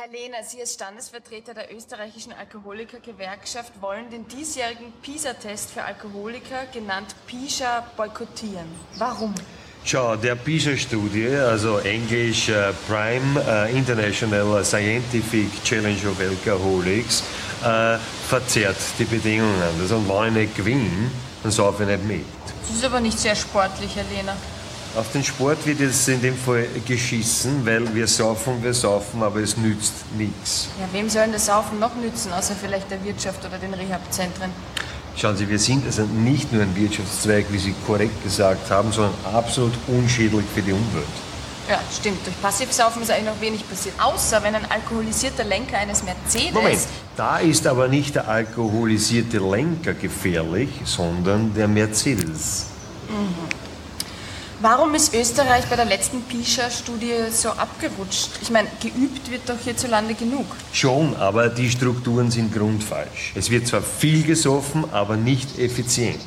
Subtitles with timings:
[0.00, 7.16] Herr Lehner, Sie als Standesvertreter der österreichischen Alkoholikergewerkschaft wollen den diesjährigen PISA-Test für Alkoholiker, genannt
[7.26, 8.68] PISA, boykottieren.
[8.96, 9.34] Warum?
[9.82, 17.24] Schau, der PISA-Studie, also Englisch äh, Prime äh, International Scientific Challenge of Alcoholics,
[17.64, 19.60] äh, verzerrt die Bedingungen.
[19.80, 21.10] Also, wenn ich nicht gewinne,
[21.42, 22.24] dann saufe ich nicht mit.
[22.68, 24.36] Das ist aber nicht sehr sportlich, Herr Lehner.
[24.96, 29.40] Auf den Sport wird es in dem Fall geschissen, weil wir saufen, wir saufen, aber
[29.40, 30.68] es nützt nichts.
[30.80, 34.50] Ja, wem soll denn das Saufen noch nützen, außer vielleicht der Wirtschaft oder den Rehabzentren?
[35.16, 39.14] Schauen Sie, wir sind also nicht nur ein Wirtschaftszweig, wie Sie korrekt gesagt haben, sondern
[39.32, 41.04] absolut unschädlich für die Umwelt.
[41.68, 42.24] Ja, stimmt.
[42.24, 43.94] Durch Passivsaufen ist eigentlich noch wenig passiert.
[44.00, 46.54] Außer wenn ein alkoholisierter Lenker eines Mercedes.
[46.54, 46.80] Moment,
[47.14, 52.66] da ist aber nicht der alkoholisierte Lenker gefährlich, sondern der Mercedes.
[54.60, 58.42] Warum ist Österreich bei der letzten PISA-Studie so abgerutscht?
[58.42, 60.46] Ich meine, geübt wird doch hierzulande genug.
[60.72, 63.34] Schon, aber die Strukturen sind grundfalsch.
[63.36, 66.26] Es wird zwar viel gesoffen, aber nicht effizient.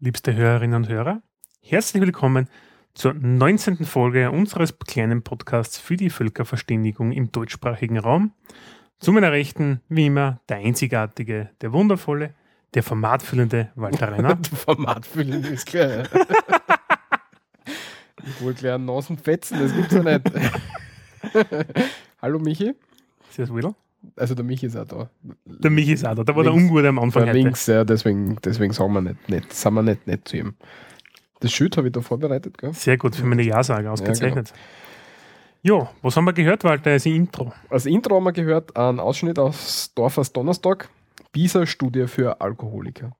[0.00, 1.20] Liebste Hörerinnen und Hörer,
[1.60, 2.48] herzlich willkommen
[2.94, 3.84] zur 19.
[3.84, 8.32] Folge unseres kleinen Podcasts für die Völkerverständigung im deutschsprachigen Raum.
[8.98, 12.34] Zu meiner Rechten, wie immer, der einzigartige, der wundervolle,
[12.74, 14.38] der formatfüllende Walter Renner.
[14.54, 16.04] Formatfüllen ist klar.
[18.24, 20.30] ich wollte gleich einen Nasenfetzen, das gibt's ja nicht.
[22.22, 22.74] Hallo Michi.
[23.30, 23.74] Servus, Will.
[24.16, 25.08] Also der Michi ist auch da.
[25.44, 26.24] Der Michi ist auch da.
[26.24, 29.28] Da war der Links- Ungute am Anfang Ja, links, ja, deswegen, deswegen sagen wir nicht,
[29.28, 30.54] nicht, sind wir nicht nett zu ihm.
[31.40, 32.72] Das Schild habe ich da vorbereitet, gell?
[32.74, 34.52] Sehr gut, für meine Ja-Sage ausgezeichnet.
[35.62, 37.52] Ja, was haben wir gehört, Walter, als Intro?
[37.70, 40.90] Als Intro haben wir gehört einen Ausschnitt aus Dorfers Donnerstag,
[41.34, 43.10] PISA-Studie für Alkoholiker.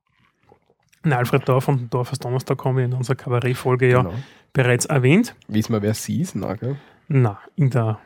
[1.03, 4.15] Na, Alfred Dorf und Dorfers Donnerstag haben wir in unserer Kabarettfolge ja Genau.
[4.53, 5.35] bereits erwähnt.
[5.49, 6.35] Wissen wir, wer sie ist?
[6.37, 6.77] Na, gell?
[7.09, 7.99] Na, in der,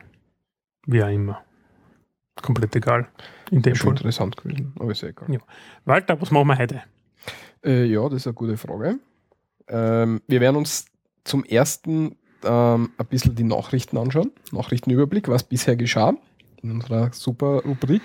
[0.85, 1.41] wie auch immer.
[2.41, 3.07] Komplett egal.
[3.51, 3.97] In dem schon Fall.
[3.97, 5.31] interessant gewesen, aber ist ja egal.
[5.31, 5.39] Ja.
[5.85, 6.81] Walter, was machen wir heute?
[7.63, 8.99] Äh, ja, das ist eine gute Frage.
[9.67, 10.87] Ähm, wir werden uns
[11.23, 14.31] zum ersten ähm, ein bisschen die Nachrichten anschauen.
[14.51, 16.13] Nachrichtenüberblick, was bisher geschah
[16.63, 18.01] in unserer super Rubrik.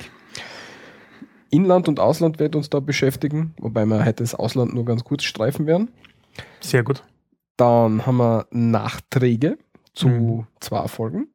[1.54, 5.22] Inland und Ausland wird uns da beschäftigen, wobei wir heute das Ausland nur ganz kurz
[5.24, 5.90] streifen werden.
[6.60, 7.02] Sehr gut.
[7.56, 9.58] Dann haben wir Nachträge
[9.94, 10.46] zu Mhm.
[10.60, 11.28] zwei Folgen.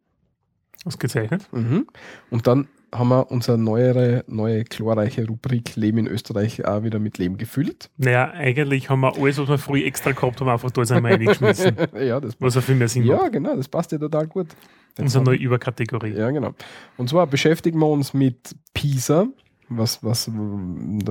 [0.85, 1.47] Ausgezeichnet.
[1.52, 1.88] Mhm.
[2.30, 7.18] Und dann haben wir unsere neuere, neue, glorreiche Rubrik Leben in Österreich auch wieder mit
[7.19, 7.90] Leben gefüllt.
[7.97, 11.13] Naja, eigentlich haben wir alles, was wir früh extra gehabt haben, einfach da jetzt einmal
[11.13, 11.75] reingeschmissen.
[12.01, 13.34] ja, das Was auch viel mehr Sinn Ja, macht.
[13.34, 14.47] genau, das passt ja total gut.
[14.91, 16.13] Jetzt Unsere neue Überkategorie.
[16.13, 16.53] Ja, genau.
[16.97, 19.28] Und zwar beschäftigen wir uns mit PISA.
[19.69, 20.31] Was, was, da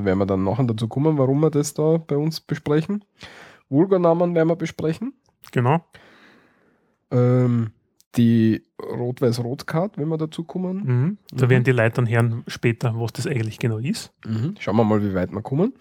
[0.04, 3.04] werden wir dann nachher dazu kommen, warum wir das da bei uns besprechen.
[3.68, 5.14] Vulgarnamen werden wir besprechen.
[5.52, 5.80] Genau.
[7.10, 7.70] Ähm,
[8.16, 10.76] die Rot-Weiß-Rot-Card, wenn wir dazu kommen.
[10.84, 11.18] Mhm.
[11.32, 11.50] Da Mhm.
[11.50, 14.12] werden die Leute dann hören später, was das eigentlich genau ist.
[14.26, 14.54] Mhm.
[14.58, 15.72] Schauen wir mal, wie weit wir kommen.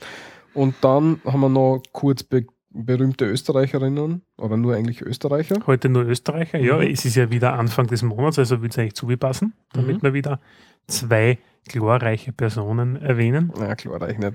[0.53, 5.55] Und dann haben wir noch kurz be berühmte Österreicherinnen oder nur eigentlich Österreicher.
[5.67, 6.59] Heute nur Österreicher.
[6.59, 6.81] Ja, Mhm.
[6.91, 10.03] es ist ja wieder Anfang des Monats, also wird es eigentlich zugepassen, damit Mhm.
[10.03, 10.39] wir wieder
[10.88, 13.51] zwei glorreiche Personen erwähnen.
[13.57, 14.33] Na, klar, reicht nicht.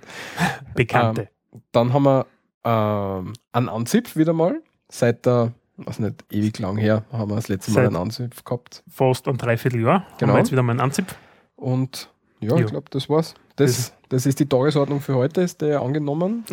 [0.75, 1.28] Bekannte.
[1.72, 2.26] Dann haben wir
[2.65, 4.62] ähm, einen Anzipf wieder mal.
[4.88, 8.44] Seit der, was nicht, ewig lang her, haben wir das letzte Mal Seit- einen Anzipf
[8.44, 8.82] gehabt.
[8.88, 10.04] Fast ein Dreivierteljahr.
[10.04, 10.34] Haben Genau.
[10.34, 11.16] wir jetzt wieder mal einen Anzipf.
[11.56, 12.09] Und
[12.41, 12.60] ja, Ja.
[12.65, 13.34] ich glaube, das war's.
[13.56, 16.44] Das, das ist die Tagesordnung für heute, ist der angenommen.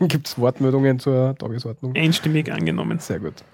[0.00, 1.94] Gibt es Wortmeldungen zur Tagesordnung?
[1.94, 2.98] Einstimmig angenommen.
[2.98, 3.44] Sehr gut.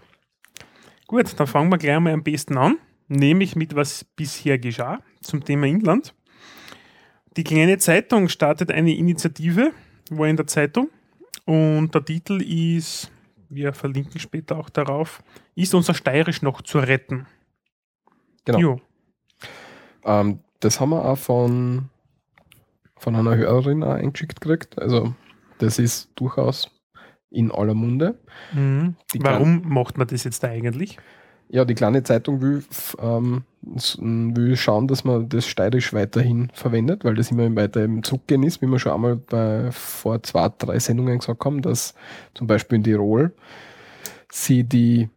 [1.07, 5.45] Gut, dann fangen wir gleich mal am besten an, nämlich mit was bisher geschah zum
[5.45, 6.15] Thema Inland.
[7.37, 9.73] Die kleine Zeitung startet eine Initiative,
[10.11, 10.89] war in der Zeitung
[11.45, 13.11] und der Titel ist,
[13.51, 15.23] wir verlinken später auch darauf,
[15.55, 17.27] ist unser Steirisch noch zu retten?
[18.47, 18.81] Genau.
[20.05, 21.91] Ähm, das haben wir auch von,
[22.99, 24.79] von einer Hörerin auch eingeschickt gekriegt.
[24.81, 25.15] Also,
[25.59, 26.71] das ist durchaus
[27.31, 28.19] in aller Munde.
[28.53, 28.95] Mhm.
[29.21, 30.99] Warum macht man das jetzt da eigentlich?
[31.49, 32.65] Ja, die kleine Zeitung will,
[33.01, 38.43] ähm, will schauen, dass man das Steirisch weiterhin verwendet, weil das immer weiter im Zurückgehen
[38.43, 41.95] ist, wie wir schon einmal bei vor zwei, drei Sendungen gesagt haben, dass
[42.35, 43.33] zum Beispiel in Tirol
[44.33, 45.09] sie die,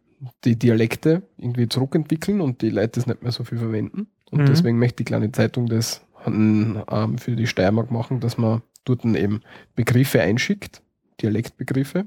[0.44, 4.06] die Dialekte irgendwie zurückentwickeln und die Leute das nicht mehr so viel verwenden.
[4.30, 4.46] Und Mhm.
[4.46, 9.42] deswegen möchte die kleine Zeitung das ähm, für die Steiermark machen, dass man dort eben
[9.74, 10.82] Begriffe einschickt,
[11.20, 12.06] Dialektbegriffe,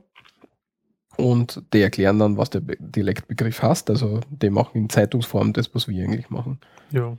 [1.18, 3.89] und die erklären dann, was der Be Dialektbegriff heißt.
[3.89, 6.60] Also die machen in Zeitungsform das, was wir eigentlich machen.
[6.92, 7.18] Ja.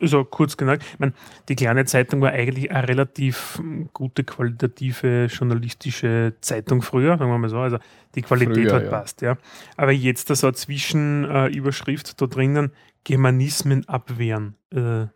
[0.00, 1.12] also kurz gesagt, ich meine,
[1.48, 7.38] die kleine Zeitung war eigentlich eine relativ hm, gute qualitative journalistische Zeitung früher, sagen wir
[7.38, 7.58] mal so.
[7.58, 7.78] Also
[8.14, 8.90] die Qualität Früher, hat ja.
[8.90, 9.36] passt, ja.
[9.76, 12.72] Aber jetzt da so eine Zwischenüberschrift da drinnen,
[13.04, 14.56] Germanismen abwehren.
[14.72, 15.06] Äh,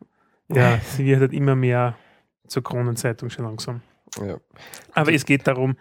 [0.48, 1.96] ja, sie wird halt immer mehr
[2.46, 3.82] zur Kronenzeitung schon langsam.
[4.20, 4.38] Ja.
[4.92, 5.76] Aber es geht darum,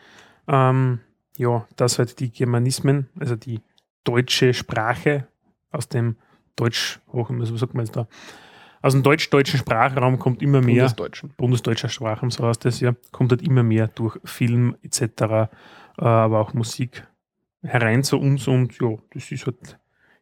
[0.47, 0.99] ähm,
[1.37, 3.61] ja, dass halt die Germanismen, also die
[4.03, 5.27] deutsche Sprache
[5.71, 6.17] aus dem
[6.55, 8.07] Deutsch, hoch, was sagt man jetzt da,
[8.81, 11.33] aus dem deutsch-deutschen Sprachraum kommt immer mehr, Bundesdeutschen.
[11.37, 15.47] bundesdeutscher Sprachraum, so heißt das ja, kommt halt immer mehr durch Film etc., äh,
[15.97, 17.07] aber auch Musik
[17.63, 19.79] herein zu uns und ja, das ist halt,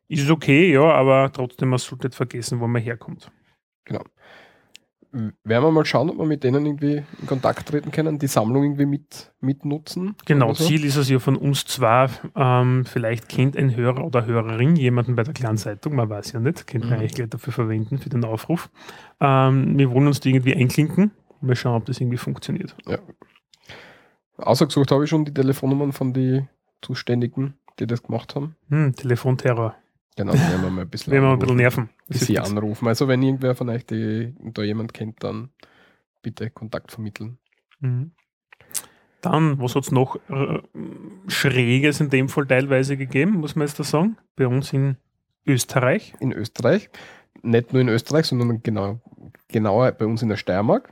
[0.07, 3.31] ist okay, ja, aber trotzdem, man sollte nicht vergessen, wo man herkommt.
[5.15, 8.63] Werden wir mal schauen, ob wir mit denen irgendwie in Kontakt treten können, die Sammlung
[8.63, 10.15] irgendwie mit, mitnutzen.
[10.25, 10.65] Genau, so.
[10.65, 15.15] Ziel ist es ja von uns zwar, ähm, vielleicht kennt ein Hörer oder Hörerin jemanden
[15.15, 17.01] bei der kleinen Zeitung, man weiß ja nicht, könnte man Mhm.
[17.01, 18.71] eigentlich gleich dafür verwenden, für den Aufruf.
[19.19, 21.11] Ähm, wir wollen uns die irgendwie einklinken,
[21.41, 22.75] mal schauen, ob das irgendwie funktioniert.
[24.38, 26.50] Ausgesucht habe ich schon die Telefonnummern von den
[26.81, 28.55] Zuständigen, die das gemacht haben.
[28.69, 29.75] Hm, Telefonterror,
[30.15, 31.89] Genau, die werden wir mal ein bisschen, werden wir mal ein bisschen nerven.
[32.07, 32.88] Das sie anrufen.
[32.88, 35.50] Also wenn irgendwer von euch die, da jemand kennt, dann
[36.21, 37.38] bitte Kontakt vermitteln.
[37.80, 38.12] Mhm.
[39.21, 40.60] Dann, was hat es noch äh,
[41.27, 44.98] Schräges in dem Fall teilweise gegeben, muss man jetzt da sagen, bei uns in
[45.45, 46.13] Österreich.
[46.19, 46.89] In Österreich,
[47.42, 49.00] nicht nur in Österreich, sondern genau,
[49.48, 50.92] genauer bei uns in der Steiermark.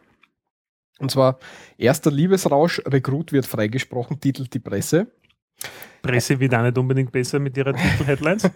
[1.00, 1.40] Und zwar
[1.78, 5.08] erster Liebesrausch, Rekrut wird freigesprochen, titelt die Presse.
[6.02, 8.50] Presse wird auch nicht unbedingt besser mit ihrer Titel-Headlines.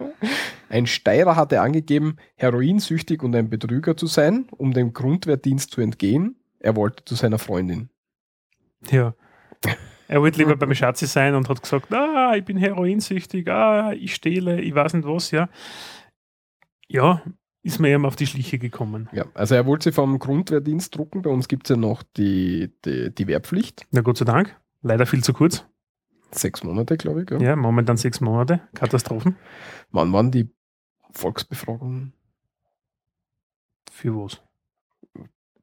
[0.70, 6.36] Ein Steirer hatte angegeben, heroinsüchtig und ein Betrüger zu sein, um dem Grundwehrdienst zu entgehen.
[6.60, 7.90] Er wollte zu seiner Freundin.
[8.90, 9.14] Ja.
[10.08, 14.14] Er wollte lieber beim Schatzi sein und hat gesagt, ah, ich bin heroinsüchtig, ah, ich
[14.14, 15.48] stehle, ich weiß nicht was, ja.
[16.86, 17.22] Ja,
[17.62, 19.08] ist mir eben auf die Schliche gekommen.
[19.12, 21.20] Ja, also er wollte sie vom Grundwehrdienst drucken.
[21.22, 23.86] Bei uns gibt es ja noch die, die, die Wehrpflicht.
[23.90, 24.56] Na Gott sei Dank.
[24.80, 25.66] Leider viel zu kurz.
[26.30, 27.30] Sechs Monate, glaube ich.
[27.30, 27.38] Ja.
[27.38, 28.60] Ja, momentan sechs Monate.
[28.74, 29.36] Katastrophen.
[29.90, 30.50] Wann waren die
[31.12, 32.12] Volksbefragungen?
[33.90, 34.40] Für was?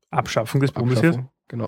[0.09, 1.15] Abschaffung des Bundesheers.
[1.17, 1.29] Abschaffung?
[1.47, 1.67] Genau.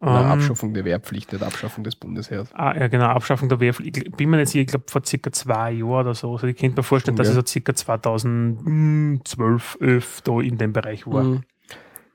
[0.00, 2.50] Ähm, Nein, Abschaffung der Wehrpflicht, nicht Abschaffung des Bundesheers.
[2.54, 3.96] Ah, ja, genau, Abschaffung der Wehrpflicht.
[3.96, 6.32] Ich bin mir nicht sicher, ich glaube vor circa zwei Jahren oder so.
[6.32, 7.32] Also ich könnte mir vorstellen, dass Ja.
[7.32, 11.24] es so circa 2012, 11 da in dem Bereich war.
[11.24, 11.42] Mhm.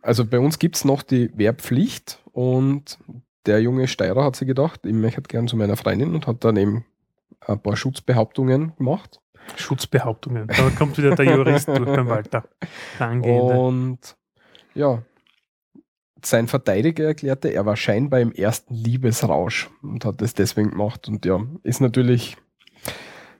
[0.02, 2.98] Also bei uns gibt es noch die Wehrpflicht und
[3.46, 6.58] der junge Steirer hat sich gedacht, ich möchte gern zu meiner Freundin und hat dann
[6.58, 6.86] eben
[7.42, 9.20] ein paar Schutzbehauptungen gemacht.
[9.58, 10.48] Schutzbehauptungen.
[10.48, 12.46] Da kommt wieder der Jurist durch beim Walter.
[13.00, 13.54] Angehende.
[13.54, 14.16] Und
[14.74, 15.04] ja,
[16.26, 21.08] sein Verteidiger erklärte, er war scheinbar im ersten Liebesrausch und hat es deswegen gemacht.
[21.08, 22.38] Und ja, ist natürlich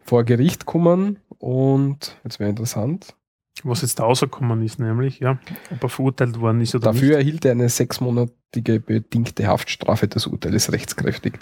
[0.02, 3.16] vor Gericht gekommen und jetzt wäre interessant.
[3.64, 5.38] Was jetzt da rausgekommen ist, nämlich, ja,
[5.72, 7.18] ob er verurteilt worden ist oder Dafür nicht.
[7.18, 10.08] erhielt er eine sechsmonatige bedingte Haftstrafe.
[10.08, 11.40] Das Urteil ist rechtskräftig.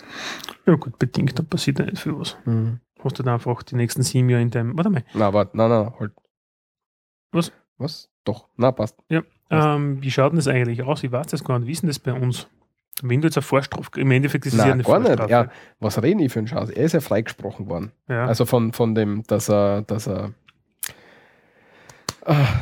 [0.66, 2.38] Ja gut, bedingt, da passiert ja nicht viel was.
[3.04, 5.70] Hast du dann einfach die nächsten sieben Jahre in deinem, warte mal, Na, warte, nein,
[5.70, 6.12] nein, halt.
[7.32, 7.52] Was?
[7.78, 8.10] Was?
[8.26, 8.98] Doch, na, passt.
[9.50, 11.04] ähm, wie schaut denn das eigentlich aus?
[11.04, 12.48] Ich weiß das gar nicht, wie ist denn das bei uns?
[13.02, 15.30] Wenn du jetzt eine Vorstrafe, im Endeffekt ist es ja eine gar nicht.
[15.30, 15.50] Ja,
[15.80, 16.70] was reden ich für einen Schatz?
[16.70, 17.94] Er ist ja freigesprochen worden.
[18.10, 18.26] ja.
[18.28, 20.34] Also von, von dem, dass er, dass er,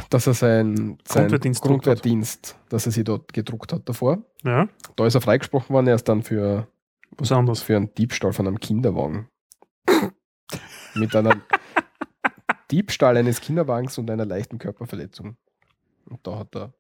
[0.10, 4.20] dass er sein, sein Grundwehrdienst Grundwehrdienst, dass er sie dort gedruckt hat davor.
[4.44, 6.68] ja, Da ist er freigesprochen worden, er ist dann für,
[7.12, 7.62] was anderes.
[7.62, 9.28] für einen Diebstahl von einem Kinderwagen.
[10.96, 11.42] Mit einem
[12.72, 15.38] Diebstahl eines Kinderwagens und einer leichten Körperverletzung.
[16.10, 16.74] Und da hat er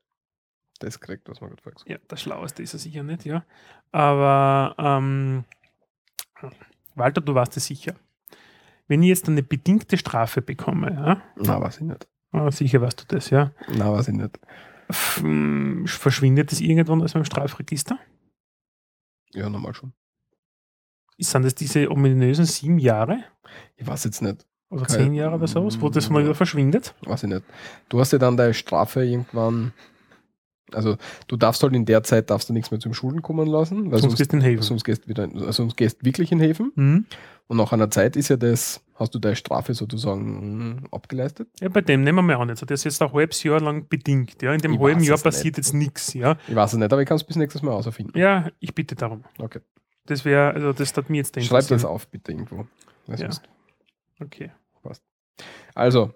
[0.79, 3.43] das gekriegt, was man gerade gesagt Ja, das Schlaueste ist er sicher nicht, ja.
[3.91, 5.43] Aber ähm,
[6.95, 7.95] Walter, du weißt es sicher.
[8.87, 11.21] Wenn ich jetzt eine bedingte Strafe bekomme, ja.
[11.35, 12.07] Na, weiß ich nicht.
[12.31, 14.39] Ah, sicher weißt du das, ja, Na, weiß ich nicht.
[14.89, 17.99] F m, verschwindet das irgendwann aus meinem Strafregister?
[19.33, 19.93] Ja, nochmal schon.
[21.19, 23.23] Sind das diese ominösen sieben Jahre
[23.75, 24.45] Ich weiß jetzt nicht.
[24.69, 26.95] oder Kein- zehn Jahre oder sowas, wo das mal wieder verschwindet?
[27.05, 27.43] Weiß ich nicht.
[27.89, 29.73] Du hast ja dann deine Strafe irgendwann.
[30.75, 30.97] Also
[31.27, 33.99] du darfst halt in der Zeit darfst du nichts mehr zum Schulen kommen lassen, weil
[33.99, 34.63] Sonst sonst, gehst du in den Häfen.
[34.63, 36.71] sonst gehst wieder, also sonst gehst wirklich in Häfen.
[36.75, 37.05] Mhm.
[37.47, 41.49] Und nach einer Zeit ist ja das, hast du deine Strafe sozusagen mm, abgeleistet.
[41.59, 42.49] Ja, bei dem nehmen wir mal an.
[42.49, 42.61] Jetzt.
[42.69, 44.39] Das ist jetzt ein halbes Jahr lang bedingt.
[44.43, 44.53] Ja.
[44.53, 45.65] In dem Ich halben Jahr passiert nicht.
[45.65, 46.13] jetzt nichts.
[46.13, 46.37] Ja.
[46.47, 48.19] Ich weiß es nicht, aber ich kann es bis nächstes Mal auserfinden.
[48.19, 49.23] ja, ich bitte darum.
[49.39, 49.61] Okay.
[50.05, 52.67] Das wäre, also das hat mir jetzt Schreib das auf, bitte irgendwo.
[53.07, 53.27] Das Ja.
[53.29, 53.41] ist-
[54.19, 54.51] Okay.
[55.75, 56.11] Also,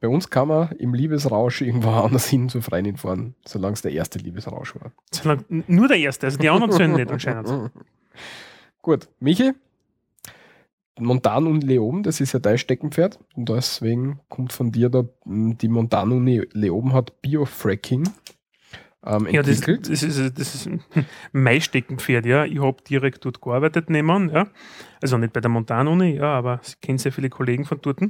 [0.00, 3.92] bei uns kann man im Liebesrausch irgendwo anders hin zur Freundin fahren, solange es der
[3.92, 4.92] erste Liebesrausch war.
[5.12, 7.48] Solange, nur der erste, also die anderen zählen nicht anscheinend.
[8.82, 9.52] Gut, Michi,
[11.00, 13.18] Montanuni Leoben, das ist ja dein Steckenpferd.
[13.34, 18.04] Und deswegen kommt von dir da, m, die Montanuni Leoben hat Biofracking
[19.08, 19.90] ähm, Ja, das, entwickelt.
[19.90, 20.70] das ist, das ist
[21.32, 22.44] mein Steckenpferd, ja.
[22.44, 24.46] Ich habe direkt dort gearbeitet nebenan, ja.
[25.02, 28.00] Also nicht bei der Montanuni, ja, aber ich kenne sehr viele Kollegen von dort.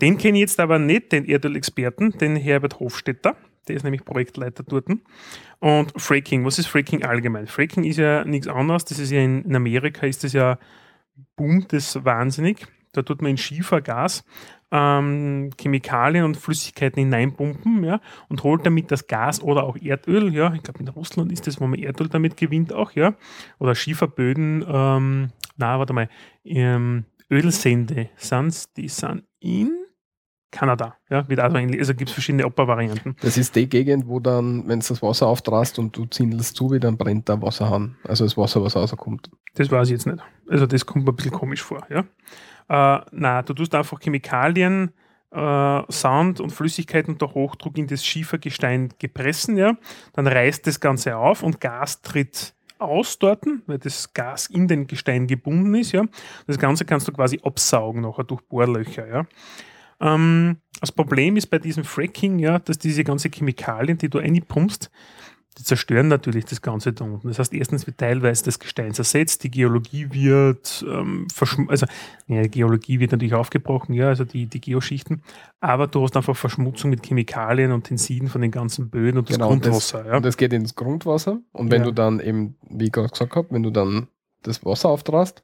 [0.00, 3.36] Den kenne ich jetzt aber nicht, den Erdölexperten, den Herbert Hofstetter.
[3.68, 4.86] Der ist nämlich Projektleiter dort.
[5.60, 7.46] Und Fracking, was ist Fracking allgemein?
[7.46, 10.58] Fracking ist ja nichts anderes, das ist ja in, in Amerika ist das ja
[11.36, 12.66] boomt das wahnsinnig.
[12.92, 14.24] Da tut man in Schiefergas
[14.70, 20.52] ähm, Chemikalien und Flüssigkeiten hineinpumpen, ja, und holt damit das Gas oder auch Erdöl, ja,
[20.54, 23.14] ich glaube in Russland ist das, wo man Erdöl damit gewinnt auch, ja,
[23.58, 26.08] oder Schieferböden, ähm, na, warte mal,
[26.44, 29.70] ähm, Ölsende, sind die sind in
[30.50, 33.14] Kanada, ja, wird also also gibt es verschiedene Opera-Varianten.
[33.20, 36.72] Das ist die Gegend, wo dann, wenn du das Wasser auftrast und du zindelst zu,
[36.72, 37.96] wie dann brennt der Wasserhahn.
[38.02, 39.30] Also das Wasser, was rauskommt.
[39.54, 40.18] Das weiß ich jetzt nicht.
[40.48, 41.86] Also das kommt mir ein bisschen komisch vor.
[41.88, 42.04] Ja?
[42.70, 44.92] Äh, na, du tust einfach Chemikalien,
[45.32, 49.76] äh, Sand und Flüssigkeiten unter Hochdruck in das Schiefergestein gepressen, ja.
[50.12, 54.86] Dann reißt das Ganze auf und Gas tritt aus dort, weil das Gas in den
[54.86, 56.04] Gestein gebunden ist, ja.
[56.46, 59.26] Das Ganze kannst du quasi absaugen nachher durch Bohrlöcher, ja.
[60.00, 64.92] Ähm, das Problem ist bei diesem Fracking, ja, dass diese ganzen Chemikalien, die du reinpumpst,
[65.58, 67.28] die zerstören natürlich das Ganze da unten.
[67.28, 71.26] Das heißt, erstens wird teilweise das Gestein zersetzt, die Geologie wird ähm,
[71.68, 71.86] also
[72.28, 75.22] ja, die Geologie wird natürlich aufgebrochen, ja, also die, die Geoschichten,
[75.60, 79.36] aber du hast einfach Verschmutzung mit Chemikalien und Tensiden von den ganzen Böden und das
[79.36, 79.98] Genau, und Grundwasser.
[79.98, 80.16] Das, ja.
[80.16, 81.40] Und das geht ins Grundwasser.
[81.52, 81.86] Und wenn Ja.
[81.86, 84.06] du dann eben, wie ich gerade gesagt habe, wenn du dann
[84.42, 85.42] das Wasser auftrast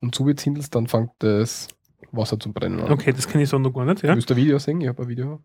[0.00, 1.66] und zubezindelst, dann fängt das
[2.12, 2.92] Wasser zu brennen an.
[2.92, 4.02] Okay, das kenne ich so noch gar nicht.
[4.02, 4.80] Du Ja, willst ein Video sehen?
[4.80, 5.40] Ich habe ein Video.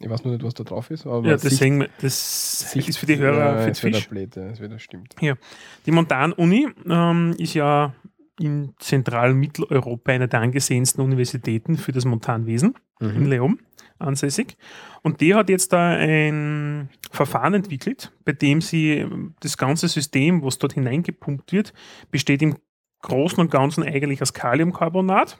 [0.00, 1.06] Ich weiß nur nicht, was da drauf ist.
[1.06, 4.08] Aber ja das, sehen wir, das sieht- ist für die Hörer, Ja, für Fisch.
[4.08, 5.14] Blöd, ja, das stimmt.
[5.20, 7.92] Die Montan-Uni ähm, ist ja
[8.38, 13.26] in Zentral-Mitteleuropa eine der angesehensten Universitäten für das Montanwesen in Mhm.
[13.26, 13.58] Leon
[13.98, 14.56] ansässig.
[15.02, 19.04] Und die hat jetzt da ein Verfahren entwickelt, bei dem sie
[19.40, 21.72] das ganze System, was dort hineingepumpt wird,
[22.12, 22.56] besteht im
[23.02, 25.38] Großen und Ganzen eigentlich aus Kaliumcarbonat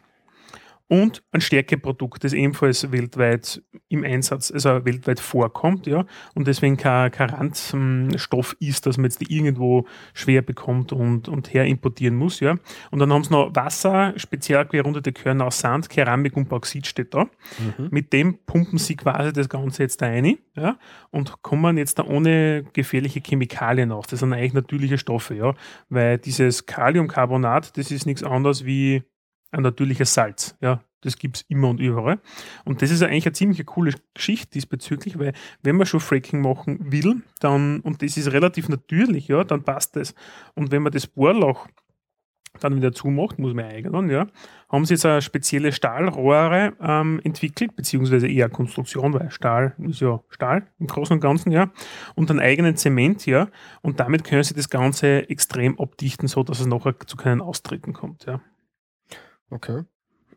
[0.89, 7.11] und ein Stärkeprodukt, das ebenfalls weltweit im Einsatz, also weltweit vorkommt, ja, und deswegen kein,
[7.11, 12.57] kein Randstoff ist, dass man jetzt irgendwo schwer bekommt und, und her importieren muss, ja.
[12.91, 17.13] Und dann haben sie noch Wasser, speziell gerundete Körner aus Sand, Keramik und Bauxit steht
[17.15, 17.25] da.
[17.25, 17.89] Mhm.
[17.91, 20.79] Mit dem pumpen sie quasi das Ganze jetzt da rein ja,
[21.11, 24.07] und kommen jetzt da ohne gefährliche Chemikalien aus.
[24.07, 25.55] Das sind eigentlich natürliche Stoffe, ja,
[25.91, 29.03] weil dieses Kaliumcarbonat, das ist nichts anderes wie
[29.51, 30.57] ein natürliches Salz.
[30.61, 32.21] Ja, das gibt es immer und überall.
[32.65, 36.93] Und das ist eigentlich eine ziemlich coole Geschichte diesbezüglich, weil wenn man schon Fracking machen
[36.93, 40.15] will, dann, und das ist relativ natürlich, ja, dann passt das.
[40.55, 41.69] Und wenn man das Bohrloch
[42.61, 44.27] dann wieder zumacht, muss man eignen, ja,
[44.69, 50.21] haben sie jetzt eine spezielle Stahlrohre ähm, entwickelt, beziehungsweise eher Konstruktion, weil Stahl ist ja
[50.29, 51.71] Stahl im Großen und Ganzen, ja,
[52.17, 53.49] und einen eigenen Zement, ja,
[53.83, 57.93] und damit können sie das Ganze extrem abdichten, so dass es nachher zu keinen Austreten
[57.93, 58.41] kommt, ja.
[59.51, 59.85] Okay.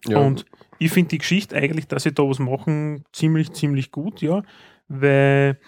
[0.08, 0.46] Und
[0.80, 4.44] ich finde die Geschichte eigentlich, dass sie da was machen, ziemlich, ziemlich gut, ja,
[4.88, 5.60] weil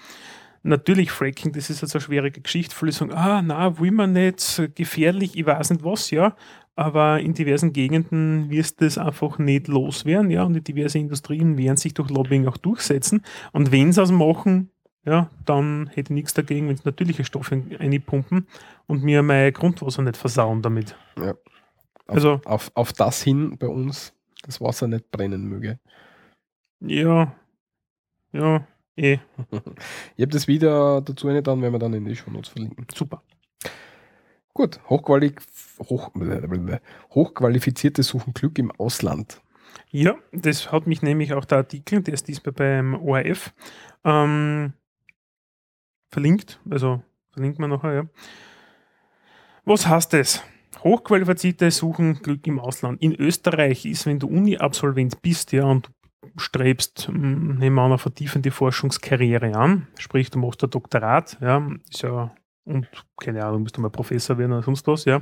[0.64, 2.76] natürlich Fracking, das ist jetzt eine schwierige Geschichte.
[2.76, 6.36] Viele sagen, ah, na, will man nicht, gefährlich, ich weiß nicht was, ja,
[6.76, 11.58] aber in diversen Gegenden wirst du das einfach nicht loswerden, ja, und die diverse Industrien
[11.58, 13.24] werden sich durch Lobbying auch durchsetzen.
[13.52, 14.72] Und wenn sie es machen,
[15.06, 18.48] ja, dann hätte ich nichts dagegen, wenn es natürliche Stoffe einpumpen
[18.88, 20.96] und mir mein Grundwasser nicht versauen damit.
[21.18, 21.34] auf,
[22.08, 25.80] also- auf, auf das hin bei uns das Wasser nicht brennen möge.
[26.82, 27.34] Ja,
[28.34, 28.68] ja,
[28.98, 29.20] eh,
[30.18, 32.86] Ich habe das Video dazu nicht dann, wenn wir dann in die Shownotes verlinken.
[32.94, 33.24] super.
[34.54, 35.34] Gut, Hochquali
[35.80, 36.12] hoch,
[37.12, 39.42] hochqualifizierte suchen Glück im Ausland.
[39.90, 43.54] Ja, das hat mich nämlich auch der Artikel, der ist diesmal beim ORF,
[44.04, 44.74] ähm,
[46.10, 46.60] verlinkt.
[46.70, 48.04] Also verlinkt man nachher, ja.
[49.66, 50.44] Was heißt das?
[50.84, 53.02] Hochqualifizierte suchen Glück im Ausland.
[53.02, 55.90] In Österreich ist, wenn du Uni-Absolvent bist, ja, und
[56.38, 61.68] strebst, mh, nehmen wir an, eine vertiefende Forschungskarriere an, sprich, du machst ein Doktorat, ja,
[61.90, 62.34] ist ja,
[62.66, 62.88] und
[63.22, 65.22] keine Ahnung, bist du mal Professor werden oder sonst was, ja.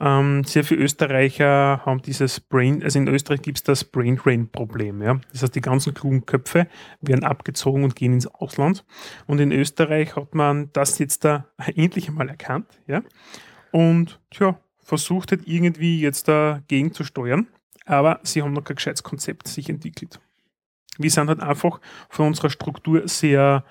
[0.00, 4.48] Ähm, sehr viele Österreicher haben dieses Brain, also in Österreich gibt es das Brain Drain
[4.48, 5.00] Problem.
[5.00, 5.20] Ja?
[5.30, 6.66] Das heißt, die ganzen klugen Köpfe
[7.00, 8.84] werden abgezogen und gehen ins Ausland.
[9.28, 11.46] Und in Österreich hat man das jetzt da
[11.76, 12.80] endlich einmal erkannt.
[12.88, 13.02] Ja?
[13.70, 17.46] Und tja, versucht halt irgendwie jetzt dagegen zu steuern.
[17.84, 20.20] Aber sie haben noch kein gescheites Konzept sich entwickelt.
[20.98, 23.64] Wir sind halt einfach von unserer Struktur sehr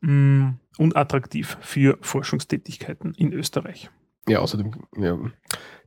[0.00, 3.90] mh, unattraktiv für Forschungstätigkeiten in Österreich.
[4.28, 5.18] Ja, außerdem, ja,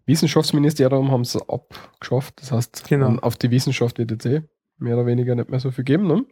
[0.06, 2.42] Wissenschaftsministerium haben es abgeschafft.
[2.42, 3.18] Das heißt, Genau.
[3.22, 4.42] auf die Wissenschaft wird jetzt eh
[4.78, 6.08] mehr oder weniger nicht mehr so viel geben.
[6.08, 6.26] Ne?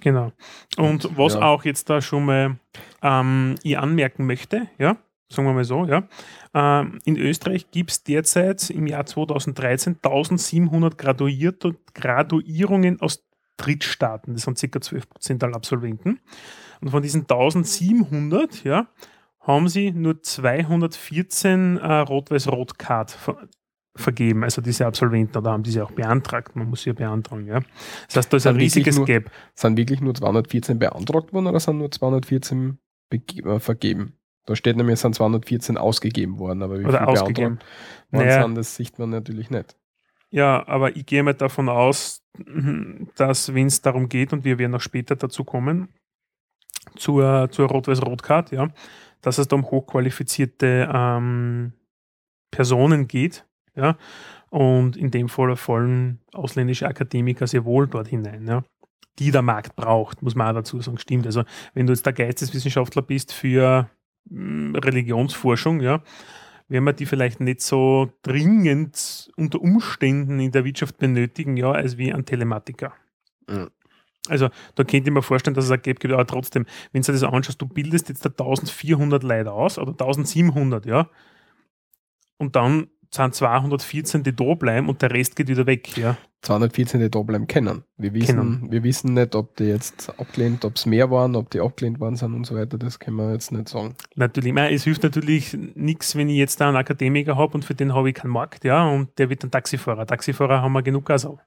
[0.00, 0.32] Genau.
[0.76, 1.42] Und was Ja.
[1.42, 2.58] auch jetzt da schon mal
[3.02, 4.96] ähm, ich anmerken möchte, ja,
[5.28, 6.08] sagen wir mal so, ja,
[6.54, 13.24] ähm, in Österreich gibt es derzeit im Jahr 2013 1700 Graduierte, Graduierungen aus
[13.56, 14.34] Drittstaaten.
[14.34, 14.80] Das sind ca.
[14.80, 16.20] 12 Prozent aller Absolventen.
[16.80, 18.86] Und von diesen 1700, ja,
[19.40, 23.48] haben sie nur 214 äh, Rot-Weiß-Rot-Card ver
[23.98, 26.54] vergeben, also diese Absolventen, oder haben diese auch beantragt.
[26.54, 27.60] Man muss sie ja beantragen, ja.
[28.08, 29.30] Das heißt, da ist ein Dann wirklich riesiges nur- Gap.
[29.54, 32.76] Sind wirklich nur 214 beantragt worden oder sind nur 214
[33.10, 34.12] bege- äh, vergeben?
[34.46, 37.58] Da steht nämlich, es sind 214 ausgegeben worden, aber wie Oder viel ausgegeben.
[38.10, 38.42] Naja.
[38.42, 39.76] sind, das sieht man natürlich nicht.
[40.30, 42.22] Ja, aber ich gehe mal davon aus,
[43.16, 45.88] dass wenn es darum geht, und wir werden noch später dazu kommen,
[46.94, 48.68] zur, zur Rot-Weiß-Rot-Card, ja,
[49.20, 51.72] dass es da um hochqualifizierte ähm,
[52.52, 53.96] Personen geht, ja,
[54.50, 58.62] und in dem Fall fallen ausländische Akademiker sehr wohl dort hinein, ja,
[59.18, 61.26] die der Markt braucht, muss man auch dazu sagen, stimmt.
[61.26, 63.90] Also wenn du jetzt der Geisteswissenschaftler bist für
[64.30, 66.02] Religionsforschung, ja,
[66.68, 71.96] werden wir die vielleicht nicht so dringend unter Umständen in der Wirtschaft benötigen, ja, als
[71.96, 72.92] wie ein Telematiker.
[73.48, 73.68] Mhm.
[74.28, 77.06] Also da könnte ich mir vorstellen, dass es ein Gap gibt, aber trotzdem, wenn du
[77.06, 81.08] dir das anschaust, du bildest jetzt da 1400 Leute aus oder 1700, ja,
[82.38, 86.16] und dann sind 214, die da bleiben und der Rest geht wieder weg, ja.
[86.42, 87.82] 214, die da bleiben können.
[87.96, 88.70] Wir wissen, Kennen.
[88.70, 92.16] wir wissen nicht, ob die jetzt abgelehnt, ob es mehr waren, ob die abgelehnt worden
[92.16, 92.78] sind und so weiter.
[92.78, 93.96] Das können wir jetzt nicht sagen.
[94.14, 97.64] Natürlich, ich meine, es hilft natürlich nichts, wenn ich jetzt da einen Akademiker habe und
[97.64, 100.06] für den habe ich keinen Markt, ja, und der wird ein Taxifahrer.
[100.06, 101.38] Taxifahrer haben wir genug also.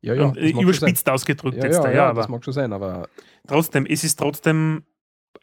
[0.00, 2.36] Ja, ja, und, das äh, überspitzt ausgedrückt Ja, jetzt ja, da, ja, ja, das aber
[2.36, 3.08] mag schon sein, aber
[3.46, 4.84] trotzdem, es ist trotzdem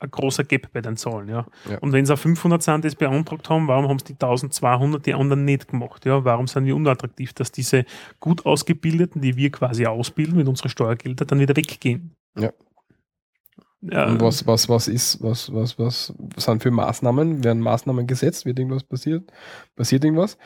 [0.06, 1.46] ein großer Gap bei den Zahlen, ja.
[1.70, 1.78] Ja.
[1.80, 5.14] Und wenn auf 500 sind, die es beantragt haben, warum haben es die 1200, die
[5.14, 6.24] anderen nicht gemacht, ja?
[6.24, 7.86] Warum sind wir unattraktiv, dass diese
[8.20, 12.16] gut ausgebildeten, die wir quasi ausbilden mit unseren Steuergeldern, dann wieder weggehen?
[12.38, 12.52] Ja.
[13.82, 17.44] Ja, und was, was, was ist, was, was, was sind für Maßnahmen?
[17.44, 18.46] Werden Maßnahmen gesetzt?
[18.46, 19.32] Wird irgendwas passiert?
[19.76, 20.38] Passiert irgendwas?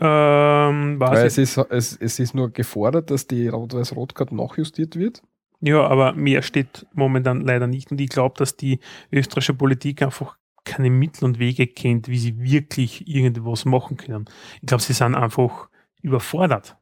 [0.00, 5.22] ähm, Weil es ist, es, es ist nur gefordert, dass die Rot-Weiß-Rot-Card nachjustiert wird.
[5.60, 7.90] Ja, aber mehr steht momentan leider nicht.
[7.90, 8.80] Und ich glaube, dass die
[9.12, 14.26] österreichische Politik einfach keine Mittel und Wege kennt, wie sie wirklich irgendwas machen können.
[14.60, 15.68] Ich glaube, sie sind einfach
[16.02, 16.76] überfordert.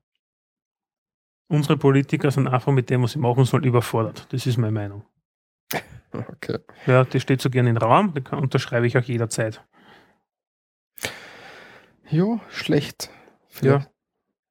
[1.48, 4.26] Unsere Politiker sind einfach mit dem, was sie machen sollen, überfordert.
[4.30, 5.04] Das ist meine Meinung.
[6.10, 6.58] Okay.
[6.86, 9.62] Ja, das steht so gerne im Raum, da unterschreibe ich auch jederzeit.
[12.08, 13.10] Ja, schlecht.
[13.48, 13.90] Vielleicht Ja,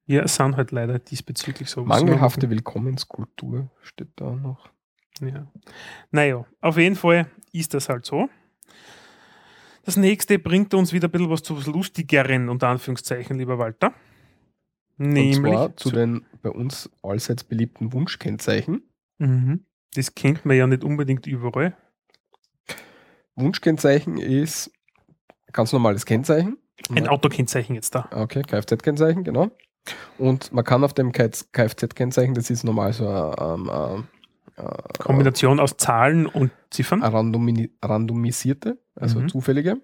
[0.08, 1.84] es sind halt leider diesbezüglich so.
[1.84, 4.70] Mangelhafte Willkommenskultur steht da noch.
[5.20, 5.50] Ja.
[6.10, 8.28] Naja, auf jeden Fall ist das halt so.
[9.84, 13.94] Das nächste bringt uns wieder ein bisschen was zu was Lustigeren, unter Anführungszeichen, lieber Walter.
[14.96, 15.38] Nämlich.
[15.38, 18.82] Und zwar zu den bei uns allseits beliebten Wunschkennzeichen.
[19.18, 19.64] Mhm.
[19.94, 21.76] Das kennt man ja nicht unbedingt überall.
[23.34, 24.72] Wunschkennzeichen ist
[25.52, 26.58] ganz normales Kennzeichen.
[26.90, 28.08] Ein Autokennzeichen jetzt da.
[28.12, 29.50] Okay, Kfz-Kennzeichen, genau.
[30.18, 34.04] Und man kann auf dem Kfz-Kennzeichen, das ist normal so ein, ähm,
[34.56, 37.02] äh, Kombination aus Zahlen und Ziffern.
[37.02, 39.28] eine randomi randomisierte, also Mhm.
[39.28, 39.76] zufällige.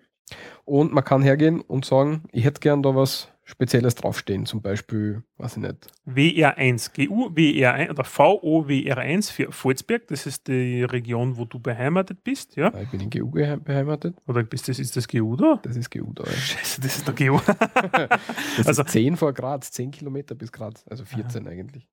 [0.65, 5.23] Und man kann hergehen und sagen, ich hätte gern da was Spezielles draufstehen, zum Beispiel,
[5.37, 10.07] weiß ich nicht, WR1, GU, WR1 oder VOWR1 für Volzberg.
[10.09, 12.73] Das ist die Region, wo du beheimatet bist, ja?
[12.81, 15.61] ich bin in GU beheimatet, Oder bist das, ist das GU da?
[15.63, 16.25] das ist GU da.
[16.25, 16.33] Ja.
[16.33, 17.39] Scheiße, das ist der GU.
[18.57, 21.87] Das Also- ist 10 vor Graz, 10 Kilometer bis Graz, also 14 eigentlich.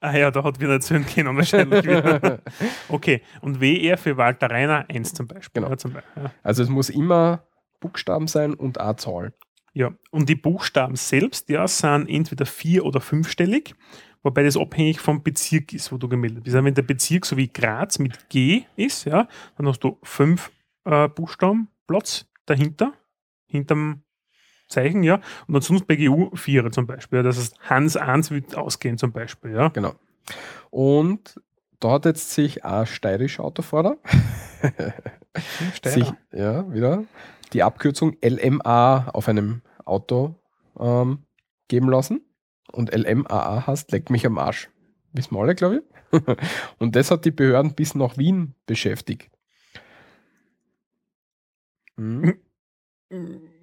[0.00, 1.84] ah ja, da hat wieder erzählen können, wahrscheinlich.
[1.84, 2.40] wieder.
[2.88, 5.62] okay, und WR für Walter Reiner 1 zum Beispiel.
[5.62, 5.70] Genau.
[5.72, 6.22] Ja, zum Beispiel.
[6.22, 6.30] Ja.
[6.44, 7.44] Also es muss immer
[7.80, 9.32] Buchstaben sein und eine Zahl.
[9.76, 13.74] Ja, und die Buchstaben selbst, ja, sind entweder vier- oder fünfstellig,
[14.22, 16.56] wobei das abhängig vom Bezirk ist, wo du gemeldet bist.
[16.56, 20.50] Also wenn der Bezirk so wie Graz mit G ist, ja, dann hast du fünf
[20.86, 22.94] äh, Buchstaben Platz dahinter,
[23.44, 24.00] hinterm
[24.66, 27.18] Zeichen, ja, und ansonsten bei GU Vierer zum Beispiel.
[27.18, 29.68] Ja, das heißt, Hans 1 wird ausgehen zum Beispiel, ja.
[29.68, 29.92] Genau.
[30.70, 31.38] Und
[31.80, 33.98] da hat jetzt sich ein steirischer Autofahrer
[35.84, 37.04] sich, ja, wieder
[37.52, 40.34] die Abkürzung LMA auf einem Auto
[40.78, 41.24] ähm,
[41.68, 42.20] geben lassen.
[42.72, 44.68] Und LMAA heißt, leck mich am Arsch.
[45.12, 46.20] Wissen wir alle, glaube ich.
[46.78, 49.30] Und das hat die Behörden bis nach Wien beschäftigt.
[51.96, 52.38] Hm.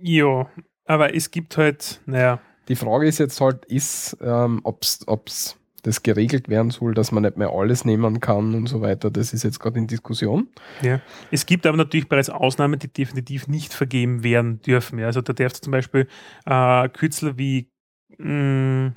[0.02, 0.50] Ja,
[0.86, 6.02] aber es gibt halt, naja, Die Frage ist jetzt halt, ist, ähm, ob es das
[6.02, 9.12] geregelt werden soll, dass man nicht mehr alles nehmen kann und so weiter.
[9.12, 10.48] Das ist jetzt gerade in Diskussion.
[10.82, 11.02] Ja.
[11.30, 14.98] Es gibt aber natürlich bereits Ausnahmen, die definitiv nicht vergeben werden dürfen.
[14.98, 15.08] Ja.
[15.08, 16.08] Also da darfst du zum Beispiel
[16.46, 17.70] äh, Kürzel wie,
[18.18, 18.94] mh,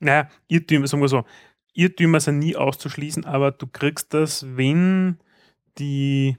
[0.00, 1.24] naja, Irrtümer, sagen wir so,
[1.72, 5.18] Irrtümer sind nie auszuschließen, aber du kriegst das, wenn
[5.78, 6.36] die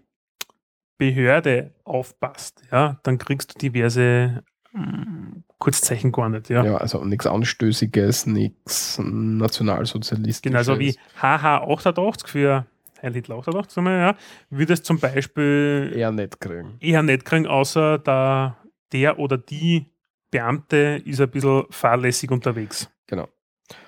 [0.98, 6.64] Behörde aufpasst, ja, dann kriegst du diverse mh, Kurzzeichen gar nicht, ja.
[6.64, 10.42] Ja, also nichts Anstößiges, nichts Nationalsozialistisches.
[10.42, 12.66] Genau, so wie HH88 für
[13.02, 14.16] Heil Hitler 88, sagen wir, ja,
[14.50, 16.78] würde es zum Beispiel eher nicht kriegen.
[16.80, 18.58] eher nicht kriegen, außer da
[18.92, 19.86] der oder die
[20.32, 22.90] Beamte ist ein bisschen fahrlässig unterwegs.
[23.08, 23.28] Genau.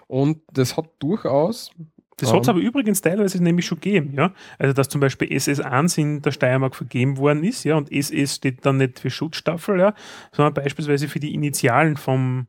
[0.07, 1.71] Und das hat durchaus
[2.19, 4.31] Das hat es aber übrigens teilweise nämlich schon gegeben, ja.
[4.57, 8.65] Also dass zum Beispiel SS1 in der Steiermark vergeben worden ist, ja, und SS steht
[8.65, 9.93] dann nicht für Schutzstaffel, ja,
[10.31, 12.47] sondern beispielsweise für die Initialen vom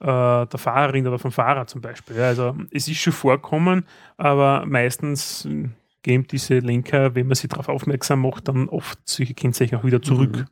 [0.00, 0.04] äh,
[0.46, 2.16] der Fahrerin oder vom Fahrer zum Beispiel.
[2.16, 2.26] Ja.
[2.26, 5.68] Also es ist schon vorkommen, aber meistens äh,
[6.02, 10.02] geben diese Lenker, wenn man sie darauf aufmerksam macht, dann oft solche Kennzeichen auch wieder
[10.02, 10.36] zurück.
[10.36, 10.46] Mhm.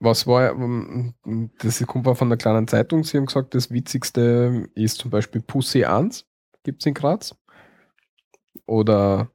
[0.00, 1.14] Was war, ähm,
[1.60, 5.40] das kommt auch von einer kleinen Zeitung, sie haben gesagt, das Witzigste ist zum Beispiel
[5.40, 6.26] Pussy 1,
[6.62, 7.34] gibt es in Graz.
[8.66, 9.30] Oder,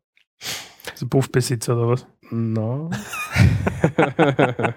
[0.91, 2.07] Also Puffbesitzer oder was?
[2.29, 2.89] na.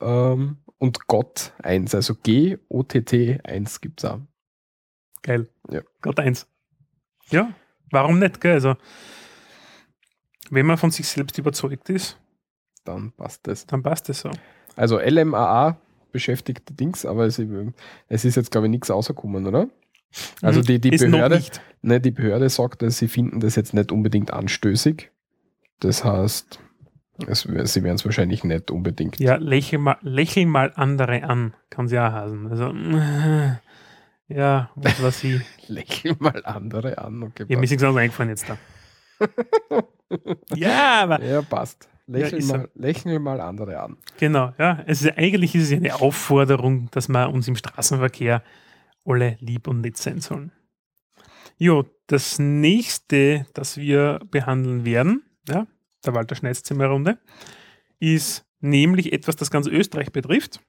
[0.00, 4.20] ähm, und Gott 1, also G-O-T-T 1 gibt es auch.
[5.22, 5.48] Geil.
[5.70, 5.82] Ja.
[6.00, 6.46] Gott eins.
[7.30, 7.52] Ja,
[7.90, 8.54] warum nicht, gell?
[8.54, 8.76] Also,
[10.50, 12.18] wenn man von sich selbst überzeugt ist,
[12.84, 13.66] Dann passt das.
[13.66, 14.30] dann passt es so.
[14.76, 15.76] Also LMAA
[16.12, 17.38] beschäftigte Dings, aber es,
[18.08, 19.68] es ist jetzt, glaube ich, nichts rausgekommen, oder?
[20.42, 20.64] Also Mhm.
[20.64, 21.42] die, die ist Behörde,
[21.82, 25.10] ne, die Behörde sagt, dass sie finden das jetzt nicht unbedingt anstößig.
[25.80, 26.58] Das heißt,
[27.26, 29.18] es, sie werden es wahrscheinlich nicht unbedingt.
[29.20, 32.48] Ja, lächel mal, lächel mal andere an, kann sie auch heißen.
[32.50, 32.72] Also,
[34.28, 35.40] ja, was war sie?
[35.68, 37.22] Lächeln mal andere an.
[37.22, 38.58] Okay, Ja, mir ist nichts anderes eingefallen jetzt da.
[40.54, 41.88] ja, aber ja, passt.
[42.06, 42.56] Lächeln, so.
[42.56, 43.96] mal, lächeln mal andere an.
[44.18, 44.82] genau, ja.
[44.86, 48.42] Es ist, eigentlich ist es ja eine Aufforderung, dass wir uns im Straßenverkehr
[49.10, 50.52] alle lieb und nett sein sollen.
[51.56, 55.66] Jo, das nächste, das wir behandeln werden, ja,
[56.04, 57.18] der Walter Schneidzimmer-Runde,
[57.98, 60.60] ist nämlich etwas, das ganz Österreich betrifft.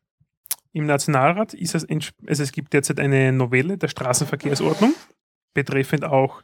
[0.74, 4.94] Im Nationalrat ist es, also es gibt derzeit eine Novelle der Straßenverkehrsordnung,
[5.54, 6.44] betreffend auch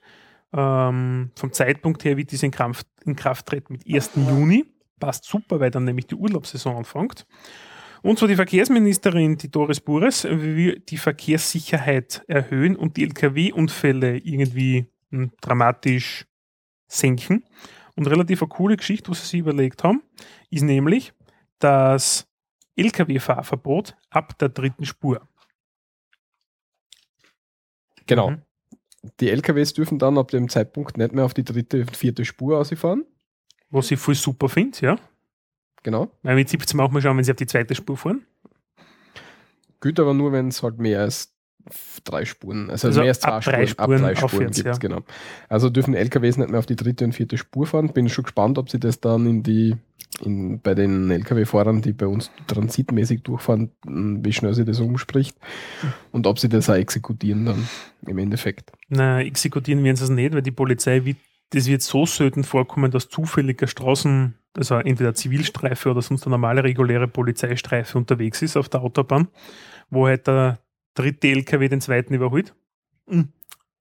[0.54, 4.12] ähm, vom Zeitpunkt her, wie diese in Kraft, in Kraft tritt, mit 1.
[4.16, 4.66] Juni.
[5.00, 7.26] Passt super, weil dann nämlich die Urlaubssaison anfängt.
[8.02, 14.88] Und zwar die Verkehrsministerin, die Doris Bures, will die Verkehrssicherheit erhöhen und die Lkw-Unfälle irgendwie
[15.12, 16.26] hm, dramatisch
[16.88, 17.44] senken.
[17.96, 20.04] Und relativ eine coole Geschichte, was sie sich überlegt haben,
[20.50, 21.14] ist nämlich
[21.60, 22.28] das
[22.76, 25.28] Lkw-Fahrverbot ab der dritten Spur.
[28.06, 28.32] Genau.
[28.32, 28.42] Mhm.
[29.20, 32.60] Die LKWs dürfen dann ab dem Zeitpunkt nicht mehr auf die dritte und vierte Spur
[32.60, 33.06] ausfahren.
[33.70, 35.00] Was ich voll super finde, ja.
[35.84, 36.12] Genau.
[36.24, 38.26] Weil mit 17 auch mal schauen, wenn sie auf die zweite Spur fahren.
[39.80, 41.34] Gilt aber nur, wenn es halt mehr als
[42.04, 44.78] drei Spuren, also, Also mehr als zwei drei Spuren, ab Spuren drei Spuren gibt ja.
[44.78, 45.02] genau.
[45.50, 47.90] Also dürfen LKWs nicht mehr auf die dritte und vierte Spur fahren.
[47.90, 49.76] Bin schon gespannt, ob sie das dann in die,
[50.24, 55.38] in, bei den LKW-Fahrern, die bei uns transitmäßig durchfahren, m, wie schnell sie das umspricht
[56.12, 57.68] und ob sie das auch exekutieren dann
[58.06, 58.72] im Endeffekt.
[58.90, 61.16] Na, exekutieren werden sie es nicht, weil die Polizei
[61.52, 66.64] das wird so selten vorkommen, dass zufälliger Straßen, also entweder Zivilstreife oder sonst eine normale
[66.64, 69.28] reguläre Polizeistreife unterwegs ist auf der Autobahn,
[69.90, 70.60] wo halt der
[70.94, 72.56] dritte LKW den zweiten überholt.
[73.08, 73.30] Hm,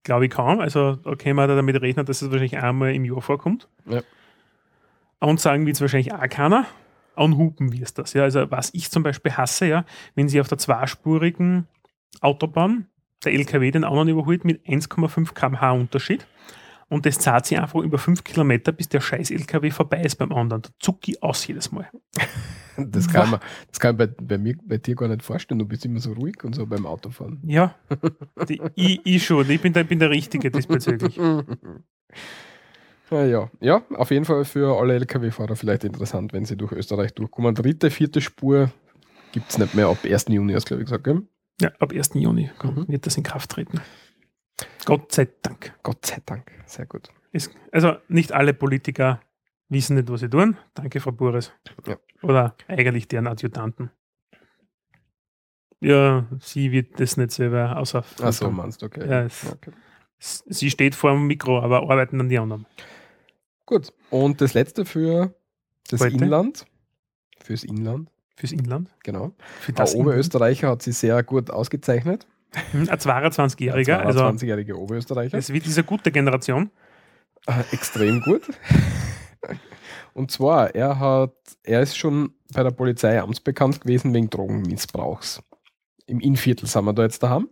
[0.05, 0.61] Glaube ich kaum.
[0.61, 3.69] Also da können wir damit rechnen, dass es wahrscheinlich einmal im Jahr vorkommt.
[3.87, 4.03] Ja.
[5.19, 6.67] Und sagen wird es wahrscheinlich auch keiner.
[7.17, 8.13] Anhupen wir es das.
[8.13, 8.23] Ja.
[8.23, 11.67] Also was ich zum Beispiel hasse, ja, wenn sie auf der zweispurigen
[12.21, 12.87] Autobahn
[13.25, 16.27] der LKW den anderen überholt mit 1,5 km/h Unterschied.
[16.89, 20.33] Und das zahlt sich einfach über 5 Kilometer, bis der scheiß LKW vorbei ist beim
[20.33, 20.63] anderen.
[20.63, 21.89] Da zucke ich aus jedes Mal.
[22.79, 25.59] Das kann man, das kann ich bei, bei mir, bei dir gar nicht vorstellen.
[25.59, 27.41] Du bist immer so ruhig und so beim Autofahren.
[27.47, 27.75] Ja,
[28.47, 29.49] die, ich, ich schon.
[29.49, 31.17] Ich bin der, bin der Richtige diesbezüglich.
[33.11, 33.51] Ja, ja.
[33.61, 37.55] ja, auf jeden Fall für alle Lkw-Fahrer vielleicht interessant, wenn sie durch Österreich durchkommen.
[37.55, 38.71] Dritte, vierte Spur
[39.33, 40.27] gibt es nicht mehr ab 1.
[40.29, 41.05] Juni, hast du glaube ich gesagt.
[41.05, 41.23] Gell?
[41.61, 42.11] Ja, ab 1.
[42.15, 42.89] Juni Mhm.
[42.89, 43.81] wird das in Kraft treten.
[44.87, 45.75] Gott sei Dank.
[45.83, 47.09] Gott sei Dank, sehr gut.
[47.33, 49.21] Ist, also nicht alle Politiker
[49.69, 50.57] wissen nicht, was sie tun.
[50.75, 51.53] Danke, Frau Bures.
[51.87, 51.97] Ja.
[52.23, 53.91] Oder eigentlich deren Adjutanten.
[55.81, 58.03] Ja, sie wird das nicht selber außer.
[58.23, 59.07] Achso, meinst du, okay.
[59.09, 59.73] Ja, es- okay.
[60.19, 62.65] Sie steht vor dem Mikro, aber arbeiten dann die anderen.
[63.67, 63.93] Gut.
[64.09, 65.35] Und das letzte für
[65.91, 66.15] das Heute?
[66.17, 66.65] Inland.
[67.43, 68.89] Fürs Inland, Fürs Inland.
[69.05, 69.33] genau.
[69.61, 70.09] Für das Inland.
[70.09, 72.27] Oberösterreicher hat sich sehr gut ausgezeichnet.
[72.73, 75.37] Hm, Ein 22-Jähriger, Ein also 22-jähriger Oberösterreicher.
[75.37, 76.71] es wird diese gute Generation.
[77.47, 78.43] Äh, extrem gut.
[80.15, 85.43] Und zwar, er hat, er ist schon bei der Polizei amtsbekannt gewesen wegen Drogenmissbrauchs.
[86.07, 87.49] Im Innviertel sind wir da jetzt daheim.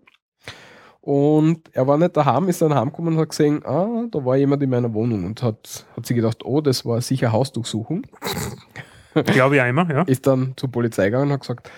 [1.02, 4.62] Und er war nicht daheim, ist dann heimgekommen und hat gesehen, ah, da war jemand
[4.62, 8.06] in meiner Wohnung und hat, hat sich gedacht, oh, das war sicher Hausdurchsuchung.
[9.12, 10.02] Glaube ich auch immer, ja.
[10.04, 11.70] Ist dann zur Polizei gegangen und hat gesagt,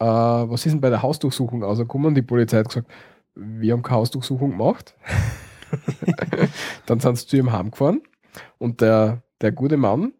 [0.00, 2.08] äh, was ist denn bei der Hausdurchsuchung rausgekommen?
[2.08, 2.90] Und die Polizei hat gesagt,
[3.34, 4.94] wir haben keine Hausdurchsuchung gemacht.
[6.86, 8.02] dann sind sie zu ihm heimgefahren
[8.58, 10.12] und der, der gute Mann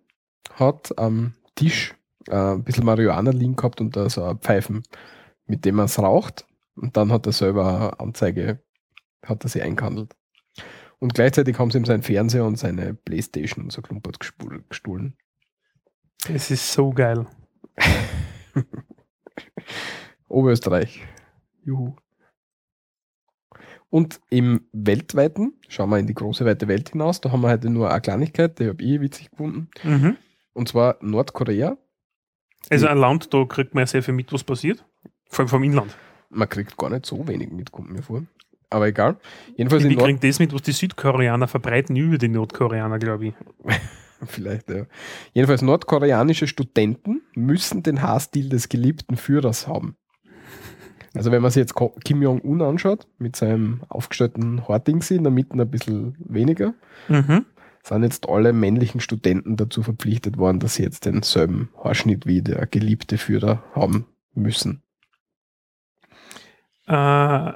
[0.55, 1.95] hat am Tisch
[2.29, 4.83] äh, ein bisschen Marihuana liegen gehabt und da so ein Pfeifen,
[5.47, 6.47] mit dem er es raucht.
[6.77, 8.63] Und dann hat er selber eine Anzeige,
[9.25, 10.15] hat er sie eingehandelt.
[10.99, 14.19] Und gleichzeitig haben sie ihm seinen Fernseher und seine Playstation und so klumpert
[14.69, 15.17] gestohlen.
[16.29, 17.27] Es ist so geil.
[20.29, 21.03] Oberösterreich.
[21.65, 21.95] Juhu.
[23.91, 27.71] Und im weltweiten, schauen wir in die große weite Welt hinaus, da haben wir heute
[27.71, 29.69] nur eine Kleinigkeit, die habe ich witzig gefunden.
[29.83, 30.17] Mhm.
[30.53, 31.77] Und zwar Nordkorea.
[32.69, 34.85] Also ein Land, da kriegt man ja sehr viel mit, was passiert.
[35.29, 35.97] Vor allem vom Inland.
[36.29, 38.23] Man kriegt gar nicht so wenig mit, kommt mir vor.
[38.69, 39.17] Aber egal.
[39.57, 43.35] Jedenfalls Wir Nord kriegen das mit, was die Südkoreaner verbreiten über die Nordkoreaner, glaube ich.
[44.27, 44.87] vielleicht, ja.
[45.33, 49.97] Jedenfalls nordkoreanische Studenten müssen den Haarstil des geliebten Führers haben.
[51.15, 55.55] Also wenn man sich jetzt Kim Jong-un anschaut, mit seinem aufgestellten Haardingsi, in der Mitte
[55.55, 56.75] ein bisschen weniger,
[57.09, 57.47] Mhm.
[57.83, 62.67] sind jetzt alle männlichen Studenten dazu verpflichtet worden, dass sie jetzt denselben Haarschnitt wie der
[62.67, 64.83] geliebte Führer haben müssen.
[66.87, 67.53] Äh,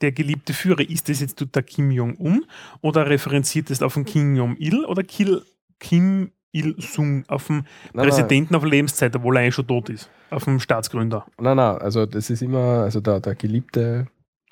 [0.00, 2.46] der geliebte Führer, ist das jetzt der Kim Jong-un
[2.80, 5.42] oder referenziert es auf den Kim Jong-il oder Kil,
[5.80, 10.44] Kim Il-sung auf den Nein, Präsidenten auf Lebenszeit, obwohl er eigentlich schon tot ist, auf
[10.44, 11.26] den Staatsgründer?
[11.40, 14.06] Nein, nein, also das ist immer, also der, der Geliebte,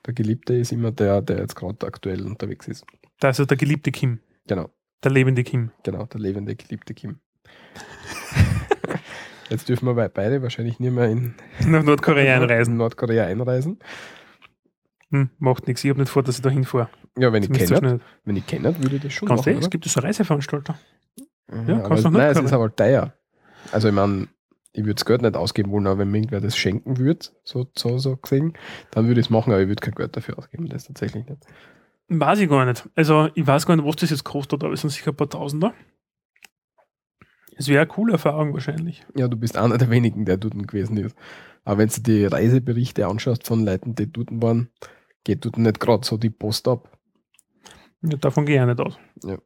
[0.06, 2.84] der Geliebte ist immer der, der jetzt gerade aktuell unterwegs ist.
[3.20, 4.70] Da ist er der geliebte Kim, Genau,
[5.04, 5.70] der lebende Kim.
[5.82, 7.18] genau, der lebende, geliebte Kim.
[9.50, 11.34] jetzt dürfen wir bei- beide wahrscheinlich nicht mehr in
[11.66, 12.76] Nach Nordkorea einreisen.
[12.76, 13.78] Nordkorea einreisen.
[15.10, 16.90] Hm, macht nichts, ich habe nicht vor, dass ich da hinfahre.
[17.18, 19.50] Ja, wenn ich Zumindest so kenne, wenn ich kenne, würde ich das schon Kannst du,
[19.50, 19.70] machen, es oder?
[19.70, 20.78] gibt so Reiseveranstalter.
[21.50, 23.14] Mhm, Ja, aber es- nach Nein, es ist aber teuer.
[23.72, 24.28] Also ich meine,
[24.72, 27.66] ich würde das Geld nicht ausgeben wollen, aber wenn mir irgendwer das schenken würde, so,
[27.76, 28.52] so, so gesehen,
[28.90, 31.44] dann würde ich es machen, aber ich würde kein Geld dafür ausgeben, das tatsächlich nicht.
[32.08, 32.88] Weiß ich gar nicht.
[32.94, 35.28] Also, ich weiß gar nicht, was das jetzt kostet, aber es sind sicher ein paar
[35.28, 35.74] Tausender.
[37.56, 39.04] Es wäre eine coole Erfahrung wahrscheinlich.
[39.16, 41.16] Ja, du bist einer der wenigen, der dort gewesen ist.
[41.64, 44.70] Aber wenn du die Reiseberichte anschaust von Leuten, die dort waren,
[45.24, 46.96] geht dort nicht gerade so die Post ab.
[48.02, 48.96] Ja, davon gehe ich auch nicht aus.
[49.24, 49.38] Ja.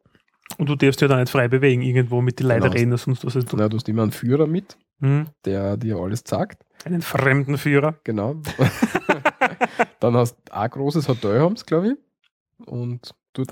[0.59, 2.73] Und du darfst ja da nicht frei bewegen, irgendwo mit den Leuten Genau.
[2.75, 3.37] reden oder sonst was.
[3.37, 6.65] Also, Na, du hast immer einen Führer mit, hm, der dir alles sagt.
[6.85, 7.95] einen fremden Führer.
[8.05, 8.37] Genau.
[10.01, 12.67] Dann hast du ein großes Hotel, haben sie, glaube ich.
[12.69, 13.51] Und dort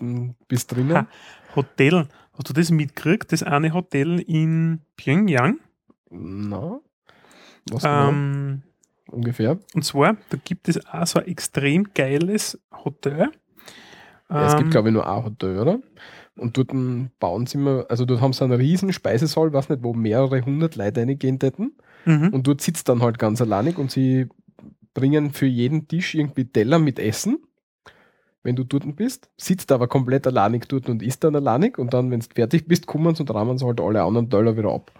[0.48, 0.96] bist drinnen.
[0.96, 1.06] Ha.
[1.56, 2.08] Hotel.
[2.32, 3.32] Hast du das mitgekriegt?
[3.32, 5.58] Das eine Hotel in Pyongyang.
[6.10, 6.80] Na,
[7.70, 8.08] was genau?
[8.08, 8.62] Ähm,
[9.10, 9.58] ungefähr?
[9.74, 13.30] und zwar, da gibt es auch so ein extrem geiles Hotel.
[14.28, 15.78] Ja, es gibt, Ähm, glaube ich, nur ein Hotel, oder?
[16.40, 16.72] Und dort
[17.18, 20.74] bauen sie immer, also dort haben sie einen riesen Speisesaal, weiß nicht, wo mehrere hundert
[20.76, 21.72] Leute reingehen täten.
[22.06, 22.30] mhm.
[22.30, 24.26] Und dort sitzt dann halt ganz alleinig und sie
[24.94, 27.38] bringen für jeden Tisch irgendwie Teller mit Essen,
[28.42, 32.10] wenn du dort bist, sitzt aber komplett alleinig dort und isst dann alleinig und dann,
[32.10, 34.90] wenn du fertig bist, kommen sie und rahmen sie halt alle anderen Teller wieder ab.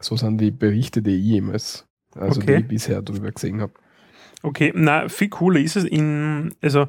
[0.00, 2.56] So sind die Berichte, die ich jemals, also Okay.
[2.56, 3.72] die ich bisher drüber gesehen habe.
[4.42, 6.88] Okay, na, viel cooler ist es in, also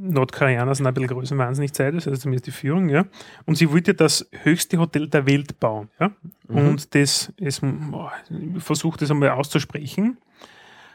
[0.00, 3.04] Nordkoreaner sind ein bisschen größer, wahnsinnig Zeit, also zumindest die Führung, ja.
[3.46, 6.10] Und sie wollte das höchste Hotel der Welt bauen, ja.
[6.48, 6.56] Mhm.
[6.56, 10.18] Und das ist, boah, ich versuche das einmal auszusprechen.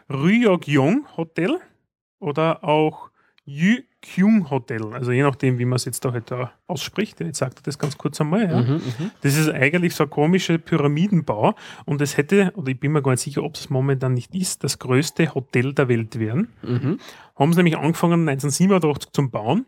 [0.10, 1.60] Ryokgyong Hotel
[2.20, 3.10] oder auch
[4.04, 7.20] Yukyung Hotel, also je nachdem, wie man es jetzt da halt da ausspricht.
[7.20, 8.62] Jetzt sagt er das ganz kurz einmal, ja.
[8.62, 9.12] Mhm, mhm.
[9.22, 13.12] Das ist eigentlich so ein komischer Pyramidenbau und es hätte, oder ich bin mir gar
[13.12, 16.50] nicht sicher, ob es momentan nicht ist, das größte Hotel der Welt werden.
[16.62, 17.00] Mhm.
[17.36, 19.66] Haben sie nämlich angefangen 1987 zum Bauen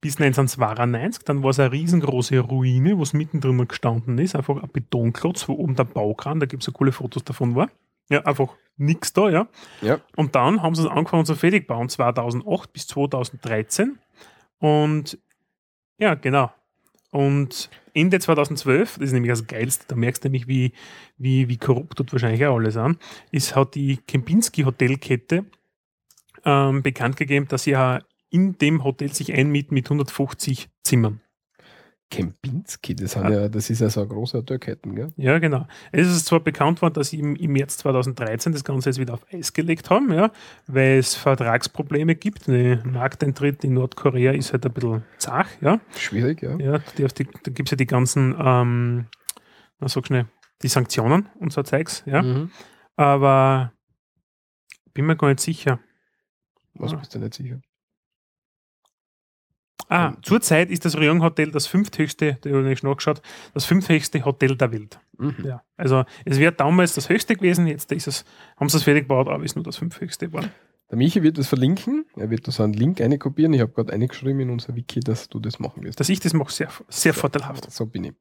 [0.00, 4.70] bis 1992, dann war es eine riesengroße Ruine, wo es mittendrin gestanden ist, einfach ein
[4.70, 7.68] Betonklotz, wo oben der Baukran, da gibt es ja coole Fotos davon war.
[8.08, 9.48] Ja, einfach nichts da, ja.
[9.80, 10.00] Ja.
[10.16, 13.98] Und dann haben sie es angefangen zu fertig bauen, 2008 bis 2013.
[14.58, 15.18] Und
[15.98, 16.52] ja, genau.
[17.10, 20.72] Und Ende 2012, das ist nämlich das Geilste, da merkst du nämlich, wie,
[21.16, 22.98] wie, wie korrupt dort wahrscheinlich auch alles an,
[23.30, 25.46] ist, hat die Kempinski Hotelkette
[26.44, 31.20] ähm, bekannt gegeben, dass sie ja in dem Hotel sich einmieten mit 150 Zimmern.
[32.08, 33.48] Kempinski, das, sind ja.
[33.48, 35.12] das ist ja so eine große Hotelketten, gell?
[35.16, 35.66] Ja, genau.
[35.90, 39.14] Es ist zwar bekannt worden, dass sie im, im März 2013 das Ganze jetzt wieder
[39.14, 40.30] auf Eis gelegt haben, ja,
[40.68, 42.46] weil es Vertragsprobleme gibt.
[42.46, 45.80] Der Markteintritt in Nordkorea ist halt ein bisschen zach, ja.
[45.96, 46.56] Schwierig, ja.
[46.58, 49.06] Ja, die, da gibt es ja die ganzen, ähm,
[49.80, 50.26] na, sag schnell,
[50.62, 52.22] die Sanktionen und so Zeugs, ja.
[52.22, 52.50] Mhm.
[52.94, 53.72] Aber
[54.94, 55.80] bin mir gar nicht sicher.
[56.74, 56.96] Was Ah.
[56.96, 57.60] bist du nicht sicher?
[59.88, 63.22] Ah, zurzeit ist das Ryong Hotel das fünfthöchste, da habe ich nicht nachgeschaut,
[63.54, 64.98] das fünfthöchste Hotel der Welt.
[65.18, 65.36] Mhm.
[65.44, 68.24] Ja, also es wäre damals das höchste gewesen, jetzt ist es,
[68.56, 70.50] haben sie es fertig gebaut, aber ist nur das fünfthöchste geworden.
[70.90, 72.06] Der Michi wird das verlinken.
[72.16, 73.52] Er wird da so einen Link einkopieren.
[73.54, 75.98] Ich habe gerade eingeschrieben in unser Wiki, dass du das machen wirst.
[75.98, 77.68] Dass ich das mache, sehr, sehr vorteilhaft.
[77.72, 78.12] So bin ich.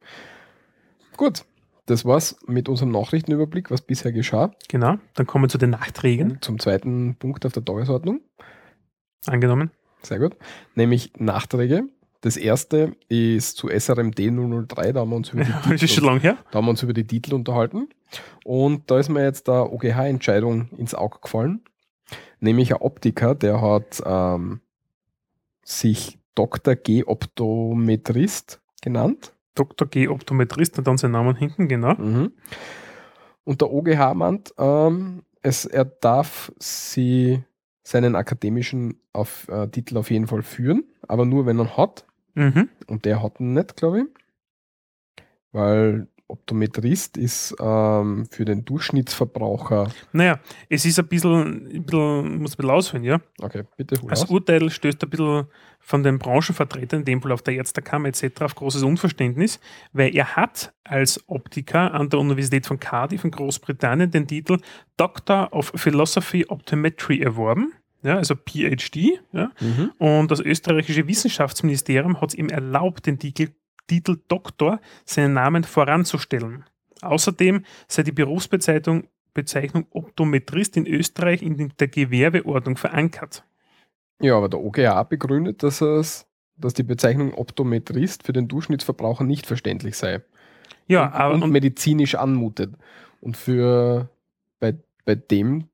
[1.15, 1.45] Gut,
[1.85, 4.51] das war's mit unserem Nachrichtenüberblick, was bisher geschah.
[4.67, 8.21] Genau, dann kommen wir zu den Nachträgen, Zum zweiten Punkt auf der Tagesordnung.
[9.27, 9.69] angenommen.
[10.05, 10.35] Sehr gut.
[10.75, 11.83] Nämlich Nachträge.
[12.21, 15.79] Das erste ist zu SRMD 003, da haben wir uns über die, Ja, das ist
[15.79, 16.37] schon Titel, lange her.
[16.51, 17.87] da haben wir uns über die Titel unterhalten.
[18.43, 21.61] Und da ist mir jetzt der OGH-Entscheidung ins Auge gefallen.
[22.39, 24.61] Nämlich ein Optiker, der hat ähm,
[25.63, 26.75] sich Dr.
[26.75, 27.03] G.
[27.05, 29.33] Optometrist genannt.
[29.55, 29.87] Dr.
[29.87, 30.07] G.
[30.07, 31.93] Optometrist und dann sein Name hinten, genau.
[31.95, 32.31] Mhm.
[33.43, 37.43] Und der OGH meint, ähm, es, er darf sie
[37.85, 42.05] seinen akademischen auf, äh, Titel auf jeden Fall führen, aber nur wenn er hat.
[42.33, 42.67] Mhm.
[42.87, 44.05] Und der hat ihn nicht, glaube ich.
[45.51, 49.91] Weil Optometrist ist ähm, für den Durchschnittsverbraucher.
[50.11, 53.19] Naja, es ist ein bisschen, ein bisschen muss ein bisschen ausholen, ja.
[53.41, 54.25] Okay, bitte hol Das.
[54.25, 55.45] Urteil stößt ein bisschen
[55.79, 59.59] von den Branchenvertretern, in dem Fall auf der Ärztekammer etc., auf großes Unverständnis,
[59.93, 64.57] weil er hat als Optiker an der Universität von Cardiff in Großbritannien den Titel
[64.97, 69.19] Doctor of Philosophy Optometry erworben, ja, also PhD.
[69.31, 69.91] Ja, Mhm.
[69.99, 73.49] und das österreichische Wissenschaftsministerium hat es ihm erlaubt, den Titel,
[73.87, 76.65] Titel Doktor seinen Namen voranzustellen.
[77.01, 83.43] Außerdem sei die Berufsbezeichnung Bezeichnung Optometrist in Österreich in der Gewerbeordnung verankert.
[84.19, 89.45] Ja, aber der OGH begründet, dass, es, dass die Bezeichnung Optometrist für den Durchschnittsverbraucher nicht
[89.45, 90.23] verständlich sei.
[90.87, 92.73] Ja, und, aber und und, medizinisch anmutet.
[93.19, 94.09] Und für
[94.59, 95.67] bei, bei dem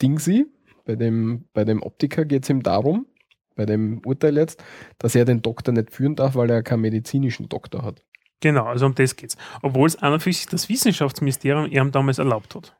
[0.00, 0.46] Dingsi,
[0.86, 3.06] bei dem, bei dem Optiker geht es ihm darum,
[3.54, 4.62] bei dem Urteil jetzt,
[4.98, 8.02] dass er den Doktor nicht führen darf, weil er keinen medizinischen Doktor hat.
[8.40, 9.36] genau, also um das geht's.
[9.62, 12.76] Obwohl es an und für sich das Wissenschaftsministerium ihm damals erlaubt hat.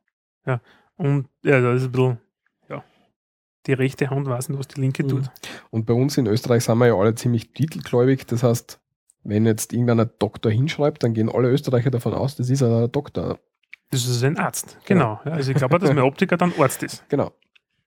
[0.47, 0.61] Ja,
[0.97, 2.19] und ja, das ist ein bisschen,
[2.69, 2.83] ja,
[3.67, 5.09] die rechte Hand weiß nicht, was die linke Mhm.
[5.09, 5.31] tut.
[5.71, 8.27] Und bei uns in Österreich sind wir ja alle ziemlich titelgläubig.
[8.27, 8.81] Das heißt,
[9.25, 13.39] wenn jetzt irgendeiner Doktor hinschreibt, dann gehen alle Österreicher davon aus, das ist ein Doktor.
[13.91, 15.21] Das ist ein Arzt, genau.
[15.25, 17.09] Ja, also ich glaube, auch, dass mein Optiker dann Arzt ist.
[17.09, 17.31] Genau.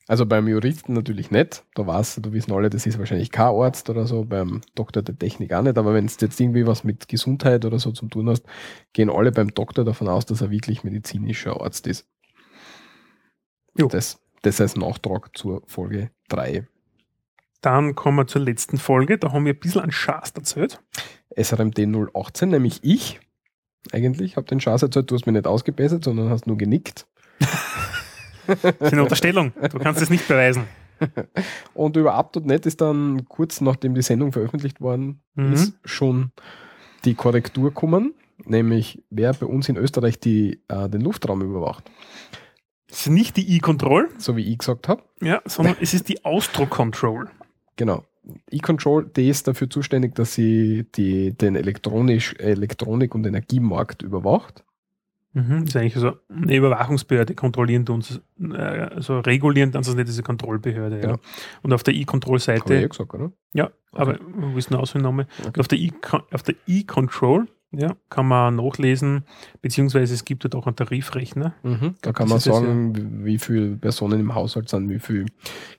[0.08, 1.66] Also beim Juristen natürlich nicht.
[1.74, 4.24] Da weißt du, da wissen alle, das ist wahrscheinlich kein Arzt oder so.
[4.24, 5.78] Beim Doktor der Technik auch nicht.
[5.78, 8.44] Aber wenn du jetzt irgendwie was mit Gesundheit oder so zu tun hast,
[8.94, 12.08] gehen alle beim Doktor davon aus, dass er wirklich medizinischer Arzt ist.
[13.78, 13.88] Jo.
[13.88, 16.68] Das, das als Nachtrag zur Folge 3.
[17.62, 19.18] Dann kommen wir zur letzten Folge.
[19.18, 20.84] Da haben wir ein bisschen an Schaß erzählt.
[21.36, 21.80] SRMD
[22.14, 23.20] 018, nämlich ich.
[23.92, 27.08] Eigentlich habe den Schatz erzählt, du hast mich nicht ausgebessert, sondern hast nur genickt.
[28.48, 29.52] Das ist eine Unterstellung.
[29.72, 30.64] Du kannst es nicht beweisen.
[31.74, 35.54] Und über Up.net ist dann kurz nachdem die Sendung veröffentlicht worden Mhm.
[35.54, 36.32] ist, schon
[37.04, 38.14] die Korrektur gekommen,
[38.46, 41.84] nämlich wer bei uns in Österreich die, äh, den Luftraum überwacht.
[42.88, 45.04] Das ist nicht die E-Control, So wie ich gesagt habe.
[45.22, 47.30] ja, sondern es ist die Austro-Control.
[47.76, 48.06] Genau.
[48.50, 54.64] E-Control, die ist dafür zuständig, dass sie die, den elektronisch, Elektronik- und Energiemarkt überwacht.
[55.36, 55.66] Mhm.
[55.66, 60.08] Das ist eigentlich so eine Überwachungsbehörde, kontrollieren tun sie, äh, also regulieren dann sie nicht
[60.08, 60.96] diese Kontrollbehörde.
[60.96, 61.02] Ja.
[61.02, 61.18] Genau.
[61.62, 63.32] Und auf der E-Control-Seite, eh gesagt, oder?
[63.54, 65.28] ja, aber wo ist der Auswahlname?
[65.46, 65.60] Okay.
[65.60, 65.92] Auf der E-
[66.68, 69.26] E-Control ja, kann man nachlesen,
[69.62, 71.54] beziehungsweise es gibt dort auch einen Tarifrechner.
[71.64, 71.96] Mhm.
[72.02, 75.26] Da kann man sagen, wie wie viele Personen im Haushalt sind, wie viel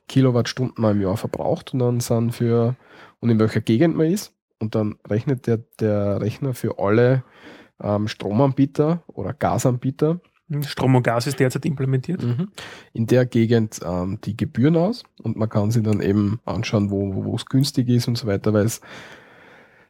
[0.06, 2.76] Kilowattstunden man im Jahr verbraucht und dann sind für
[3.20, 4.34] und in welcher Gegend man ist.
[4.58, 7.24] Und dann rechnet der, der Rechner für alle
[7.82, 10.20] ähm, Stromanbieter oder Gasanbieter
[10.62, 12.24] Strom und Gas ist derzeit implementiert.
[12.92, 17.34] in der Gegend ähm, die Gebühren aus und man kann sich dann eben anschauen, wo
[17.34, 18.80] es günstig ist und so weiter, weil es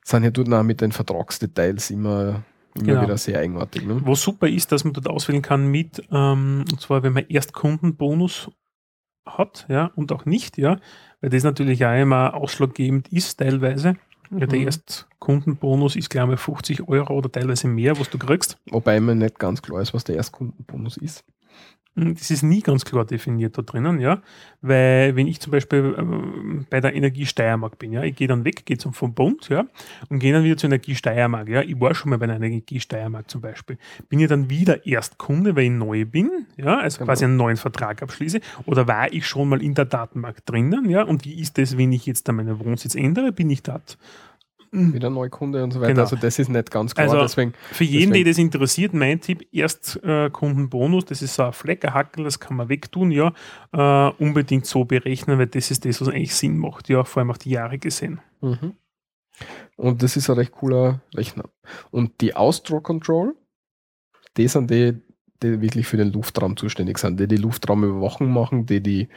[0.02, 2.42] sind ja dort auch mit den Vertragsdetails immer,
[2.74, 3.02] immer Genau.
[3.02, 3.84] wieder sehr eigenartig.
[3.84, 4.00] Ne?
[4.04, 7.52] Wo super ist, dass man dort auswählen kann mit, ähm, und zwar wenn man erst
[7.52, 8.50] Kundenbonus
[9.26, 10.78] hat, ja, und auch nicht, ja,
[11.20, 13.96] weil das natürlich auch immer ausschlaggebend ist teilweise.
[14.30, 14.66] Ja, der Mhm.
[14.66, 18.58] Erstkundenbonus ist, glaube ich, 50 Euro oder teilweise mehr, was du kriegst.
[18.70, 21.24] Wobei mir nicht ganz klar ist, was der Erstkundenbonus ist.
[21.96, 24.20] Hm, Das ist nie ganz klar definiert da drinnen, ja.
[24.60, 28.44] Weil, wenn ich zum Beispiel ähm, bei der Energie Steiermark bin, ja, ich gehe dann
[28.44, 29.64] weg, gehe zum vom Bund, ja,
[30.10, 31.62] und gehe dann wieder zur Energie Steiermark, ja.
[31.62, 33.78] Ich war schon mal bei der Energie Steiermark zum Beispiel.
[34.08, 37.06] Bin ich dann wieder Erstkunde, weil ich neu bin, ja, also Genau.
[37.06, 41.02] quasi einen neuen Vertrag abschließe, oder war ich schon mal in der Datenbank drinnen, ja,
[41.02, 43.96] und wie ist das, wenn ich jetzt da meinen Wohnsitz ändere, bin ich dort
[44.92, 45.92] Wieder Neukunde und so weiter.
[45.92, 46.02] Genau.
[46.02, 47.04] Also das ist nicht ganz klar.
[47.06, 51.52] Also, deswegen, Für jeden, Deswegen- den das interessiert, mein Tipp, Erstkundenbonus, das ist so ein
[51.52, 53.32] Fleckerhackel, das kann man wegtun, ja,
[53.72, 57.30] äh, unbedingt so berechnen, weil das ist das, was eigentlich Sinn macht, ja, vor allem
[57.30, 58.20] auf die Jahre gesehen.
[58.40, 58.74] Mhm.
[59.76, 61.44] Und das ist ein recht cooler Rechner.
[61.90, 63.34] Und die Austro Control,
[64.36, 64.94] die sind die,
[65.42, 69.08] die wirklich für den Luftraum zuständig sind, die die Luftraumüberwachung machen, die die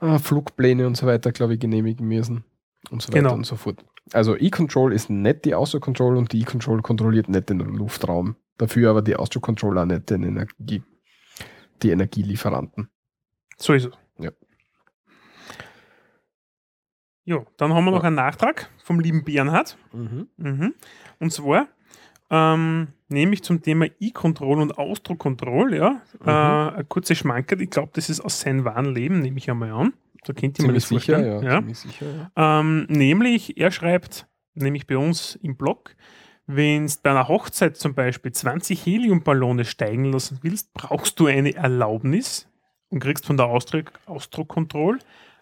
[0.00, 2.44] äh, Flugpläne und so weiter, glaube ich, genehmigen müssen
[2.90, 3.34] und so weiter Genau.
[3.34, 3.84] und so fort.
[4.12, 8.36] Also E-Control ist nicht die Austro Control und die E-Control kontrolliert nicht den Luftraum.
[8.58, 10.82] Dafür aber die Austro Control auch nicht den Energie,
[11.82, 12.88] die Energielieferanten.
[13.56, 13.92] So ist es.
[14.18, 14.30] Ja.
[17.24, 18.08] Jo, dann haben wir noch Ja.
[18.08, 19.78] einen Nachtrag vom lieben Bernhard.
[19.92, 20.74] Mhm.
[21.18, 21.68] Und zwar
[22.30, 26.28] ähm, nämlich zum Thema E-Control und Austro-Control, ja, Mhm.
[26.28, 27.60] äh, eine kurze Schmankerl.
[27.62, 29.92] Ich glaube, das ist aus seinem wahren Leben, nehme ich einmal an.
[30.26, 31.42] Da kennt ihr mir das sicher, vorstellen.
[31.42, 31.74] ja, ja.
[31.74, 32.06] sicher,
[32.36, 32.60] ja.
[32.60, 35.94] Ähm, nämlich, er schreibt, nämlich bei uns im Blog,
[36.46, 41.54] wenn du bei einer Hochzeit zum Beispiel 20 Heliumballone steigen lassen willst, brauchst du eine
[41.54, 42.48] Erlaubnis
[42.94, 45.00] und kriegst von der Austro Control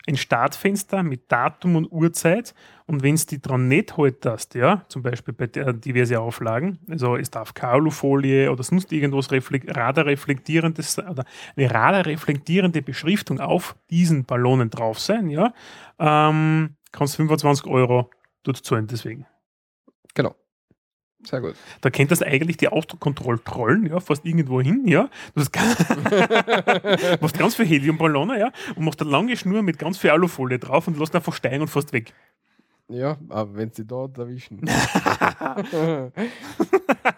[0.09, 2.55] ein Startfenster mit Datum und Uhrzeit.
[2.87, 7.17] Und wenn es die dran nicht haltest, ja, zum Beispiel bei der diverse Auflagen, also
[7.17, 11.25] es darf keine oder sonst irgendwas reflekt, radarreflektierendes oder
[11.57, 15.53] eine radarreflektierende Beschriftung auf diesen Ballonen drauf sein, ja,
[15.99, 18.11] ähm, kannst 25 Euro
[18.43, 19.27] dort zahlen deswegen.
[20.15, 20.35] Genau.
[21.25, 21.55] Sehr gut.
[21.81, 25.09] Da kennt das eigentlich die Ausdruckkontroll trollen, ja, fast irgendwo hin, ja.
[25.35, 25.77] Du hast, ganz-
[27.21, 30.89] machst ganz viel Heliumballone, ja, und machst eine lange Schnur mit ganz viel Alufolie drauf
[30.89, 32.13] und lässt einfach steigen und fast weg.
[32.89, 34.61] Ja, aber wenn sie dort erwischen.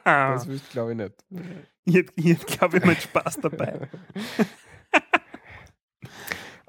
[0.05, 1.15] Das wüsste glaube ich nicht.
[1.85, 3.81] Ich ich glaube ich, meinen Spaß dabei.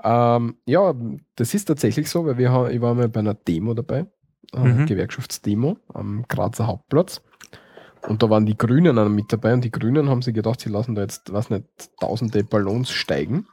[0.04, 0.94] Ähm, ja,
[1.36, 4.06] das ist tatsächlich so, weil wir ich war mal bei einer Demo dabei,
[4.54, 4.86] äh, Mhm.
[4.86, 7.22] Gewerkschaftsdemo am Grazer Hauptplatz.
[8.08, 10.94] Und da waren die Grünen mit dabei und die Grünen haben sich gedacht, sie lassen
[10.96, 11.66] da jetzt, was nicht,
[12.00, 13.48] tausende Ballons steigen.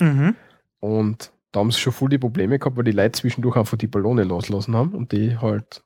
[0.00, 0.34] Mhm.
[0.80, 3.86] Und da haben sie schon voll die Probleme gehabt, weil die Leute zwischendurch einfach die
[3.86, 5.84] Ballone loslassen haben und die halt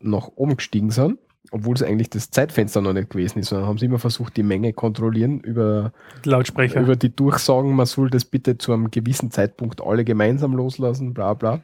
[0.00, 1.18] nach oben gestiegen sind,
[1.52, 4.42] obwohl es eigentlich das Zeitfenster noch nicht gewesen ist, sondern haben sie immer versucht, die
[4.42, 5.92] Menge kontrollieren über
[6.24, 6.80] Lautsprecher.
[6.80, 11.34] über die Durchsagen, man soll das bitte zu einem gewissen Zeitpunkt alle gemeinsam loslassen, bla
[11.34, 11.60] bla.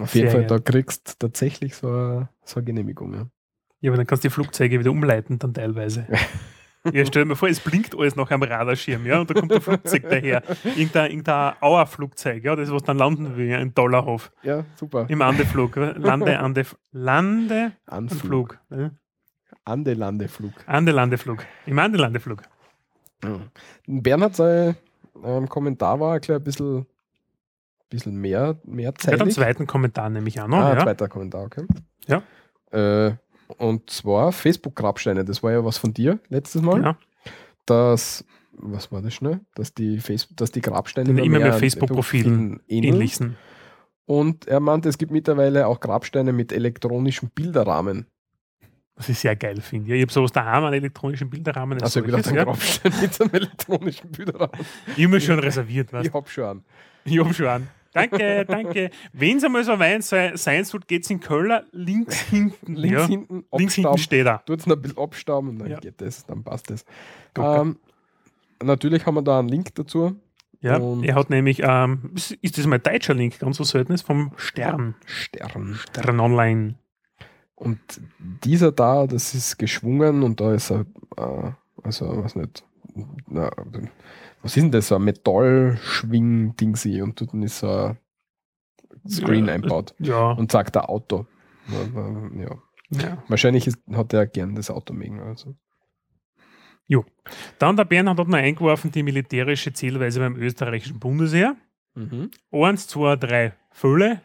[0.00, 0.48] Auf Sehr jeden Fall, geil.
[0.48, 3.12] da kriegst du tatsächlich so eine, so eine Genehmigung.
[3.14, 3.26] Ja.
[3.80, 6.06] ja, aber dann kannst du die Flugzeuge wieder umleiten dann teilweise.
[6.92, 9.50] Ja, stell dir mal vor, es blinkt alles nach am Radarschirm, ja, und da kommt
[9.50, 10.42] ein Flugzeug daher.
[10.64, 14.30] Irgendein, irgendein Auerflugzeug, ja, das, was dann landen will, in Dollarhof.
[14.42, 15.06] ja, super.
[15.08, 15.76] Im Andeflug.
[15.76, 18.58] Lande, Ande, Lande, Anflug.
[18.68, 18.78] Anflug.
[18.78, 18.90] Ja.
[19.64, 20.52] Ande-Landeflug.
[20.66, 21.46] Andelandeflug.
[21.64, 22.42] Im Andelandeflug.
[23.24, 23.40] Ja.
[23.86, 24.76] Bernhard sein
[25.22, 26.86] ähm, Kommentar war gleich ein bisschen,
[27.88, 29.20] bisschen mehr, mehr Ich werde zeitig.
[29.22, 30.58] einen zweiten Kommentar nämlich auch noch.
[30.58, 30.82] ah, ja.
[30.82, 31.64] zweiter Kommentar, okay.
[32.06, 32.22] Ja.
[32.70, 33.14] Äh,
[33.58, 36.82] und zwar Facebook-Grabsteine, das war ja was von dir letztes Mal.
[36.82, 36.96] Ja.
[37.66, 39.40] dass, was war das schnell?
[39.54, 42.94] Dass die, Facebook, dass die Grabsteine Immer mehr an Facebook-Profilen ähneln.
[42.94, 43.36] Ähnlichsten.
[44.06, 48.06] Und er meinte, es gibt mittlerweile auch Grabsteine mit elektronischen Bilderrahmen.
[48.96, 49.90] Was ich sehr geil finde.
[49.90, 51.74] Ja, ich habe sowas daheim, einen elektronischen Bilderrahmen.
[51.74, 54.54] als Also ich habe gedacht, ein Grabstein mit einem elektronischen Bilderrahmen.
[54.54, 54.92] ja.
[54.96, 55.92] Ich habe mir schon reserviert.
[55.92, 56.06] Weißt?
[56.06, 56.64] Ich hab schon einen.
[57.04, 57.68] Ich habe schon einen.
[57.92, 58.90] Danke, danke.
[59.12, 62.74] Wenn es einmal so weit sein, sein soll, geht es in Köln links hinten.
[62.74, 63.06] Links ja.
[63.06, 64.44] hinten Links hinten steht er.
[64.44, 65.78] Tut es noch ein bisschen abstauben und dann Ja.
[65.78, 66.84] geht das, dann passt das.
[67.38, 67.78] Ähm,
[68.62, 70.16] natürlich haben wir da einen Link dazu.
[70.60, 73.92] Ja, Und- er hat nämlich, ähm, ist das mal ein deutscher Link, ganz so selten
[73.92, 74.94] ist, vom Stern.
[75.04, 75.74] Stern.
[75.74, 76.74] Stern Online.
[77.54, 77.78] Und
[78.18, 80.80] dieser da, das ist geschwungen und da ist er,
[81.16, 81.52] äh,
[81.82, 82.64] also was nicht,
[83.26, 83.50] na,
[84.42, 87.98] was ist denn das, so ein Metallschwing-Dingsi und dort ist so ein
[89.08, 91.26] Screen Ja, einbaut Ja, und sagt ein Auto.
[91.68, 92.56] Ja, ja.
[92.90, 93.22] ja.
[93.28, 95.20] Wahrscheinlich ist, hat er gern das Auto mögen.
[95.20, 95.54] Also.
[97.58, 101.56] Dann der Bernhard hat noch eingeworfen, die militärische Zielweise beim österreichischen Bundesheer.
[102.50, 104.20] Eins, zwei, drei Fülle.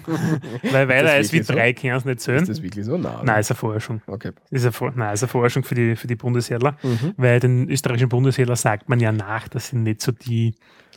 [0.72, 1.52] Weil weiter als wie so?
[1.52, 2.44] drei können es nicht Ist zählen.
[2.46, 2.96] das wirklich so?
[2.96, 3.20] Nein.
[3.24, 4.02] Nein, ist eine Forschung.
[4.06, 4.32] Okay.
[4.50, 6.76] Ist eine, For- nein, ist eine Forschung für die, für die Bundesheerler.
[6.82, 7.14] Mhm.
[7.16, 10.54] Weil den österreichischen Bundesheerler sagt man ja nach, dass sie nicht so die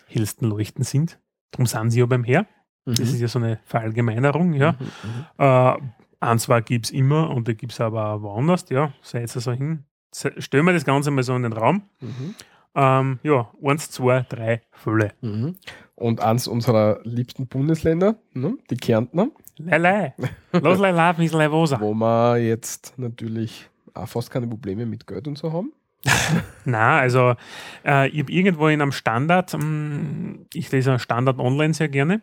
[0.07, 1.19] hellsten Leuchten sind.
[1.51, 2.45] Darum sind sie ja beim Heer.
[2.85, 4.53] Das ist ja so eine Verallgemeinerung.
[4.53, 4.71] Ja.
[4.73, 4.77] Mhm.
[5.03, 5.25] Mhm.
[5.37, 5.73] Äh,
[6.21, 8.65] ein, zwei gibt es immer und die gibt es aber auch woanders.
[8.69, 9.83] Ja, seid so hin.
[10.11, 11.83] Se- Stellen wir das Ganze mal so in den Raum.
[12.01, 12.35] Mhm.
[12.75, 15.13] Ähm, ja, eins, zwei, drei Fülle.
[15.21, 15.55] Mhm.
[15.99, 18.57] Und eins unserer liebsten Bundesländer, ne?
[18.69, 20.13] die Kärntner, Lei,
[20.53, 21.79] Los lei, bis lei, wosa.
[21.81, 25.73] wo wir jetzt natürlich auch fast keine Probleme mit Geld und so haben.
[26.65, 27.35] Na, also
[27.85, 32.21] äh, ich habe irgendwo in einem Standard, ähm, ich lese Standard online sehr gerne.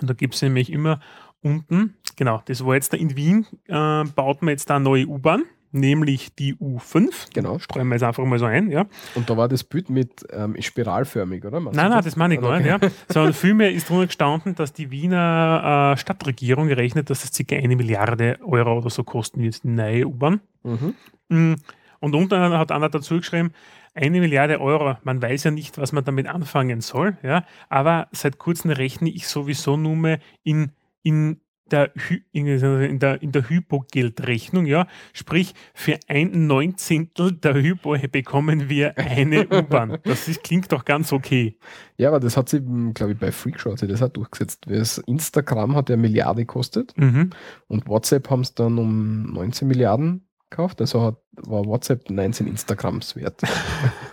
[0.00, 0.98] Und da gibt es nämlich immer
[1.40, 5.06] unten, genau, das war jetzt da in Wien, äh, baut man jetzt da eine neue
[5.06, 5.44] U-Bahn,
[5.74, 7.34] nämlich die U5.
[7.34, 7.58] Genau.
[7.58, 8.86] Streuen wir jetzt einfach mal so ein, ja.
[9.14, 11.60] Und da war das Bild mit ähm, spiralförmig, oder?
[11.60, 12.66] Meinst Nein, nein, das meine ich gar nicht.
[12.66, 12.78] Ja.
[13.08, 17.56] Sondern vielmehr ist drunter gestanden, dass die Wiener äh, Stadtregierung rechnet, dass es ca.
[17.56, 20.40] eine Milliarde Euro oder so kosten wird, die neue U-Bahn.
[20.62, 20.94] Mhm.
[21.28, 21.54] Mm,
[22.00, 23.52] Und unten hat einer dazu geschrieben,
[23.94, 28.38] eine Milliarde Euro, man weiß ja nicht, was man damit anfangen soll, ja, aber seit
[28.38, 30.72] kurzem rechne ich sowieso nur mehr in,
[31.02, 31.90] in der,
[32.32, 39.46] in, der, in der Hypogeldrechnung, ja, sprich für ein Neunzehntel der Hypo bekommen wir eine
[39.50, 39.98] U-Bahn.
[40.04, 41.56] Das ist, klingt doch ganz okay.
[41.96, 42.60] Ja, aber das hat sie,
[42.92, 44.64] glaube ich, bei Freakshow hat sie das auch durchgesetzt.
[44.68, 47.30] Das Instagram hat ja Milliarde gekostet Mhm.
[47.68, 50.80] und WhatsApp haben es dann um 19 Milliarden gekauft.
[50.80, 53.40] Also hat, war WhatsApp 19 Instagrams wert.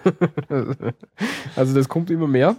[1.55, 2.55] also das kommt immer mehr.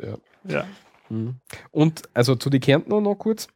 [0.00, 0.16] Ja.
[0.44, 0.64] Ja.
[1.08, 1.36] Mhm.
[1.70, 3.48] Und also zu den Kärntner noch kurz.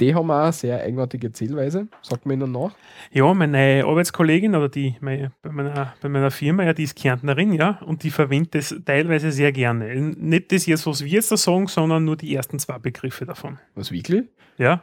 [0.00, 2.74] Die haben auch eine sehr eigenartige Zählweise, sagt man ihnen nach.
[3.12, 7.52] Ja, meine Arbeitskollegin oder die meine, bei, meiner, bei meiner Firma, ja, die ist Kärntnerin,
[7.52, 9.94] ja, und die verwendet das teilweise sehr gerne.
[9.94, 13.58] Nicht das jetzt, was wir jetzt da sagen, sondern nur die ersten zwei Begriffe davon.
[13.74, 14.24] Was wirklich?
[14.58, 14.82] Ja,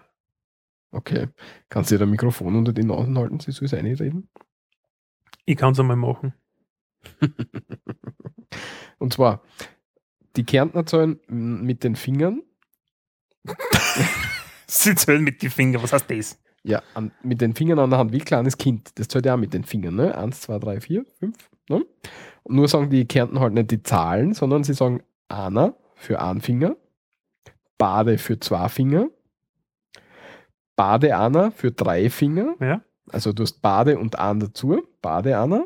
[0.92, 1.30] Okay.
[1.70, 4.30] Kannst du dir ein Mikrofon unter die Nase halten, sie soll es reden?
[5.46, 6.34] ich kann es einmal machen.
[9.00, 9.42] Und zwar,
[10.36, 12.44] die Kärntner zahlen mit den Fingern,
[14.74, 16.40] Sie zählen mit den Fingern, was heißt das?
[16.64, 18.92] ja, an, mit den Fingern an der Hand, wie ein kleines Kind.
[19.00, 20.16] Das zählt ja auch mit den Fingern, ne?
[20.16, 21.84] Eins, zwei, drei, vier, fünf, ne?
[22.44, 26.42] Und nur sagen die Kärntner halt nicht die Zahlen, sondern sie sagen einer für einen
[26.42, 26.76] Finger,
[27.78, 29.08] Bade für zwei Finger,
[30.76, 35.66] Bade einer für drei Finger, Ja, also du hast Bade und an dazu, Bade einer,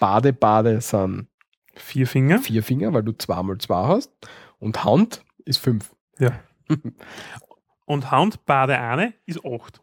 [0.00, 1.28] Bade, Bade sind
[1.74, 2.38] vier Finger.
[2.38, 4.10] vier Finger, weil du zweimal zwei hast.
[4.58, 5.94] Und Hand ist fünf.
[6.18, 6.40] Ja.
[7.84, 9.82] Und Hand Bade eine ist acht.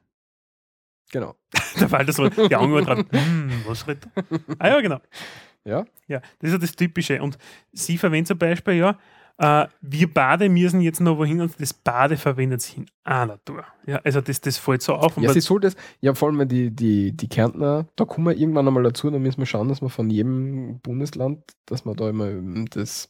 [1.11, 1.35] Genau.
[1.79, 3.05] Da fällt das so die Augen dran.
[3.11, 4.07] Hm, was redet?
[4.59, 4.99] Ah ja, genau.
[5.63, 5.85] Ja.
[6.07, 7.21] Ja, das ist ja das Typische.
[7.21, 7.37] Und
[7.71, 8.97] sie verwendet zum Beispiel, ja,
[9.37, 13.63] äh, wir Bade müssen jetzt noch wohin und das Bade verwendet sie in einer Tour.
[13.87, 15.17] Ja, also das, das fällt so auf.
[15.17, 18.67] Ja, sie soll das, ja, vor allem die, die, die Kärntner, da kommen wir irgendwann
[18.67, 22.29] einmal dazu, dann müssen wir schauen, dass wir von jedem Bundesland, dass wir da immer
[22.29, 23.09] ähm, das,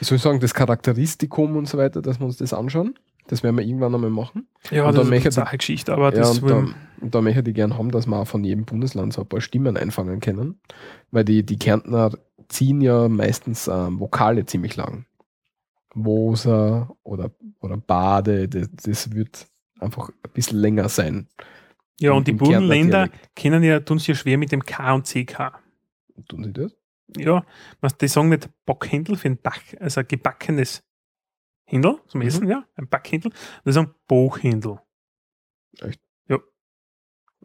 [0.00, 2.94] wie soll ich sagen, das Charakteristikum und so weiter, dass wir uns das anschauen.
[3.28, 4.48] Das werden wir irgendwann einmal machen.
[4.70, 6.66] ja, und das ist eine Sache Geschichte, aber Ja, das und da,
[7.00, 9.40] und da möchte ich gerne haben, dass wir auch von jedem Bundesland so ein paar
[9.40, 10.60] Stimmen einfangen können.
[11.10, 12.12] Weil die, die Kärntner
[12.48, 15.04] ziehen ja meistens ähm, Vokale ziemlich lang.
[15.94, 19.46] Woser oder, oder Bade, das, das wird
[19.78, 21.28] einfach ein bisschen länger sein.
[22.00, 25.60] ja, und die Burgenländer kennen ja, tun sich ja schwer mit dem K und CK.
[26.28, 26.74] Tun sie das?
[27.16, 27.44] Ja,
[27.80, 30.82] was, die sagen nicht Bockhändel für ein Back, also gebackenes
[31.70, 32.26] Händel zum Mhm.
[32.26, 33.30] Essen, ja, ein Backhändel.
[33.64, 34.78] Die sagen Bochhändel.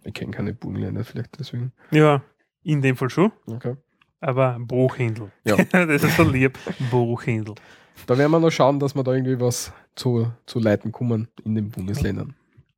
[0.06, 1.72] Ich kenne keine Burgenländer vielleicht deswegen.
[1.92, 2.22] Ja,
[2.64, 3.78] in dem Fall schon, Okay.
[4.20, 5.32] aber Bruchhändel.
[5.46, 5.56] Ja.
[5.72, 6.58] das ist so lieb.
[6.92, 7.56] Bruchhändel.
[8.08, 11.56] Da werden wir noch schauen, dass wir da irgendwie was zu, zu leiten kommen in
[11.56, 12.36] den Bundesländern.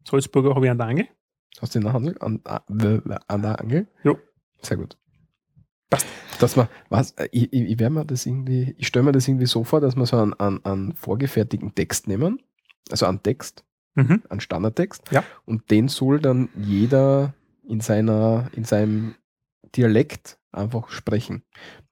[0.07, 1.07] Salzburger habe ich an der Angel.
[1.61, 3.87] Hast du den Handel an, an, an der Angel?
[4.03, 4.19] Jo.
[4.61, 4.95] Sehr gut.
[6.39, 9.45] Dass man, was, äh, ich, ich, ich mir das irgendwie, ich stelle mir das irgendwie
[9.45, 12.41] so vor, dass wir so einen, einen, einen vorgefertigten Text nehmen,
[12.91, 13.63] also einen Text,
[13.97, 14.23] Mhm.
[14.29, 15.23] einen Standardtext, Ja.
[15.45, 17.33] und den soll dann jeder
[17.65, 19.15] in seiner, in seinem
[19.73, 21.43] Dialekt einfach sprechen,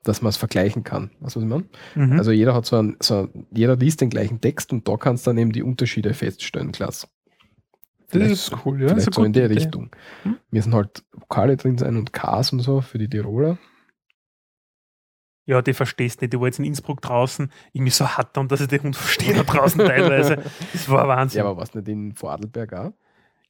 [0.03, 1.11] dass man es vergleichen kann.
[1.21, 1.65] Weißt du, was ich meine?
[1.95, 2.17] Mhm.
[2.19, 5.29] Also jeder hat so ein, so jeder liest den gleichen Text und da kannst du
[5.29, 7.07] dann eben die Unterschiede feststellen, klasse.
[7.07, 8.87] das vielleicht ist cool, ja.
[8.87, 9.63] Das Vielleicht ist so in der gute Idee.
[9.63, 9.89] Richtung.
[10.23, 10.37] Hm?
[10.51, 13.57] Müssen halt Vokale drin sein und Ks und so für die Tiroler.
[15.45, 16.31] Ja, die verstehst nicht.
[16.33, 19.33] Die war jetzt in Innsbruck draußen, irgendwie so hart und dass ich den Hund verstehe
[19.33, 20.37] da draußen teilweise.
[20.71, 21.39] Das war Wahnsinn.
[21.39, 22.91] Ja, Ja, aber was nicht in Vorarlberg auch?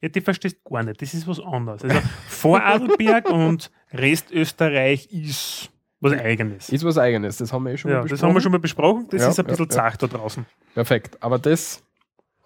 [0.02, 1.00] die verstehst gar nicht.
[1.00, 1.82] Das ist was anderes.
[1.82, 1.96] Also
[2.28, 5.70] Vorarlberg und Restösterreich ist
[6.00, 6.68] was Eigenes.
[6.68, 8.28] Ist was Eigenes, das haben wir eh schon ja, mal das besprochen.
[8.28, 9.06] haben wir schon mal besprochen.
[9.10, 9.70] Das Ja, ist ein ja, bisschen ja.
[9.70, 10.44] zart da draußen.
[10.74, 11.82] Perfekt, aber das,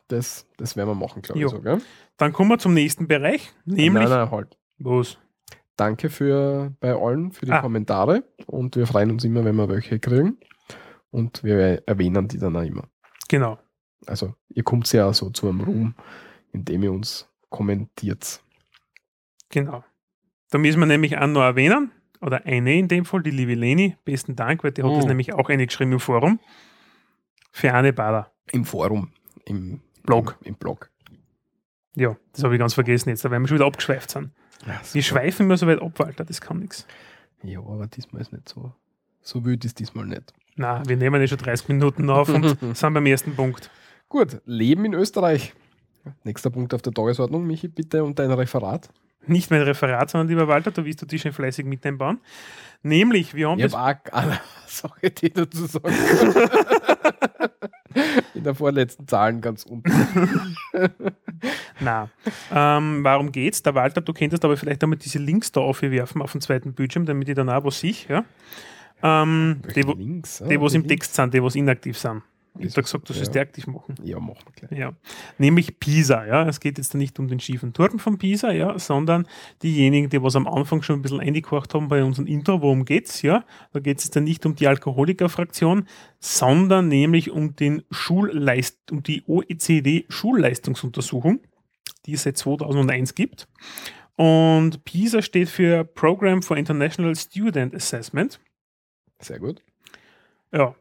[0.07, 1.61] das, das werden wir machen, glaube ich so?
[2.17, 4.57] Dann kommen wir zum nächsten Bereich, nämlich Nein, nein, halt.
[4.79, 5.19] was?
[5.79, 7.61] Danke für, bei allen für die Ah.
[7.61, 10.37] Kommentare und wir freuen uns immer, wenn wir welche kriegen
[11.11, 12.85] und wir erwähnen die dann auch immer.
[13.29, 13.59] Genau.
[14.07, 15.95] Also ihr kommt ja so zu einem Ruhm,
[16.53, 18.41] indem ihr uns kommentiert.
[19.51, 19.85] Genau.
[20.51, 23.97] Da müssen wir nämlich auch noch erwähnen, oder eine in dem Fall, die liebe Leni,
[24.05, 24.97] besten Dank, weil die hat Oh.
[24.97, 26.41] das nämlich auch eine geschrieben im Forum.
[27.53, 28.33] Für Anne Bader.
[28.51, 29.13] Im Forum,
[29.45, 30.37] im Blog.
[30.41, 30.91] Im, im Blog.
[31.95, 34.33] Ja, das habe ich ganz vergessen jetzt, weil wir schon wieder abgeschweift sind.
[34.67, 36.87] Ja, Wir schweifen immer so weit ab, Walter, das kann nichts.
[37.43, 38.73] ja, aber diesmal ist nicht so.
[39.23, 40.33] So wild ist diesmal nicht.
[40.57, 43.71] Na, wir nehmen ja schon 30 Minuten auf und sind beim ersten Punkt.
[44.09, 45.55] Gut, Leben in Österreich.
[46.25, 48.89] Nächster Punkt auf der Tagesordnung, Michi, bitte und dein Referat.
[49.27, 52.19] Nicht mein Referat, sondern lieber Walter, du wirst du die schon fleißig mit einbauen.
[52.83, 55.95] Nämlich, wir haben Ich habe auch eine Sache, die dazu sagen.
[58.39, 59.91] In der vorletzten Zahlen ganz unten.
[61.81, 62.09] Na,
[62.55, 63.65] ähm, warum geht's?
[63.65, 67.05] Der Walter, du könntest aber vielleicht einmal diese Links da aufwerfen auf den zweiten Bildschirm,
[67.05, 67.95] damit ich dann auch was sehe.
[68.09, 68.25] Ja?
[69.03, 70.87] Ähm, die, wo, links, die, was im.
[70.87, 72.23] Text sind, die, was inaktiv sind.
[72.59, 73.43] Ich habe gesagt, du sollst ja.
[73.43, 73.95] aktiv machen.
[74.03, 74.79] Ja, machen wir gleich.
[74.79, 74.93] Ja.
[75.39, 76.49] Nämlich Pisa, ja.
[76.49, 79.27] Es geht jetzt nicht um den schiefen Turm von Pisa, ja, sondern
[79.63, 83.23] diejenigen, die was am Anfang schon ein bisschen eingekocht haben bei unserem Intro, worum geht's,
[83.23, 83.45] ja?
[83.73, 85.87] Da geht es jetzt dann nicht um die Alkoholikerfraktion,
[86.19, 91.41] sondern nämlich um den Schulleist, um die OECD Schulleistungsuntersuchung,
[92.07, 93.49] die es seit 2001 gibt.
[94.17, 98.41] Und PISA steht für Program for International Student Assessment.
[99.21, 99.63] Sehr gut.
[100.53, 100.75] Ja.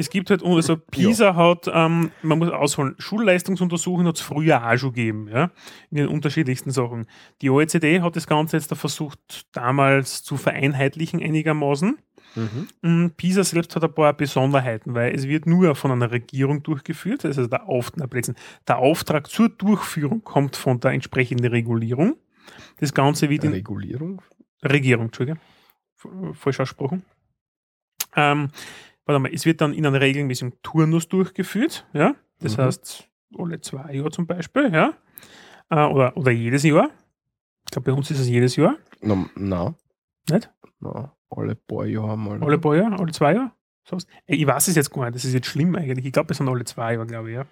[0.00, 4.76] Es gibt halt, also PISA hat, ähm, man muss ausholen, Schulleistungsuntersuchungen hat es früher auch
[4.76, 5.50] schon gegeben, ja,
[5.90, 7.06] in den unterschiedlichsten Sachen.
[7.42, 11.98] Die OECD hat das Ganze jetzt da versucht, damals zu vereinheitlichen einigermaßen.
[12.36, 12.68] Mhm.
[12.82, 17.24] Mm, PISA selbst hat ein paar Besonderheiten, weil es wird nur von einer Regierung durchgeführt,
[17.24, 22.16] also der, Auf der Auftrag zur Durchführung kommt von der entsprechenden Regulierung.
[22.78, 24.22] Das Ganze wird in Regulierung.
[24.64, 25.38] Regierung, Entschuldige.
[25.98, 27.04] F- Falsch ausgesprochen.
[28.16, 28.48] Ähm,
[29.06, 32.14] warte mal, es wird dann in einem regelmäßigen Turnus durchgeführt, ja.
[32.40, 32.62] Das Mhm.
[32.62, 34.94] heißt, alle zwei Jahre zum Beispiel, ja.
[35.70, 36.90] Äh, oder, oder jedes Jahr.
[37.66, 39.74] Ich glaube, bei uns ist es jedes Jahr, Na, na,
[40.30, 40.50] nicht?
[40.80, 42.42] na, alle paar Jahre mal.
[42.42, 43.52] Alle paar Jahre, alle zwei Jahre?
[43.84, 44.06] So was?
[44.26, 46.06] Ey, Ich weiß es jetzt gar nicht, das ist jetzt schlimm eigentlich.
[46.06, 47.44] Ich glaube, es sind alle zwei Jahre, glaube ich, ja.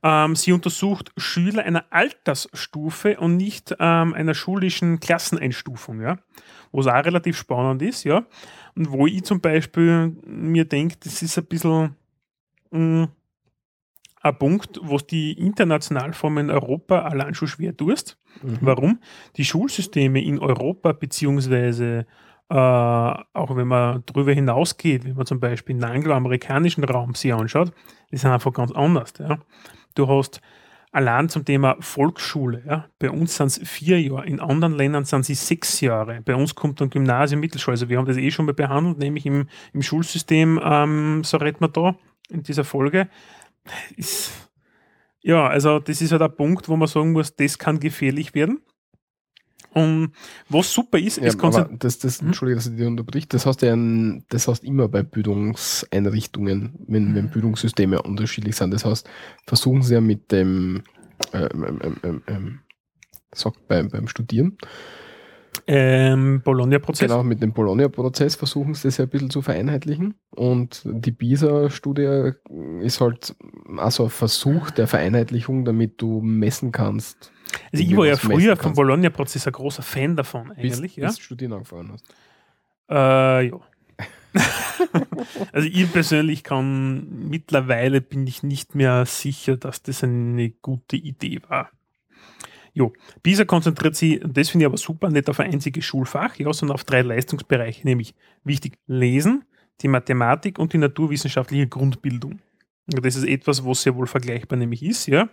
[0.00, 6.18] Ähm, sie untersucht Schüler einer Altersstufe und nicht ähm, einer schulischen Klasseneinstufung, ja.
[6.72, 8.24] Was auch relativ spannend ist, ja.
[8.76, 11.96] Und wo ich zum Beispiel mir denke, das ist ein bisschen
[12.70, 13.08] mh,
[14.20, 18.18] ein Punkt, was die international in Europa allein schon schwer tust.
[18.42, 18.58] Mhm.
[18.60, 19.00] Warum?
[19.36, 22.06] Die Schulsysteme in Europa, beziehungsweise
[22.50, 27.72] äh, auch wenn man darüber hinausgeht, wenn man zum Beispiel den angloamerikanischen Raum sich anschaut,
[28.10, 29.12] die sind einfach ganz anders.
[29.18, 29.38] Ja.
[29.94, 30.40] Du hast
[30.92, 35.24] allein zum Thema Volksschule, ja, bei uns sind es vier Jahre, in anderen Ländern sind
[35.24, 36.22] sie sechs Jahre.
[36.24, 37.74] Bei uns kommt dann Gymnasium, Mittelschule.
[37.74, 41.60] Also wir haben das eh schon mal behandelt, nämlich im, im Schulsystem, ähm, so redet
[41.60, 41.96] man da
[42.30, 43.08] in dieser Folge.
[43.96, 44.50] Ist,
[45.20, 48.62] ja, also das ist halt ein Punkt, wo man sagen muss, das kann gefährlich werden.
[49.74, 50.12] Und
[50.48, 52.28] was super ist, Ja, ist aber konzentri- das, das, Mhm.
[52.28, 56.74] Entschuldige, dass ich dich unterbricht, das hast du ja ein, das hast immer bei Bildungseinrichtungen,
[56.86, 57.14] wenn, Mhm.
[57.14, 58.72] wenn Bildungssysteme unterschiedlich sind.
[58.72, 59.08] Das heißt,
[59.46, 60.82] versuchen sie ja mit dem,
[61.32, 62.58] ähm, ähm, ähm, ähm, ähm,
[63.34, 64.56] sagt beim, beim Studieren,
[65.66, 67.08] ähm, Bologna-Prozess.
[67.08, 70.14] genau, mit dem Bologna-Prozess versuchen sie das ja ein bisschen zu vereinheitlichen.
[70.30, 72.30] Und die PISA-Studie
[72.80, 73.34] ist halt
[73.76, 77.32] also ein Versuch der Vereinheitlichung, damit du messen kannst.
[77.72, 78.74] Also ich war ja früher vom.
[78.74, 80.96] Bologna-Prozess ein großer Fan davon Bis, eigentlich.
[80.96, 81.06] Ja.
[81.06, 82.04] bis du studieren angefangen hast.
[82.90, 83.60] Äh, ja.
[85.52, 91.40] also ich persönlich kann, mittlerweile bin ich nicht mehr sicher, dass das eine gute Idee
[91.48, 91.70] war.
[92.74, 92.92] Jo,
[93.22, 96.52] PISA konzentriert sich, und das finde ich aber super, nicht auf ein einziges Schulfach, ja,
[96.52, 99.44] sondern auf drei Leistungsbereiche, nämlich wichtig Lesen,
[99.80, 102.38] die Mathematik und die naturwissenschaftliche Grundbildung.
[102.92, 105.28] Und das ist etwas, was sehr wohl vergleichbar nämlich ist, ja.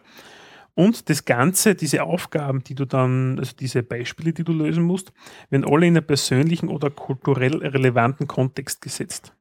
[0.75, 5.13] Und das Ganze, diese Aufgaben, die du dann, also diese Beispiele, die du lösen musst,
[5.49, 9.33] werden alle in einen persönlichen oder kulturell relevanten Kontext gesetzt.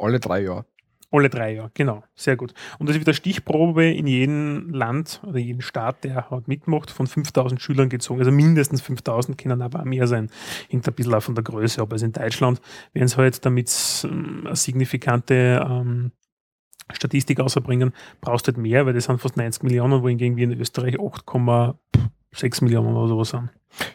[0.00, 0.64] Alle drei Jahre.
[1.12, 2.54] Alle drei Jahre, genau, sehr gut.
[2.78, 7.08] Und das wird eine Stichprobe in jedem Land oder jeden Staat, der halt mitmacht, von
[7.08, 8.20] 5000 Schülern gezogen.
[8.20, 10.30] Also mindestens 5000 können aber auch mehr sein.
[10.68, 11.92] Hängt ein bisschen auch von der Größe ab.
[11.92, 12.60] Also in Deutschland
[12.92, 16.12] werden es halt, damit es ähm, eine signifikante ähm,
[16.94, 20.60] Statistik außerbringen, brauchst du halt mehr, weil das sind fast 90 Millionen, wohingegen wir in
[20.60, 23.50] Österreich 8,6 Millionen oder sowas sind.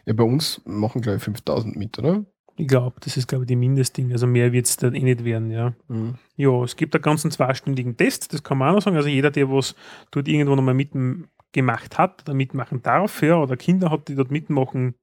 [0.06, 2.26] Ja, bei uns machen, glaube ich, 5000 mit, oder?
[2.58, 4.14] Ich glaube, das ist, glaube ich, die Mindestding.
[4.14, 5.74] Also mehr wird es dann eh nicht werden, ja.
[5.90, 6.16] Mhm.
[6.38, 8.96] Ja, es gibt einen ganzen zweistündigen Test, das kann man auch noch sagen.
[8.96, 9.76] Also jeder, der was
[10.12, 14.96] dort irgendwo nochmal mitgemacht hat oder mitmachen darf, ja, oder Kinder hat, die dort mitmachen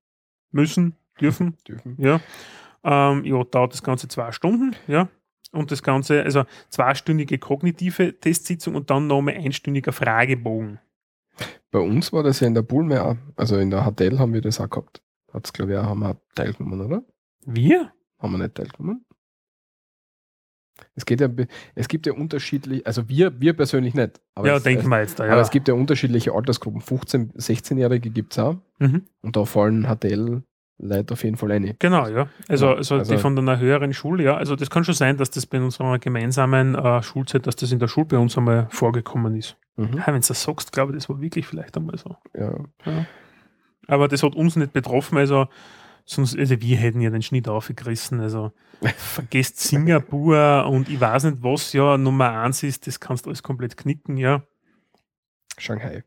[0.51, 1.97] müssen, dürfen, Dürfen.
[1.99, 2.21] ja,
[2.85, 5.09] ähm, ja, dauert das Ganze zwei Stunden, ja.
[5.53, 10.81] Und das Ganze, also zweistündige kognitive Testsitzung und dann nochmal einstündiger Fragebogen.
[11.71, 13.17] Bei uns war das ja in der Bulme auch.
[13.37, 15.03] Also in der HTL haben wir das auch gehabt.
[15.33, 17.03] Hat's, glaube ich, auch, haben wir auch teilgenommen, oder?
[17.45, 17.93] Wir?
[18.19, 19.05] Haben wir nicht teilgenommen?
[20.95, 21.29] Es geht ja,
[21.75, 24.21] es gibt ja unterschiedlich, also wir, wir persönlich nicht.
[24.35, 25.33] Aber ja, es, denken es, wir jetzt da, ja.
[25.33, 26.81] aber es gibt ja unterschiedliche Altersgruppen.
[26.81, 28.57] 15-, 16-Jährige gibt es auch.
[28.79, 29.07] mhm.
[29.21, 29.89] Und da fallen
[30.83, 31.75] HTL-Leute auf jeden Fall eine.
[31.79, 32.29] Genau, ja.
[32.49, 34.37] Also, Ja, also, also- die von einer höheren Schule, ja.
[34.37, 37.79] Also das kann schon sein, dass das bei unserer gemeinsamen äh, Schulzeit, dass das in
[37.79, 39.57] der Schule bei uns einmal vorgekommen ist.
[39.77, 39.95] Mhm.
[39.99, 42.17] Ja, Wenn du das sagst, glaube ich, das war wirklich vielleicht einmal so.
[42.37, 42.53] Ja.
[43.87, 45.49] Aber das hat uns nicht betroffen, also
[46.05, 48.21] sonst, also wir hätten ja den Schnitt aufgerissen.
[48.21, 48.53] Also
[48.97, 53.43] vergesst Singapur und ich weiß nicht, was ja Nummer eins ist, das kannst du alles
[53.43, 54.43] komplett knicken, ja.
[55.59, 56.05] Shanghai.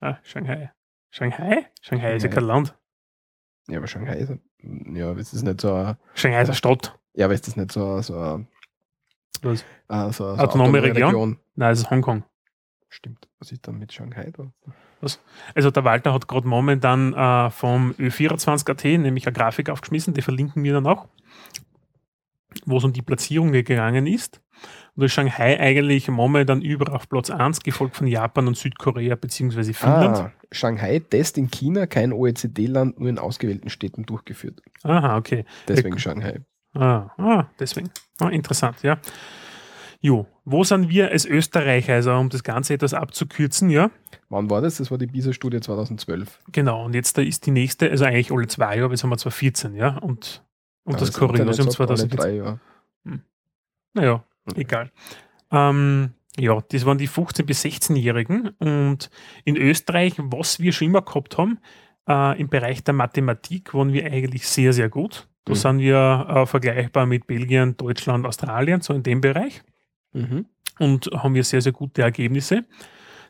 [0.00, 0.72] Ah, Shanghai.
[1.10, 1.66] Shanghai?
[1.80, 2.34] Shanghai ist ja Shanghai.
[2.40, 2.74] kein Land.
[3.68, 6.98] Ja, aber Shanghai ist, ja, es ist nicht so, ein- Shanghai ist eine Stadt.
[7.14, 8.46] ja, aber ist das nicht so, so, ein-
[9.42, 9.62] Was?
[9.88, 11.38] äh, so, so Autonome Region?
[11.56, 12.24] Nein, das ist Hongkong.
[12.88, 13.28] Stimmt.
[13.40, 14.50] Was ist dann mit Shanghai da?
[15.54, 20.62] Also der Walter hat gerade momentan äh, vom Ö24.at nämlich eine Grafik aufgeschmissen, die verlinken
[20.64, 21.06] wir dann auch,
[22.64, 24.40] wo es um die Platzierung gegangen ist.
[24.96, 29.74] Und ist Shanghai eigentlich momentan überall auf Platz 1, gefolgt von Japan und Südkorea bzw.
[29.74, 30.16] Finnland.
[30.16, 34.62] Ah, Shanghai-Test in China, kein OECD-Land, nur in ausgewählten Städten durchgeführt.
[34.84, 35.44] Aha, okay.
[35.68, 36.40] Deswegen Ja, Shanghai.
[36.74, 37.90] Ah, ah deswegen.
[38.18, 38.98] Ah, interessant, ja.
[40.00, 43.90] Jo, wo sind wir als Österreicher, also um das Ganze etwas abzukürzen, ja?
[44.28, 44.76] Wann war das?
[44.76, 46.38] Das war die PISA-Studie 2012.
[46.52, 49.18] Genau, und jetzt da ist die nächste, also eigentlich alle zwei Jahre, jetzt haben wir
[49.18, 49.98] 2014, ja?
[49.98, 50.42] Und,
[50.84, 52.16] und Ja, das Internet Kuriosum sagt alle 2014.
[52.16, 52.60] drei Jahre.
[53.94, 54.35] Naja, Okay.
[54.54, 54.90] Egal.
[55.50, 58.50] Ähm, ja, das waren die 15- bis 16-Jährigen.
[58.58, 59.10] Und
[59.44, 61.58] in Österreich, was wir schon immer gehabt haben,
[62.08, 65.28] äh, im Bereich der Mathematik waren wir eigentlich sehr, sehr gut.
[65.44, 65.56] Da Mhm.
[65.56, 69.62] sind wir äh, vergleichbar mit Belgien, Deutschland, Australien, so in dem Bereich.
[70.12, 70.46] Mhm.
[70.78, 72.64] Und haben wir sehr, sehr gute Ergebnisse.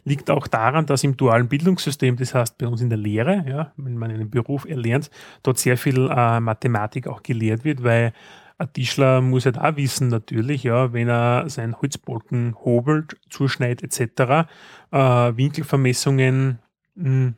[0.05, 3.73] Liegt auch daran, dass im dualen Bildungssystem, das heißt bei uns in der Lehre, ja,
[3.77, 5.11] wenn man einen Beruf erlernt,
[5.43, 8.12] dort sehr viel äh, Mathematik auch gelehrt wird, weil
[8.59, 14.49] ein Tischler muss ja da wissen natürlich, ja, wenn er seinen Holzbalken hobelt, zuschneidet etc.,
[14.93, 14.99] äh,
[15.37, 16.59] Winkelvermessungen,
[16.95, 17.35] mh,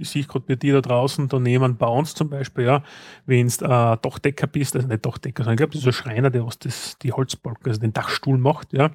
[0.00, 2.82] sehe ich gerade bei dir da draußen, da nehmen Bounce zum Beispiel, ja,
[3.26, 6.30] wenn du äh, Dachdecker bist, also nicht Dachdecker, sondern ich glaube, das ist ein Schreiner,
[6.30, 8.90] der was das, die Holzbalken, also den Dachstuhl macht, ja,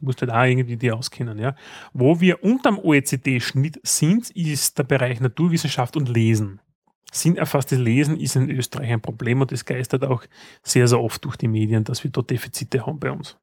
[0.00, 1.54] musst halt auch irgendwie die auskennen, ja.
[1.92, 6.60] Wo wir unterm OECD-Schnitt sind, ist der Bereich Naturwissenschaft und Lesen.
[7.12, 10.24] Sinnerfasstes Lesen ist in Österreich ein Problem und das geistert auch
[10.62, 13.36] sehr, sehr oft durch die Medien, dass wir dort Defizite haben bei uns.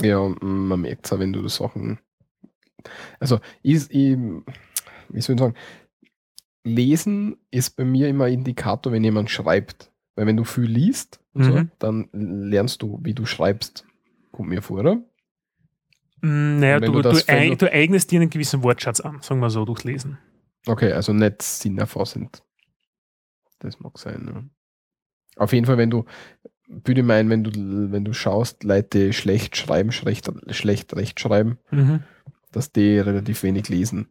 [0.00, 1.98] Ja, man merkt es auch, wenn du das Sachen.
[3.20, 5.54] Also, ich, ich, wie soll ich sagen,
[6.64, 9.90] Lesen ist bei mir immer ein Indikator, wenn jemand schreibt.
[10.16, 11.70] Weil wenn du viel liest, und so, Mhm.
[11.80, 13.84] dann lernst du, wie du schreibst.
[14.30, 14.94] Kommt mir vor, oder?
[16.22, 19.50] Mm, Naja, du, du du, eig- du eignest dir einen gewissen Wortschatz an, sagen wir
[19.50, 20.18] so, durchs Lesen.
[20.66, 22.43] Okay, also nicht sinnerfassend.
[23.64, 24.42] Das mag sein, ja.
[25.42, 26.04] Auf jeden Fall, wenn du,
[26.68, 27.50] würde ich meinen, wenn du,
[27.92, 32.04] wenn du schaust, Leute schlecht schreiben, schlecht, schlecht rechtschreiben, Mhm.
[32.52, 34.08] dass die relativ wenig lesen.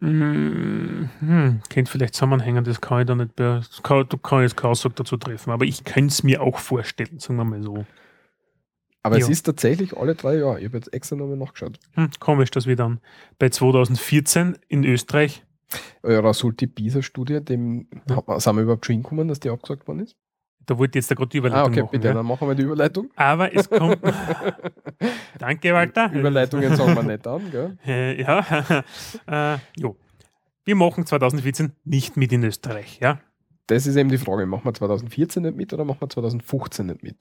[0.00, 4.50] Mm, Hm, könnte vielleicht zusammenhängen, das kann ich da nicht, das kann, da kann ich
[4.50, 7.62] jetzt keine Aussage dazu treffen, aber ich könnte es mir auch vorstellen, sagen wir mal
[7.62, 7.86] so.
[9.02, 9.28] Aber es Ja.
[9.30, 10.60] ist tatsächlich alle drei Jahre.
[10.60, 11.78] Ich habe jetzt extra nochmal nachgeschaut.
[11.92, 13.00] Hm, komisch, dass wir dann
[13.38, 15.44] bei 2014 in Österreich,
[16.02, 18.38] Eurer Sulti PISA-Studie, dem Ja.
[18.40, 20.16] sind wir überhaupt schon hingekommen, dass die abgesagt worden ist?
[20.66, 21.90] da wollte ich jetzt da gerade die Ah, Überleitung okay, machen.
[21.92, 22.14] bitte, ja.
[22.14, 23.10] dann machen wir die Überleitung.
[23.16, 23.98] Aber es kommt.
[25.38, 26.10] Danke, Walter.
[26.12, 27.76] Überleitungen sagen wir nicht an, gell?
[27.86, 28.84] Äh, ja,
[29.54, 29.96] äh, jo.
[30.64, 33.20] Wir machen 2014 nicht mit in Österreich, ja.
[33.66, 34.46] Das ist eben die Frage.
[34.46, 37.16] Machen wir 2014 nicht mit oder machen wir 2015 nicht mit?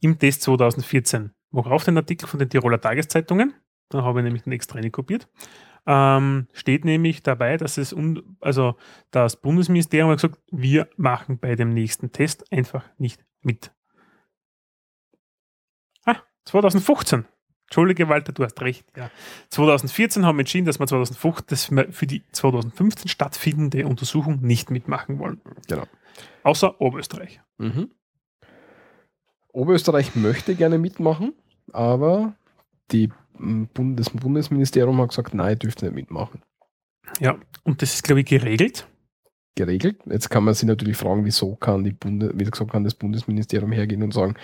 [0.00, 1.32] Im Test 2014.
[1.50, 3.54] Mach auf den Artikel von den Tiroler Tageszeitungen.
[3.88, 5.28] Da habe ich nämlich den extra kopiert.
[5.86, 8.76] Ähm, steht nämlich dabei, dass es un also
[9.10, 13.70] das Bundesministerium hat gesagt, wir machen bei dem nächsten Test einfach nicht mit.
[16.04, 16.16] Ah,
[16.46, 17.26] 2015.
[17.66, 18.86] Entschuldige, Walter, du hast recht.
[18.96, 19.10] Ja.
[19.50, 24.70] 2014 haben wir entschieden, dass wir 2015 dass wir für die 2015 stattfindende Untersuchung nicht
[24.70, 25.40] mitmachen wollen.
[25.66, 25.84] Genau.
[26.44, 27.40] Außer Oberösterreich.
[27.58, 27.90] Mhm.
[29.52, 31.32] Oberösterreich möchte gerne mitmachen,
[31.72, 32.34] aber
[32.90, 36.42] die das Bundesministerium hat gesagt, nein, ihr dürft nicht mitmachen.
[37.20, 38.86] Ja, und das ist, glaube ich, geregelt.
[39.56, 39.98] Geregelt.
[40.06, 43.72] Jetzt kann man sich natürlich fragen, wieso kann die Bunde, wie gesagt, kann das Bundesministerium
[43.72, 44.34] hergehen und sagen,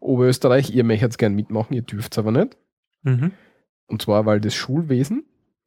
[0.00, 2.56] Oberösterreich, ihr möchtet es gerne mitmachen, ihr dürft es aber nicht.
[3.02, 3.32] Mhm.
[3.86, 5.24] Und zwar, weil das Schulwesen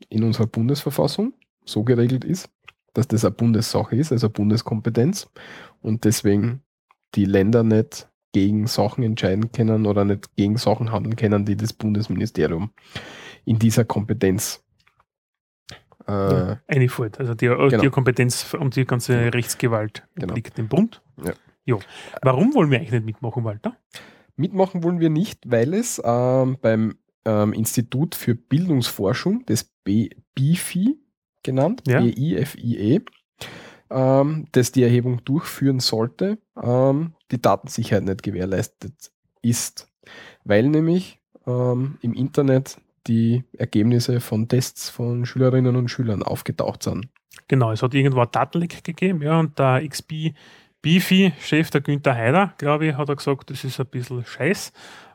[0.10, 1.34] in unserer Bundesverfassung
[1.66, 2.50] so geregelt ist,
[2.94, 5.30] dass das eine Bundessache ist, also eine Bundeskompetenz.
[5.82, 6.62] Und deswegen
[7.16, 11.74] die Länder nicht gegen Sachen entscheiden können oder nicht gegen Sachen handeln können, die das
[11.74, 12.72] Bundesministerium
[13.46, 14.64] in dieser Kompetenz
[16.08, 17.20] Äh, einfällt.
[17.20, 17.68] Also die, Genau.
[17.68, 20.34] die Kompetenz und die ganze Rechtsgewalt Genau.
[20.34, 21.02] liegt im Bund.
[21.24, 21.34] Ja.
[21.66, 21.80] Jo.
[22.24, 23.76] Warum wollen wir eigentlich nicht mitmachen, Walter?
[24.36, 30.98] Mitmachen wollen wir nicht, weil es ähm, beim ähm, Institut für Bildungsforschung des B BIFI
[31.44, 32.00] genannt, Ja.
[32.02, 33.02] BIFIE,
[33.92, 39.12] ähm, das die Erhebung durchführen sollte, ähm, die Datensicherheit nicht gewährleistet
[39.42, 39.88] ist.
[40.44, 42.78] Weil nämlich ähm, im Internet
[43.08, 47.08] die Ergebnisse von Tests von Schülerinnen und Schülern aufgetaucht sind.
[47.48, 50.34] Genau, es hat irgendwo ein Datenleck gegeben, ja, und der XB
[50.82, 54.72] Bifi-Chef, der Günther Heider, glaube ich, hat er gesagt, das ist ein bisschen scheiß.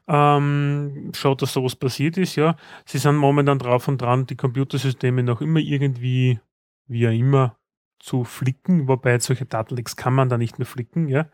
[0.06, 2.56] Ähm, schaut, dass sowas passiert ist, ja.
[2.84, 6.38] Sie sind momentan drauf und dran, die Computersysteme noch immer irgendwie,
[6.86, 7.56] wie auch immer,
[7.98, 11.26] zu flicken, wobei solche Datenlecks kann man da nicht mehr flicken, ja.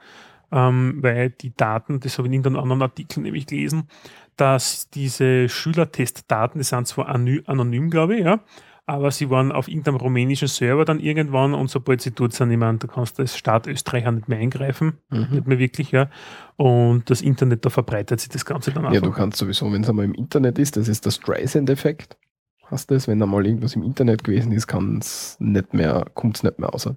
[0.53, 3.89] Ähm, weil die Daten, das habe ich in irgendeinem anderen Artikel nämlich gelesen,
[4.37, 8.41] dass diese Schülertestdaten, die sind zwar anony- anonym, glaube ich, ja,
[8.87, 12.57] aber sie waren auf irgendeinem rumänischen Server dann irgendwann und sobald sie dort sind, ich
[12.57, 14.99] meine, da kannst du als Staat Österreich auch nicht mehr eingreifen,
[15.31, 16.11] nicht mehr wirklich, ja.
[16.57, 19.89] Und das Internet, da verbreitet sich das Ganze dann Ja, du kannst sowieso, wenn es
[19.89, 22.17] einmal im Internet ist, das ist der Streisand-Effekt.
[22.65, 23.07] Hast du das?
[23.07, 26.69] Wenn einmal irgendwas im Internet gewesen ist, kann es nicht mehr, kommt es nicht mehr
[26.69, 26.89] raus.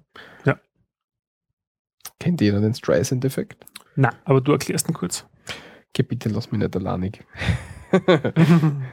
[0.44, 0.56] Ja.
[2.18, 3.64] Kennt jeder den Streisand-Effekt?
[3.96, 5.26] Na, aber du erklärst ihn kurz.
[5.90, 7.22] Okay, bitte lass mich nicht alleinig.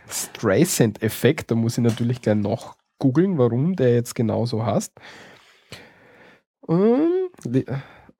[0.09, 4.93] Streisand-Effekt, da muss ich natürlich gleich noch googeln, warum der jetzt genau so heißt.
[6.69, 7.30] Ähm,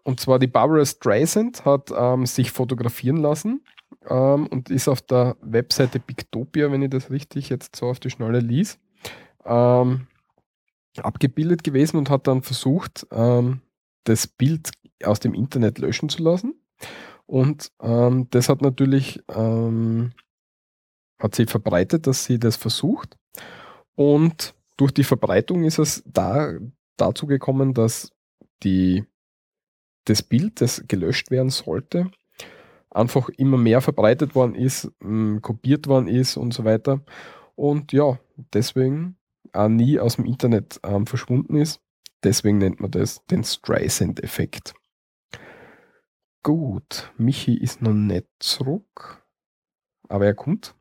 [0.04, 3.64] Und zwar die Barbara Streisand hat ähm, sich fotografieren lassen
[4.10, 8.10] ähm, und ist auf der Webseite Pictopia, wenn ich das richtig jetzt so auf die
[8.10, 8.80] Schnelle lies,
[9.46, 10.08] ähm,
[10.98, 13.62] abgebildet gewesen und hat dann versucht, ähm,
[14.06, 14.72] das Bild
[15.06, 16.56] aus dem Internet löschen zu lassen.
[17.26, 20.12] Und ähm, das hat natürlich, ähm,
[21.20, 23.18] hat sie verbreitet, dass sie das versucht.
[23.96, 26.54] Und durch die Verbreitung ist es da,
[26.98, 28.12] dazu gekommen, dass
[28.64, 29.06] die,
[30.06, 32.12] das Bild, das gelöscht werden sollte,
[32.90, 37.02] einfach immer mehr verbreitet worden ist, mh, kopiert worden ist und so weiter.
[37.56, 38.20] Und ja,
[38.54, 39.18] deswegen
[39.54, 41.80] auch nie aus dem Internet ähm, verschwunden ist.
[42.24, 44.74] Deswegen nennt man das den Streisand-Effekt.
[46.44, 49.26] Gut, Michi ist noch nicht zurück,
[50.10, 50.76] aber er kommt.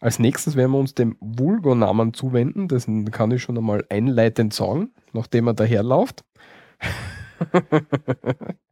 [0.00, 2.66] Als nächstes werden wir uns dem Vulgo-Namen zuwenden.
[2.66, 6.24] Das kann ich schon einmal einleitend sagen, nachdem er daherläuft.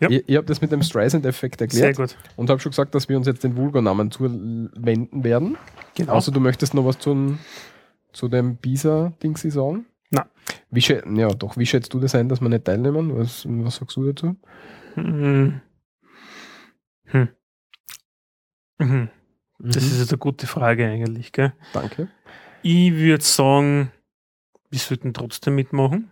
[0.00, 0.10] Ja.
[0.10, 2.16] Ihr, ihr habt das mit dem Streisand-Effekt Sehr erklärt gut.
[2.36, 5.56] und habe schon gesagt, dass wir uns jetzt den Vulgo-Namen zuwenden werden.
[5.96, 6.12] Genau.
[6.12, 7.38] Außer du möchtest noch was zum,
[8.12, 9.86] zu dem Bisa-Dings sagen?
[10.10, 10.26] Na.
[10.70, 13.16] Wie ja, doch, wie schätzt du das ein, dass wir nicht teilnehmen?
[13.16, 14.36] Was, was sagst du dazu?
[14.94, 15.60] Hm.
[17.04, 17.28] Hm.
[18.78, 19.08] Mhm.
[19.58, 19.90] Das Mhm.
[19.90, 21.52] ist jetzt eine gute Frage eigentlich, gell?
[21.72, 22.08] Danke.
[22.62, 23.90] Ich würde sagen,
[24.70, 26.10] wir sollten trotzdem mitmachen,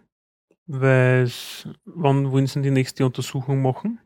[0.67, 1.31] weil
[1.85, 4.01] wann wollen sie die nächste Untersuchung machen?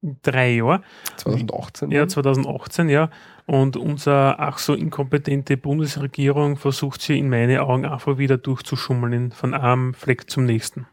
[0.00, 0.84] In drei Jahren.
[1.16, 1.90] 2018.
[1.90, 2.08] Ja, dann?
[2.10, 3.10] 2018, ja.
[3.48, 9.54] Und unsere ach so inkompetente Bundesregierung versucht sie in meine Augen einfach wieder durchzuschummeln von
[9.54, 10.86] einem Fleck zum nächsten.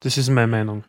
[0.00, 0.82] Das ist meine Meinung.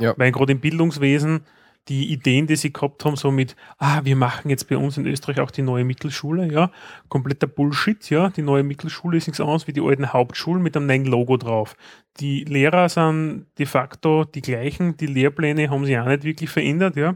[0.00, 0.14] Ja.
[0.16, 1.42] Weil gerade im Bildungswesen
[1.86, 5.06] die Ideen, die sie gehabt haben, so mit, ah, wir machen jetzt bei uns in
[5.06, 6.72] Österreich auch die neue Mittelschule, ja,
[7.08, 8.30] kompletter Bullshit, ja.
[8.30, 11.76] Die neue Mittelschule ist nichts anderes wie die alten Hauptschulen mit einem neuen Logo drauf.
[12.18, 16.96] Die Lehrer sind de facto die gleichen, die Lehrpläne haben sich auch nicht wirklich verändert,
[16.96, 17.14] ja.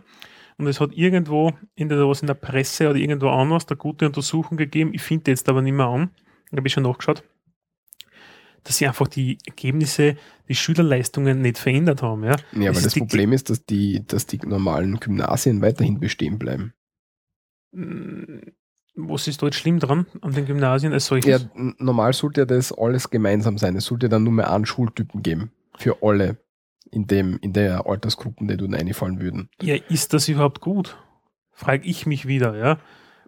[0.59, 4.07] Und es hat irgendwo in der, was in der Presse oder irgendwo anders eine gute
[4.07, 6.11] Untersuchung gegeben, ich finde jetzt aber nicht mehr an,
[6.54, 7.22] habe ich schon nachgeschaut,
[8.64, 10.16] dass sie einfach die Ergebnisse,
[10.48, 12.36] die Schülerleistungen nicht verändert haben, ja.
[12.52, 16.72] Ja, weil ist das Problem ist, dass die, dass die normalen Gymnasien weiterhin bestehen bleiben.
[17.72, 18.38] Mm,
[18.96, 21.42] Was ist dort schlimm dran an den Gymnasien als solches?
[21.42, 23.76] Ja, normal sollte ja das alles gemeinsam sein.
[23.76, 25.52] Es sollte dann nur mehr einen Schultypen geben.
[25.76, 26.38] Für alle
[26.91, 29.49] in, dem, in der Altersgruppen, die dort einfallen würden.
[29.61, 30.97] Ja, ist das überhaupt gut?
[31.53, 32.78] Frage ich mich wieder, ja.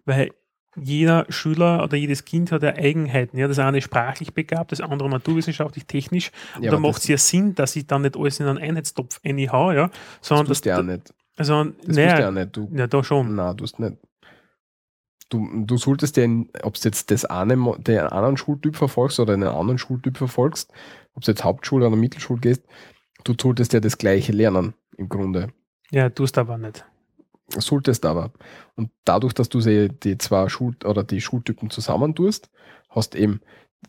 [0.05, 0.31] Weil
[0.77, 3.37] jeder Schüler oder jedes Kind hat ja Eigenheiten.
[3.39, 6.31] Ja, das eine ist sprachlich begabt, das andere naturwissenschaftlich, technisch.
[6.57, 9.21] Und Ja, da macht es ja Sinn, dass ich dann nicht alles in einen Einheitstopf
[9.25, 9.91] einhau, ja.
[10.21, 11.15] Sondern Das du ja auch dass, nicht.
[11.37, 12.57] also, Das naja, du ja nicht.
[12.57, 13.35] Du, ja, da schon.
[13.35, 13.97] Nein, du hast nicht.
[15.31, 16.27] Du, du solltest ja,
[16.63, 20.73] ob du jetzt das eine, den anderen Schultyp verfolgst oder einen anderen Schultyp verfolgst,
[21.15, 22.63] ob du jetzt Hauptschule oder Mittelschule gehst,
[23.29, 25.49] du solltest ja das Gleiche lernen, im Grunde.
[25.91, 26.85] Ja, tust aber nicht.
[27.49, 28.31] Solltest aber.
[28.76, 32.51] Und dadurch, dass du sie, die zwei Schul oder die Schultypen zusammentust,
[32.91, 33.41] hast eben,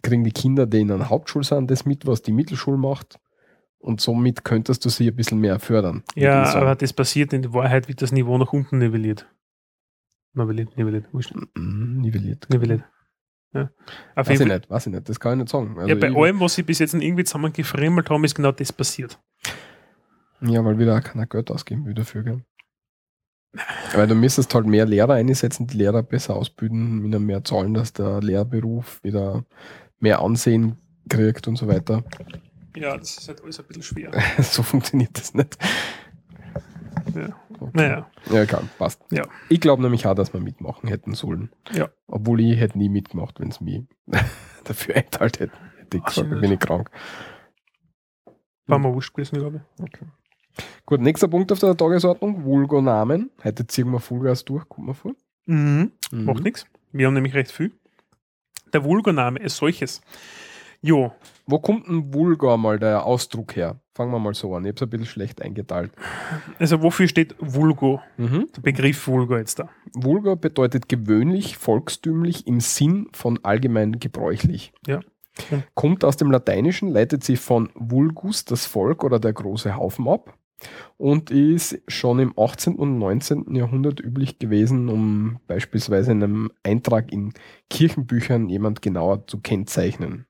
[0.01, 3.19] kriegen die Kinder, die in einer Hauptschule sind, das mit, was die Mittelschule macht.
[3.79, 6.03] Und somit könntest du sie ein bisschen mehr fördern.
[6.15, 9.25] Ja, aber das passiert in Wahrheit, wird das Niveau nach unten nivelliert.
[10.33, 11.33] Nivelliert, nivelliert, wurscht.
[11.55, 12.49] Nivelliert.
[12.49, 12.83] Nivelliert.
[13.53, 13.69] Ja.
[14.15, 15.75] Auf Weiß ich nicht, weiß ich nicht, das kann ich nicht sagen.
[15.77, 19.19] Also ja, bei allem, was sie bis jetzt irgendwie zusammengefriemelt haben, ist genau das passiert.
[20.41, 22.43] ja, weil wieder auch keiner Geld ausgeben will dafür, gell?
[23.93, 27.93] Weil du müsstest halt mehr Lehrer einsetzen, die Lehrer besser ausbilden, ihnen mehr zahlen, dass
[27.93, 29.43] der Lehrberuf wieder
[29.99, 30.77] mehr Ansehen
[31.09, 32.03] kriegt und so weiter.
[32.75, 34.11] Ja, das ist halt alles ein bisschen schwer.
[34.43, 35.57] so funktioniert das nicht.
[37.15, 37.35] Ja.
[37.59, 37.71] Okay.
[37.73, 39.01] Naja, Ja, egal, passt.
[39.11, 39.23] Ja.
[39.49, 41.51] Ich glaube nämlich auch, dass wir mitmachen hätten sollen.
[41.71, 41.89] Ja.
[42.07, 43.83] Obwohl ich hätte nie mitgemacht, wenn es mich
[44.63, 45.53] dafür einteilt hätte.
[45.79, 46.89] Hätte ich gesagt, ich bin ich krank.
[48.67, 49.89] war mir wurscht gewesen, glaube ich.
[50.85, 53.31] Gut, nächster Punkt auf der Tagesordnung, Vulgo-Namen.
[53.43, 55.13] Heute ziehen wir Vollgas durch, kommt mal vor.
[55.45, 55.91] Mhm.
[56.11, 56.25] Mhm.
[56.25, 56.65] Macht nichts.
[56.91, 57.71] Wir haben nämlich recht viel.
[58.73, 60.01] Der Vulgoname als solches.
[60.81, 61.11] Jo,
[61.45, 63.79] Wo kommt ein Vulgar mal der Ausdruck her?
[63.93, 64.63] Fangen wir mal so an.
[64.63, 65.91] Ich habe es ein bisschen schlecht eingeteilt.
[66.57, 68.01] also wofür steht Vulgo?
[68.17, 68.47] Mhm.
[68.55, 69.69] Der Begriff Vulgo jetzt da.
[69.93, 74.71] Vulgar bedeutet gewöhnlich, volkstümlich im Sinn von allgemein gebräuchlich.
[74.87, 75.01] Ja.
[75.49, 75.63] Hm.
[75.73, 80.37] Kommt aus dem Lateinischen, leitet sich von vulgus, das Volk oder der große Haufen ab
[80.97, 82.75] und ist schon im 18.
[82.75, 83.55] und 19.
[83.55, 87.33] Jahrhundert üblich gewesen, um beispielsweise in einem Eintrag in
[87.69, 90.25] Kirchenbüchern jemand genauer zu kennzeichnen.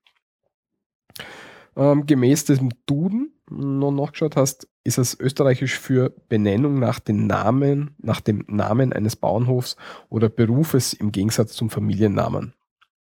[1.76, 7.94] Ähm, gemäß diesem Duden, noch nachgeschaut hast, ist es österreichisch für Benennung nach den Namen,
[7.98, 9.76] nach dem Namen eines Bauernhofs
[10.08, 12.54] oder Berufes im Gegensatz zum Familiennamen.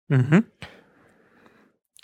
[0.07, 0.43] Mhm.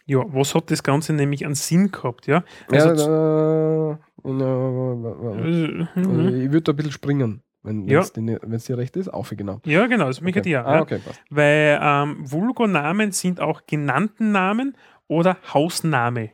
[0.07, 2.43] Ja, was hat das Ganze nämlich an Sinn gehabt, ja?
[2.72, 6.28] Also ja, äh, na, äh, mhm.
[6.43, 8.01] ich würde da ein bisschen springen, wenn Ja.
[8.01, 9.07] es dir recht ist.
[9.07, 9.61] Auf, genau.
[9.66, 10.51] ja, genau, das mich Okay.
[10.51, 10.63] ja.
[10.63, 10.82] Ah, ja.
[10.84, 11.20] okay, passt.
[11.32, 16.30] Weil ähm, Vulgonamen sind auch genannten Namen oder Hausname.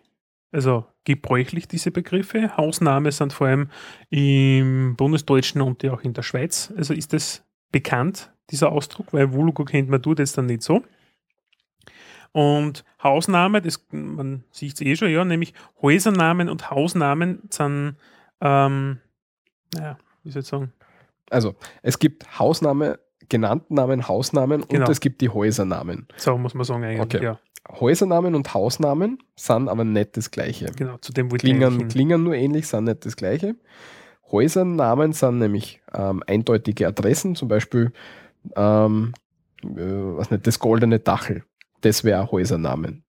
[0.52, 2.58] Also gebräuchlich diese Begriffe.
[2.58, 3.70] Hausname sind vor allem
[4.10, 6.74] im Bundesdeutschen und ja auch in der Schweiz.
[6.76, 10.84] Also ist das bekannt, dieser Ausdruck, weil Vulgo kennt man tut jetzt dann nicht so.
[12.34, 17.96] Und Hausname, das, man sieht es eh schon, ja, nämlich Häusernamen und Hausnamen sind,
[18.40, 19.00] ähm,
[19.74, 20.72] naja, wie soll ich sagen,
[21.30, 23.00] Also, es gibt Hausname,
[23.32, 24.86] genannten Namen, Hausnamen Genau.
[24.86, 26.08] und es gibt die Häusernamen.
[26.18, 27.02] so muss man sagen eigentlich.
[27.02, 27.24] Okay.
[27.24, 30.66] Ja, Häusernamen und Hausnamen sind aber nicht das Gleiche.
[30.76, 33.56] genau, zu dem Klingen, klingen nur ähnlich, sind nicht das Gleiche.
[34.32, 37.92] Häusernamen sind nämlich ähm, eindeutige Adressen, zum Beispiel
[38.56, 39.14] ähm,
[39.64, 41.44] äh, was nicht, das goldene Dachel.
[41.82, 43.04] Das wäre ein Häusernamen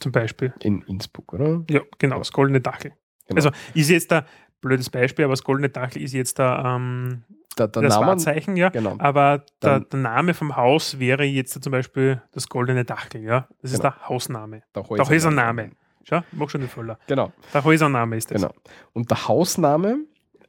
[0.00, 0.52] Zum Beispiel.
[0.60, 1.64] in Innsbruck, oder?
[1.70, 2.92] Ja, genau, das goldene Dachel.
[3.28, 3.36] Genau.
[3.36, 4.26] Also ist jetzt da,
[4.60, 7.22] blödes Beispiel, aber das goldene Dachel ist jetzt da ähm,
[7.58, 8.70] Der, der das Name, Wahrzeichen, ja.
[8.70, 8.96] genau.
[8.98, 13.46] Aber der, der Name vom Haus wäre jetzt zum Beispiel das goldene Dachel, ja.
[13.60, 13.94] Das ist Genau.
[13.94, 14.62] der Hausname.
[14.74, 15.70] Der Der Häusername.
[16.04, 16.98] Schau, mach schon nicht voller.
[17.06, 18.40] Genau, Der Häusername ist das.
[18.42, 18.52] genau.
[18.92, 19.98] Und der Hausname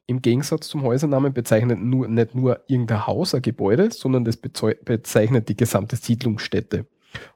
[0.07, 5.47] im Gegensatz zum Häusernamen bezeichnet nur, nicht nur irgendein Haus, ein Gebäude, sondern das bezeichnet
[5.49, 6.85] die gesamte Siedlungsstätte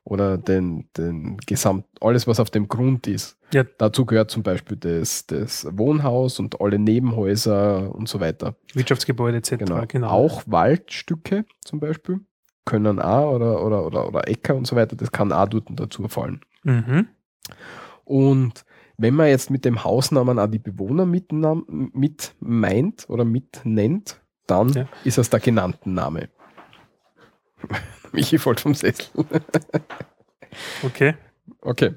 [0.03, 3.37] oder den, den Gesamt, alles, was auf dem Grund ist.
[3.53, 3.63] Ja.
[3.77, 8.55] Dazu gehört zum Beispiel das, das Wohnhaus und alle Nebenhäuser und so weiter.
[8.73, 9.57] Wirtschaftsgebäude etc.
[9.57, 9.83] Genau.
[9.87, 10.09] Genau.
[10.09, 12.19] Auch Waldstücke zum Beispiel
[12.65, 16.07] können auch oder, oder, oder, oder Äcker und so weiter, das kann auch dort dazu
[16.09, 16.41] fallen.
[16.63, 17.07] Mhm.
[18.03, 18.65] Und
[18.97, 24.19] wenn man jetzt mit dem Hausnamen auch die Bewohner mit, mit meint oder mit nennt,
[24.47, 24.87] dann Ja.
[25.03, 26.29] ist es der genannten Name.
[28.11, 29.05] Michi fällt vom Sessel.
[30.81, 31.13] Okay.
[31.61, 31.93] Okay.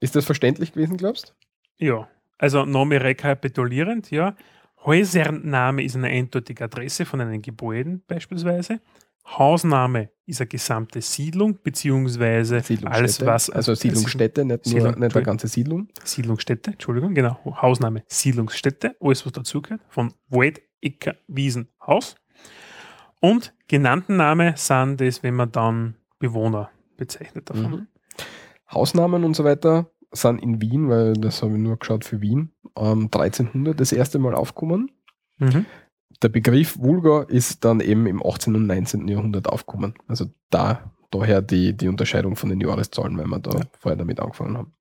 [0.00, 1.34] Ist das verständlich gewesen, glaubst
[1.78, 2.08] Ja.
[2.36, 4.36] Also Name rekapitulierend, ja.
[4.84, 8.80] Häusername ist eine eindeutige Adresse von einem Gebäuden beispielsweise.
[9.26, 13.48] Hausname ist eine gesamte Siedlung, beziehungsweise alles, was.
[13.48, 15.88] also Siedlungsstätte, nicht, nur, Siedlung, nicht eine ganze Siedlung.
[16.04, 17.38] Siedlungsstätte, Entschuldigung, genau.
[17.44, 19.80] Hausname, Siedlungsstätte, alles, was dazugehört.
[19.88, 22.16] Von Wald, Äcker, Wiesen, Haus.
[23.24, 26.68] Und genannten Name sind das, wenn man dann Bewohner
[26.98, 27.70] bezeichnet davon.
[27.70, 27.86] Mhm.
[28.70, 32.50] Hausnamen und so weiter sind in Wien, weil das habe ich nur geschaut für Wien,
[32.76, 34.90] ähm, 1300 das erste Mal aufgekommen.
[35.38, 35.64] Mhm.
[36.22, 38.56] Der Begriff Vulgar ist dann eben im 18.
[38.56, 39.08] und 19.
[39.08, 39.94] Jahrhundert aufgekommen.
[40.06, 43.60] Also da, daher die, die Unterscheidung von den Jahreszahlen, weil wir da Ja.
[43.78, 44.74] vorher damit angefangen haben.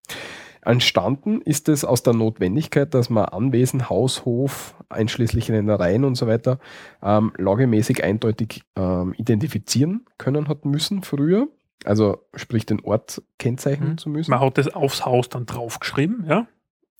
[0.65, 6.27] Entstanden ist es aus der Notwendigkeit, dass man Anwesen, Haus, Hof, einschließlich Rennereien und so
[6.27, 6.59] weiter,
[7.01, 11.47] ähm, lagemäßig eindeutig ähm, identifizieren können hat müssen früher.
[11.85, 13.97] Also sprich den Ort kennzeichnen Mhm.
[13.97, 14.31] zu müssen.
[14.31, 16.47] Man hat das aufs Haus dann draufgeschrieben, ja.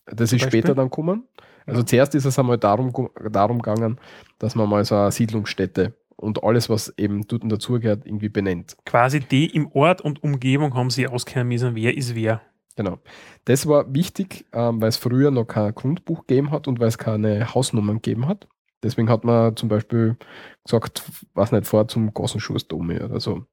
[0.06, 0.62] Das Zum ist Beispiel?
[0.62, 1.24] später dann gekommen.
[1.66, 1.86] Also Ja.
[1.86, 2.92] zuerst ist es einmal darum,
[3.32, 3.98] darum gegangen,
[4.40, 8.76] dass man mal so eine Siedlungsstätte und alles, was eben dort dazugehört, irgendwie benennt.
[8.86, 12.42] Quasi die im Ort und Umgebung haben sie auskennen müssen, wer ist wer.
[12.76, 12.98] Genau.
[13.46, 16.98] Das war wichtig, ähm, weil es früher noch kein Grundbuch gegeben hat und weil es
[16.98, 18.48] keine Hausnummern gegeben hat.
[18.82, 20.18] Deswegen hat man zum Beispiel
[20.64, 21.04] gesagt,
[21.34, 23.46] was nicht vor zum Gossenschussdome oder so.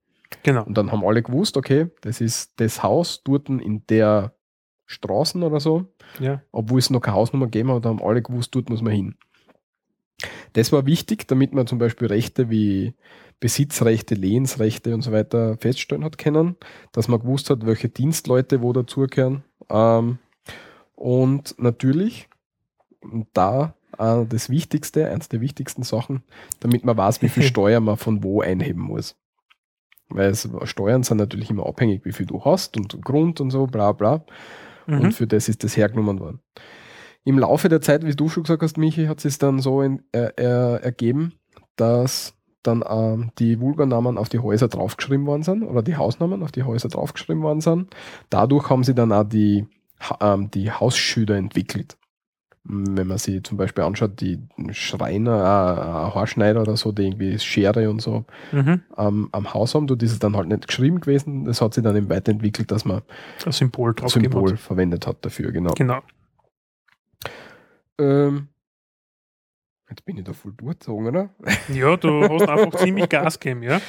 [0.42, 0.64] Genau.
[0.64, 4.34] Und dann haben alle gewusst, okay, das ist das Haus dort in der
[4.86, 5.86] Straßen oder so,
[6.18, 6.42] Ja.
[6.50, 9.14] obwohl es noch keine Hausnummer gegeben hat, haben alle gewusst, dort muss man hin.
[10.52, 12.94] Das war wichtig, damit man zum Beispiel Rechte wie
[13.40, 16.56] Besitzrechte, Lehensrechte und so weiter feststellen hat können,
[16.92, 19.42] dass man gewusst hat, welche Dienstleute wo dazugehören.
[19.70, 20.18] Ähm,
[20.94, 22.28] und natürlich,
[23.32, 26.22] da äh, das Wichtigste, eins der wichtigsten Sachen,
[26.60, 29.16] damit man weiß, wie viel Steuer man von wo einheben muss.
[30.10, 33.66] Weil es, Steuern sind natürlich immer abhängig, wie viel du hast und Grund und so,
[33.66, 34.24] bla bla.
[34.86, 35.00] Mhm.
[35.00, 36.40] Und für das ist das hergenommen worden.
[37.24, 40.02] Im Laufe der Zeit, wie du schon gesagt hast, Michi, hat es dann so in,
[40.12, 41.34] äh, äh, ergeben,
[41.76, 46.52] dass dann ähm, die Vulgarnamen auf die Häuser draufgeschrieben worden sind oder die Hausnamen auf
[46.52, 47.94] die Häuser draufgeschrieben worden sind.
[48.28, 49.66] Dadurch haben sie dann auch die,
[50.20, 51.96] ähm, die Hausschilder entwickelt.
[52.68, 54.38] M, Wenn man sich zum Beispiel anschaut, die
[54.72, 58.82] Schreiner, äh, ein Haarschneider oder so, die irgendwie Schere und so Mhm.
[58.98, 61.46] ähm, am Haus haben, dort ist es dann halt nicht geschrieben gewesen.
[61.46, 63.00] Das hat sich dann eben weiterentwickelt, dass man
[63.46, 64.58] Ein Symbol Symbol hat.
[64.58, 65.72] verwendet hat dafür, genau.
[65.72, 66.00] Genau.
[67.98, 68.48] Ähm,
[69.90, 71.30] jetzt bin ich da voll durchgezogen, oder?
[71.74, 73.80] Ja, du hast einfach ziemlich Gas gegeben, ja.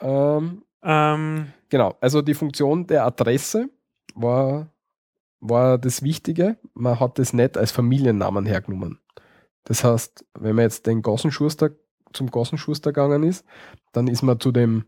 [0.00, 3.68] Ähm, Ähm, genau, also die Funktion der Adresse
[4.14, 4.68] war,
[5.40, 6.56] war das Wichtige.
[6.74, 8.98] Man hat das nicht als Familiennamen hergenommen.
[9.64, 11.70] Das heißt, wenn man jetzt den Gossenschuster
[12.12, 13.44] zum Gossenschuster gegangen ist,
[13.92, 14.84] dann ist man zu dem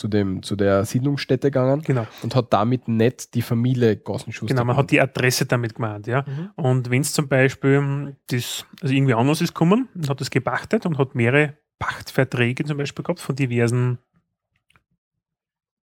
[0.00, 2.06] zu dem zu der Siedlungsstätte gegangen genau.
[2.22, 4.46] und hat damit nicht die Familie Gossenschuster.
[4.54, 5.14] Genau, man hat genannt.
[5.14, 6.24] die Adresse damit gemeint, ja.
[6.26, 6.50] Mhm.
[6.56, 10.86] Und wenn es zum Beispiel das, also irgendwie anders ist gekommen und hat das gepachtet
[10.86, 13.98] und hat mehrere Pachtverträge zum Beispiel gehabt von diversen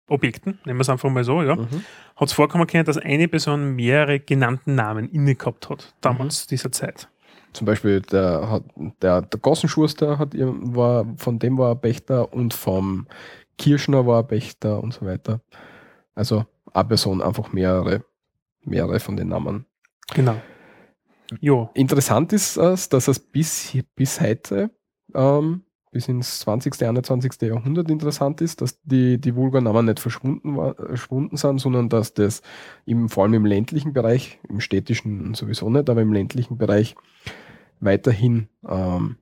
[0.10, 1.84] Objekten, nehmen wir es einfach mal so, ja, Mhm.
[2.16, 6.72] hat es vorkommen können, dass eine Person mehrere genannten Namen inne gehabt hat, damals dieser
[6.72, 7.08] Zeit.
[7.54, 8.64] Zum Beispiel der, hat,
[9.02, 13.06] der, der Gossenschuster hat, war, von dem war er Pächter und vom
[13.58, 15.42] Kirschner war er Pächter und so weiter.
[16.16, 18.04] Also eine Person einfach mehrere,
[18.64, 19.66] mehrere von den Namen.
[20.14, 20.36] Genau.
[21.42, 24.72] Jo, Interessant ist es, dass es bis, bis heute,
[25.14, 27.42] ähm, bis ins 20., 21.
[27.42, 32.42] Jahrhundert interessant ist, dass die, die Vulgarnamen nicht verschwunden, war, verschwunden sind, sondern dass das
[32.86, 36.96] im, vor allem im ländlichen Bereich, im städtischen sowieso nicht, aber im ländlichen Bereich
[37.80, 39.18] weiterhin ähm,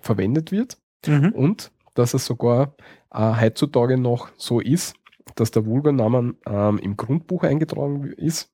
[0.00, 1.30] verwendet wird mhm.
[1.30, 2.74] und dass es sogar
[3.14, 4.96] äh, heutzutage noch so ist,
[5.36, 8.52] dass der Vulgarnamen ähm, im Grundbuch eingetragen ist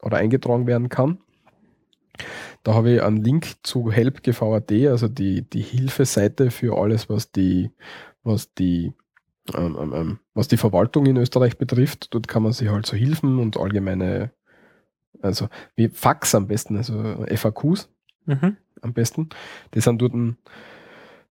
[0.00, 1.18] oder eingetragen werden kann.
[2.62, 7.70] Da habe ich einen Link zu help.gvad, also die, die Hilfeseite für alles, was die,
[8.22, 8.92] was die,
[9.54, 12.14] ähm, ähm, ähm, was die Verwaltung in Österreich betrifft.
[12.14, 14.32] Dort kann man sich halt so Hilfen und allgemeine,
[15.20, 17.90] also wie Fax am besten, also FAQs
[18.26, 18.56] Mhm.
[18.82, 19.28] am besten.
[19.74, 20.12] Die sind dort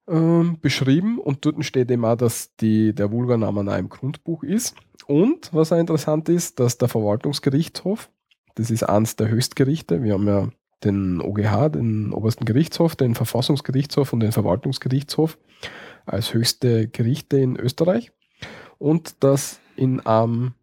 [0.08, 4.76] ähm, beschrieben und dort steht eben auch, dass die, der Vulgarname auch im Grundbuch ist.
[5.08, 8.10] Und was auch interessant ist, dass der Verwaltungsgerichtshof,
[8.56, 10.50] das ist eins der Höchstgerichte, wir haben ja
[10.84, 15.38] den OGH, den obersten Gerichtshof, den Verfassungsgerichtshof und den Verwaltungsgerichtshof
[16.06, 18.12] als höchste Gerichte in Österreich.
[18.78, 20.54] Und dass in einem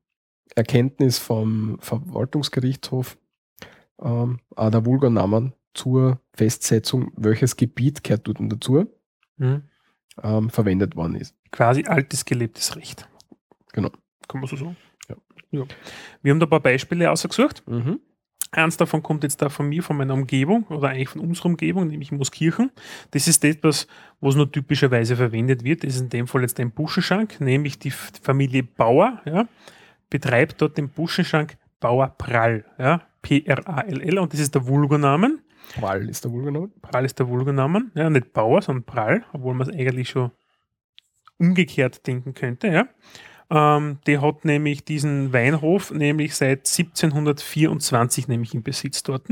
[0.55, 3.17] Erkenntnis vom Verwaltungsgerichtshof
[4.01, 8.87] ähm, auch der Vulgarnamen zur Festsetzung, welches Gebiet gehört dort dazu,
[9.37, 9.63] Mhm.
[10.23, 11.35] ähm, verwendet worden ist.
[11.51, 13.09] Quasi altes gelebtes Recht.
[13.73, 13.91] Genau.
[14.29, 14.77] Kann man so sagen?
[15.09, 15.17] Ja.
[15.51, 15.65] ja.
[16.23, 17.63] Wir haben da ein paar Beispiele ausgesucht.
[17.67, 18.01] Mhm.
[18.55, 21.87] Eins davon kommt jetzt da von mir, von meiner Umgebung oder eigentlich von unserer Umgebung,
[21.87, 22.71] nämlich Mooskirchen.
[23.11, 23.87] Das ist etwas,
[24.21, 25.85] was nur typischerweise verwendet wird.
[25.85, 29.49] Das ist in dem Fall jetzt ein Buschenschank, nämlich die Familie Bauer, ja,
[30.11, 35.41] betreibt dort den Buschenschank Bauer Prall, ja, P-R-A-L-L und das ist der Vulgarnamen.
[35.75, 36.71] Prall ist der Vulgarname.
[36.81, 40.31] Prall ist der Vulgarnamen, ja, nicht Bauer, sondern Prall, obwohl man es eigentlich schon
[41.39, 42.87] umgekehrt denken könnte, ja.
[43.51, 49.29] Ähm, der hat nämlich diesen Weinhof nämlich seit 1724 nämlich im Besitz dort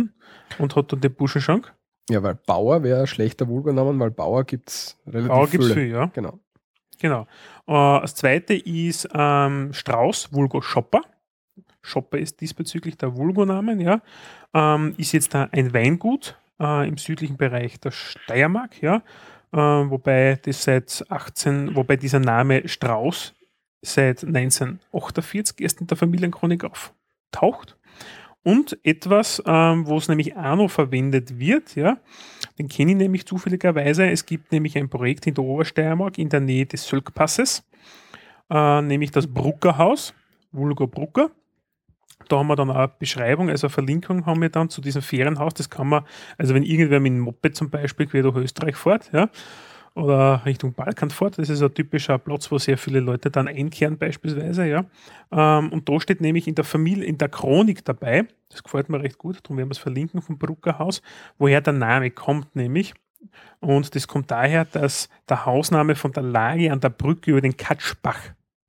[0.58, 1.72] und hat dort den Buschenschank.
[2.10, 5.90] Ja, weil Bauer wäre schlechter Vulgarname, weil Bauer gibt es relativ Bauer gibt es viel,
[5.90, 6.06] ja.
[6.06, 6.38] Genau.
[6.98, 7.22] Genau.
[7.66, 11.00] Äh, das zweite ist ähm, Strauß, Vulgo Shopper.
[11.90, 14.00] Shopper ist diesbezüglich der Vulgonamen, ja.
[14.54, 19.02] Ähm, ist jetzt ein Weingut äh, im südlichen Bereich der Steiermark, ja.
[19.52, 23.34] Äh, wobei das seit 18, wobei dieser Name Strauß
[23.82, 27.76] seit 1948 erst in der Familienchronik auftaucht.
[28.42, 31.98] Und etwas, ähm, wo es nämlich auch noch verwendet wird, ja,
[32.58, 34.08] den kenne ich nämlich zufälligerweise.
[34.08, 37.62] Es gibt nämlich ein Projekt in der Obersteiermark in der Nähe des Sölkpasses,
[38.50, 40.14] äh, nämlich das Bruckerhaus,
[40.52, 41.30] Vulgo Brucker.
[42.28, 45.02] Da haben wir dann auch eine Beschreibung, also eine Verlinkung haben wir dann zu diesem
[45.02, 45.54] Ferienhaus.
[45.54, 46.04] Das kann man,
[46.38, 49.28] also wenn irgendwer mit dem Moped zum Beispiel quer durch Österreich fährt, ja,
[49.94, 51.38] oder Richtung Balkan fort.
[51.38, 54.66] Das ist ein typischer Platz, wo sehr viele Leute dann einkehren beispielsweise.
[54.66, 54.84] Ja.
[55.32, 59.00] Ähm, und da steht nämlich in der Familie, in der Chronik dabei, das gefällt mir
[59.00, 61.02] recht gut, darum werden wir es verlinken vom Bruckerhaus,
[61.38, 62.94] woher der Name kommt nämlich.
[63.60, 67.56] Und das kommt daher, dass der Hausname von der Lage an der Brücke über den
[67.56, 68.18] Katschbach,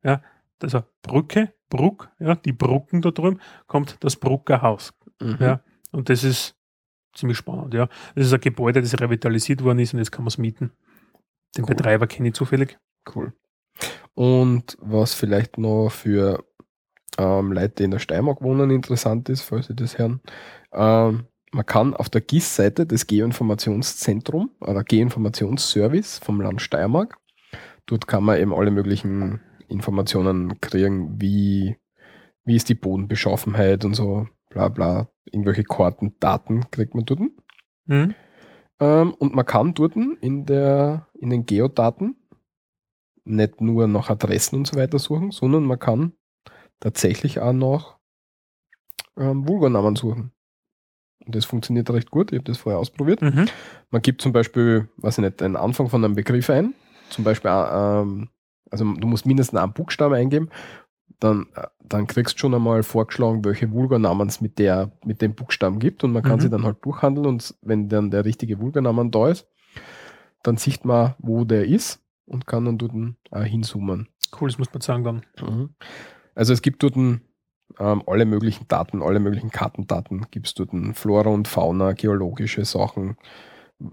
[0.04, 0.22] ja,
[0.62, 4.94] also Brücke, Bruck, ja, die Brucken da drüben, kommt das Bruckerhaus.
[5.20, 5.38] Mhm.
[5.40, 5.62] Ja.
[5.92, 6.56] Und das ist
[7.16, 7.88] ziemlich spannend, ja.
[8.14, 10.72] Das ist ein Gebäude, das revitalisiert worden ist und jetzt kann man es mieten.
[11.58, 11.76] Den Cool.
[11.76, 12.78] Betreiber kenne ich zufällig.
[13.16, 13.34] Cool.
[14.14, 16.44] Und was vielleicht noch für
[17.18, 20.22] ähm, Leute, die in der Steiermark wohnen, interessant ist, falls Sie das hören,
[20.74, 27.18] ähm, man kann auf der GIS-Seite des Geoinformationszentrum oder Geoinformationsservice vom Land Steiermark,
[27.86, 29.42] dort kann man eben alle möglichen
[29.72, 31.78] Informationen kriegen, wie,
[32.44, 37.22] wie ist die Bodenbeschaffenheit und so, bla bla, irgendwelche Karten, Daten kriegt man dort.
[37.86, 38.16] Mhm.
[38.80, 42.16] Ähm, und man kann dort in, der, in den Geodaten
[43.24, 46.14] nicht nur nach Adressen und so weiter suchen, sondern man kann
[46.80, 47.98] tatsächlich auch nach
[49.18, 50.32] ähm, Vulgarnamen suchen.
[51.26, 52.32] Und das funktioniert recht gut.
[52.32, 53.22] Ich habe das vorher ausprobiert.
[53.22, 53.46] Mhm.
[53.92, 56.74] Man gibt zum Beispiel, weiß ich nicht, den Anfang von einem Begriff ein.
[57.10, 58.30] Zum Beispiel, äh, ähm,
[58.72, 60.50] also du musst mindestens einen Buchstaben eingeben.
[61.20, 65.36] Dann, äh, dann kriegst du schon einmal vorgeschlagen, welche Vulgarnamen es mit, der, mit dem
[65.36, 66.04] Buchstaben gibt.
[66.04, 66.42] Und man kann Mhm.
[66.42, 67.28] sie dann halt durchhandeln.
[67.28, 69.48] Und wenn dann der richtige Vulgarnamen da ist,
[70.44, 72.94] dann sieht man, wo der ist und kann dann dort
[73.32, 74.08] äh, hinzoomen.
[74.40, 75.76] Cool, das muss man sagen dann.
[76.34, 77.22] Also es gibt dort ähm,
[77.78, 80.26] alle möglichen Daten, alle möglichen Kartendaten.
[80.32, 83.18] Gibt es dort Flora und Fauna, geologische Sachen,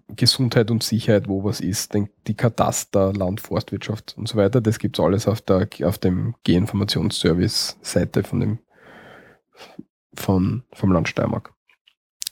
[0.09, 4.61] Gesundheit und Sicherheit, wo was ist, den, die Kataster, Land, Forstwirtschaft und so weiter.
[4.61, 8.59] Das gibt es alles auf, der, auf dem G-Informationsservice-Seite von dem
[10.15, 11.53] von, vom Land Steiermark.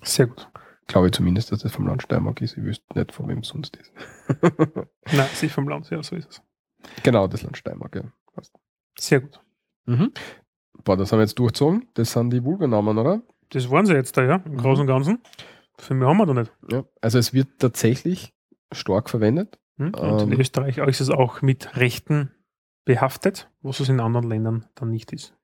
[0.03, 0.49] Sehr gut.
[0.87, 2.57] Glaube ich zumindest, dass das vom Land Steiermark ist.
[2.57, 3.93] Ich wüsste nicht, von wem es sonst ist.
[5.13, 6.43] Nein, sich vom Land, ja, so ist es.
[7.03, 8.03] genau, das Land Steiermark, ja.
[8.35, 8.53] Passt.
[8.99, 9.41] Sehr gut.
[9.87, 10.13] Mhm.
[10.85, 11.89] Boah, das haben wir jetzt durchgezogen.
[11.95, 13.23] Das sind die Vulgarnamen, oder?
[13.51, 14.57] Das waren sie jetzt da, ja, im Mhm.
[14.59, 15.19] Großen und Ganzen.
[15.79, 16.53] Für mich haben wir da nicht.
[16.71, 16.85] Ja.
[17.01, 18.35] Also es wird tatsächlich
[18.73, 19.59] stark verwendet.
[19.79, 19.93] Hm?
[19.95, 20.41] Und in Ähm.
[20.41, 22.31] Österreich ist es auch mit Rechten
[22.85, 25.35] behaftet, was es in anderen Ländern dann nicht ist.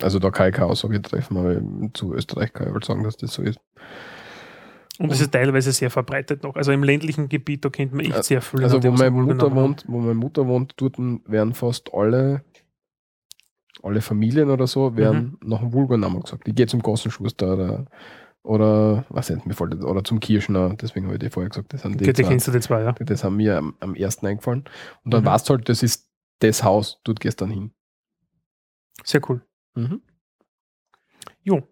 [0.00, 1.60] Also da kann ich keine Aussage treffen, aber
[1.92, 3.60] zu Österreich kann ich halt sagen, dass das so ist.
[4.98, 6.56] Und es ist teilweise sehr verbreitet noch.
[6.56, 8.62] Also im ländlichen Gebiet, da kennt man echt Ja, sehr viel.
[8.64, 12.42] Also wo meine wohl Mutter wohnt, wo meine Mutter wohnt, dort werden fast alle,
[13.82, 15.48] alle Familien oder so, werden Mhm.
[15.48, 16.48] nach einem Vulgarnamen gesagt.
[16.48, 17.84] Ich gehe zum Gossenschuster oder,
[18.42, 21.82] oder was nicht, mir fällt, oder zum Kirschner, deswegen habe ich dir vorher gesagt, das
[21.82, 22.28] sind die Okay, zwei.
[22.28, 22.92] kennst du die zwei, ja.
[22.92, 24.64] Das haben mir am, am ersten eingefallen.
[25.04, 25.26] Und dann Mhm.
[25.48, 26.08] du halt, das ist
[26.40, 27.70] das Haus, dort dann hin.
[29.04, 29.42] Sehr cool.
[29.74, 30.00] Mhm.
[31.42, 31.62] Jo,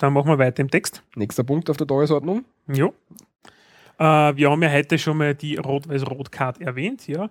[0.00, 1.02] dann machen wir weiter im Text.
[1.16, 2.44] Nächster Punkt auf der Tagesordnung.
[2.66, 2.94] Jo.
[3.98, 4.04] Äh,
[4.36, 7.30] wir haben ja heute schon mal die Rot-Weiß-Rot-Card erwähnt, ja.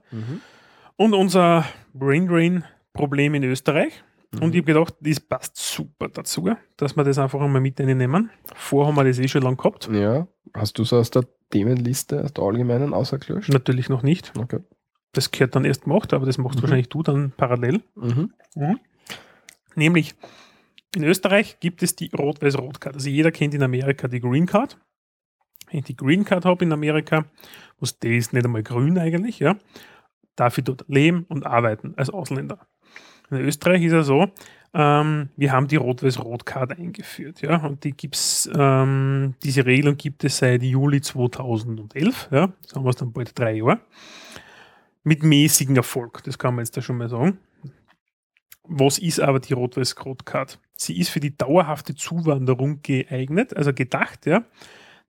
[0.95, 4.03] Und unser Brain Drain-Problem in Österreich.
[4.41, 8.29] Und ich habe gedacht, das passt super dazu, dass wir das einfach einmal mit reinnehmen.
[8.55, 9.89] Vorher haben wir das eh schon lange gehabt.
[9.91, 13.49] Ja, hast du es aus der Themenliste, aus der allgemeinen ausgelöscht?
[13.53, 14.33] Natürlich noch nicht.
[14.37, 14.59] Okay.
[15.13, 16.63] Das gehört dann erst gemacht, aber das machst Mhm.
[16.63, 17.81] wahrscheinlich du dann parallel.
[17.95, 18.31] Mhm.
[19.75, 20.13] Nämlich,
[20.95, 22.95] in Österreich gibt es die Rot-Weiß-Rot-Card.
[22.95, 24.77] Also jeder kennt in Amerika die Green Card.
[25.69, 27.25] Wenn ich die Green Card habe in Amerika,
[28.03, 29.55] die ist nicht einmal grün eigentlich, ja,
[30.35, 32.67] darf ich dort leben und arbeiten als Ausländer.
[33.29, 34.27] In Österreich ist ja so,
[34.73, 40.37] ähm, wir haben die Rot-Weiß-Rot-Card eingeführt, ja, und die gibt's, ähm, diese Regelung gibt es
[40.37, 43.79] seit Juli 2011, ja, das haben wir es dann bald drei Jahre,
[45.03, 47.37] mit mäßigem Erfolg, das kann man jetzt da schon mal sagen.
[48.63, 50.59] Was ist aber die Rot-Weiß-Rot-Card?
[50.75, 54.43] Sie ist für die dauerhafte Zuwanderung geeignet, also gedacht, ja.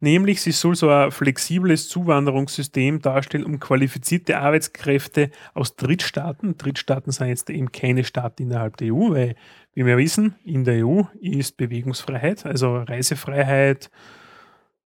[0.01, 7.29] Nämlich, sie soll so ein flexibles Zuwanderungssystem darstellen, um qualifizierte Arbeitskräfte aus Drittstaaten, Drittstaaten sind
[7.29, 9.35] jetzt eben keine Staaten innerhalb der EU, weil,
[9.75, 13.91] wie wir wissen, in der EU ist Bewegungsfreiheit, also Reisefreiheit,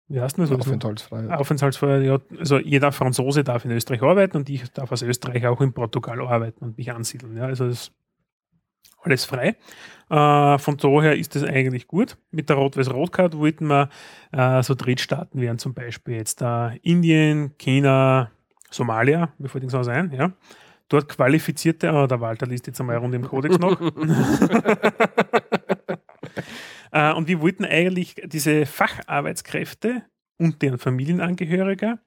[0.07, 0.51] wie heißt das?
[0.51, 1.39] Aufenthaltsfreiheit.
[1.39, 5.61] Aufenthaltsfreiheit, ja, also jeder Franzose darf in Österreich arbeiten und ich darf als Österreicher auch
[5.61, 7.37] in Portugal arbeiten und mich ansiedeln.
[7.37, 7.91] Ja, also das
[9.01, 9.55] alles frei.
[10.09, 12.17] Äh, von daher ist das eigentlich gut.
[12.31, 13.89] Mit der Rot-Weiß-Rot-Card wollten wir
[14.31, 18.31] äh, so Drittstaaten wären zum Beispiel jetzt äh, Indien, China,
[18.69, 20.31] Somalia, mir fällt nichts ein, ja.
[20.89, 23.79] Dort qualifizierte, oh, der Walter liest jetzt einmal rund im Kodex noch.
[26.93, 30.03] Äh, und wir wollten eigentlich diese Facharbeitskräfte
[30.37, 31.99] und deren Familienangehörige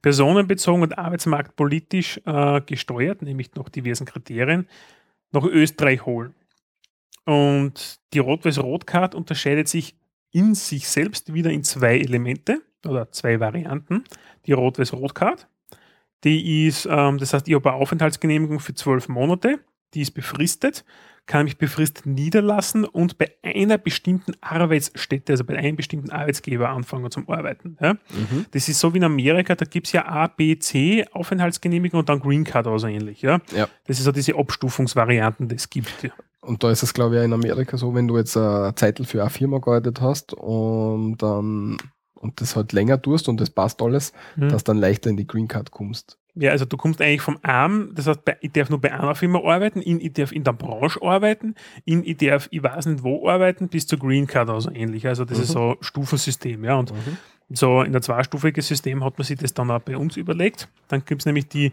[0.00, 4.66] personenbezogen und arbeitsmarktpolitisch äh, gesteuert, nämlich nach diversen Kriterien,
[5.30, 6.34] nach Österreich holen.
[7.24, 9.96] Und die Rot-Weiß-Rot-Card unterscheidet sich
[10.32, 14.04] in sich selbst wieder in zwei Elemente oder zwei Varianten.
[14.46, 15.46] Die Rot-Weiß-Rot-Card,
[16.24, 19.60] Die ist, ähm, das heißt, ich habe eine Aufenthaltsgenehmigung für zwölf Monate,
[19.94, 20.84] die ist befristet,
[21.26, 27.10] kann mich befristet niederlassen und bei einer bestimmten Arbeitsstätte, also bei einem bestimmten Arbeitsgeber anfangen
[27.10, 27.76] zum Arbeiten.
[27.80, 27.94] Ja?
[27.94, 28.46] Mhm.
[28.50, 32.08] Das ist so wie in Amerika, da gibt es ja A, B, C Aufenthaltsgenehmigung und
[32.08, 33.22] dann Green Card oder so ähnlich.
[33.22, 33.40] Ja?
[33.54, 33.68] Ja.
[33.86, 36.02] Das ist so diese Abstufungsvarianten, die es gibt.
[36.02, 36.10] Ja.
[36.40, 39.04] Und da ist es, glaube ich, auch in Amerika so, wenn du jetzt eine Zeitl
[39.04, 41.78] für eine Firma gearbeitet hast und dann
[42.14, 44.48] und das halt länger tust und das passt alles, Mhm.
[44.48, 46.18] dass dann leichter in die Green Card kommst.
[46.34, 49.14] Ja, also du kommst eigentlich vom Arm, das heißt, bei, ich darf nur bei einer
[49.14, 51.54] Firma arbeiten, in, ich darf in der Branche arbeiten,
[51.84, 55.06] in, ich darf, ich weiß nicht wo arbeiten, bis zur Green Card oder so ähnlich.
[55.06, 56.76] Also das ist so Stufensystem, ja.
[56.76, 56.90] Und
[57.50, 60.68] so in der zweistufigen System hat man sich das dann auch bei uns überlegt.
[60.88, 61.72] Dann gibt es nämlich die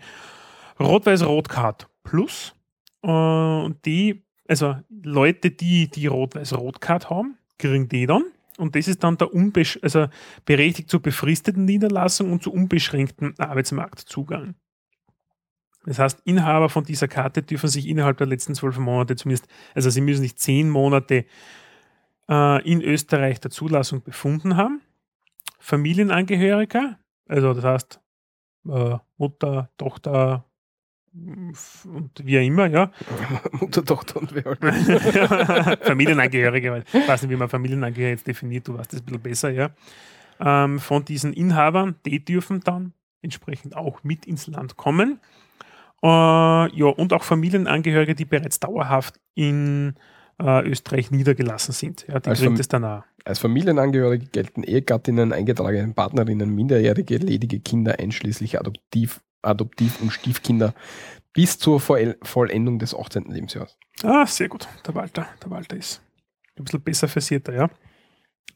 [0.78, 2.54] Rot-Weiß-Rot-Card Plus.
[3.02, 8.24] Äh, Und die, also Leute, die die Rot-Weiß-Rot-Card haben, kriegen die dann.
[8.60, 9.34] Und das ist dann der
[9.82, 10.08] also
[10.46, 14.56] berechtigt zur befristeten Niederlassung und zu unbeschränktem Arbeitsmarktzugang.
[15.86, 19.90] Das heißt, Inhaber von dieser Karte dürfen sich innerhalb der letzten zwölf Monate zumindest, also
[19.90, 21.26] sie müssen nicht zehn Monate
[22.30, 24.82] äh, in Österreich der Zulassung befunden haben.
[25.60, 28.02] Familienangehöriger, also das heißt
[28.70, 30.49] äh, Mutter, Tochter
[31.14, 32.92] und wie auch immer, ja.
[33.52, 35.84] Mutter, Tochter und wer halt.
[35.86, 39.50] Familienangehörige, ich weiß nicht, wie man Familienangehörige jetzt definiert, du weißt das ein bisschen besser,
[39.50, 39.72] ja.
[40.40, 45.20] Ähm, von diesen Inhabern, die dürfen dann entsprechend auch mit ins Land kommen.
[46.02, 49.96] Äh, ja, und auch Familienangehörige, die bereits dauerhaft in
[50.42, 52.06] äh, Österreich niedergelassen sind.
[52.08, 53.04] Ja, die Als es dann auch.
[53.26, 60.74] Als Familienangehörige gelten Ehegattinnen, eingetragene Partnerinnen, minderjährige, ledige Kinder einschließlich Adoptiv, Adoptiv- und Stiefkinder
[61.34, 63.26] bis zur Voll Vollendung des 18.
[63.26, 63.78] Lebensjahres.
[64.04, 64.68] Ah, sehr gut.
[64.86, 66.02] Der Walter, der Walter ist
[66.58, 67.70] ein bisschen besser versierter, ja.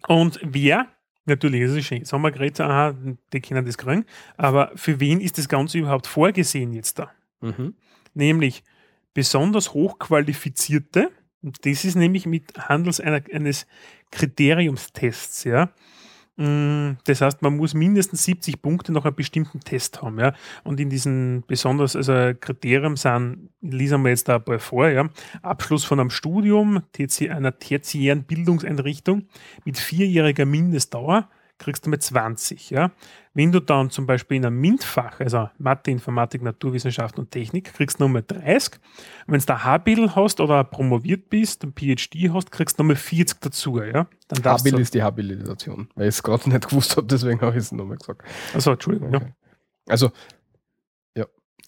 [0.07, 0.87] Und wer,
[1.25, 2.93] natürlich, das ist schön, jetzt haben wir geredet, aha,
[3.31, 4.05] die können das kriegen,
[4.35, 7.11] aber für wen ist das Ganze überhaupt vorgesehen jetzt da?
[8.13, 8.63] Nämlich
[9.13, 11.11] besonders hochqualifizierte,
[11.41, 13.67] und das ist nämlich mit Handels einer, eines
[14.11, 15.69] Kriteriumstests, ja.
[16.37, 20.33] Mm, Das heißt, man muss mindestens 70 Punkte nach einem bestimmten Test haben, ja.
[20.63, 25.09] Und in diesen besonders, also Kriterien sind, lesen wir jetzt da ein paar vor, ja.
[25.43, 26.81] Abschluss von einem Studium,
[27.29, 29.27] einer tertiären Bildungseinrichtung
[29.63, 31.29] mit vierjähriger Mindestdauer,
[31.63, 32.91] kriegst du mit 20, ja.
[33.33, 37.99] Wenn du dann zum Beispiel in einem MINT-Fach, also Mathe, Informatik, Naturwissenschaft und Technik, kriegst
[37.99, 38.79] du nochmal 30.
[39.25, 43.41] Wenn du ein H-Bill hast oder promoviert bist, ein PhD hast, kriegst du nochmal 40
[43.41, 44.07] dazu, ja.
[44.27, 47.63] Dann Habil ist die Habilitation, weil ich es gerade nicht gewusst habe, deswegen habe ich
[47.63, 48.23] es nochmal gesagt.
[48.53, 49.17] also, Entschuldigung, ja.
[49.17, 49.33] Okay.
[49.87, 50.11] Also,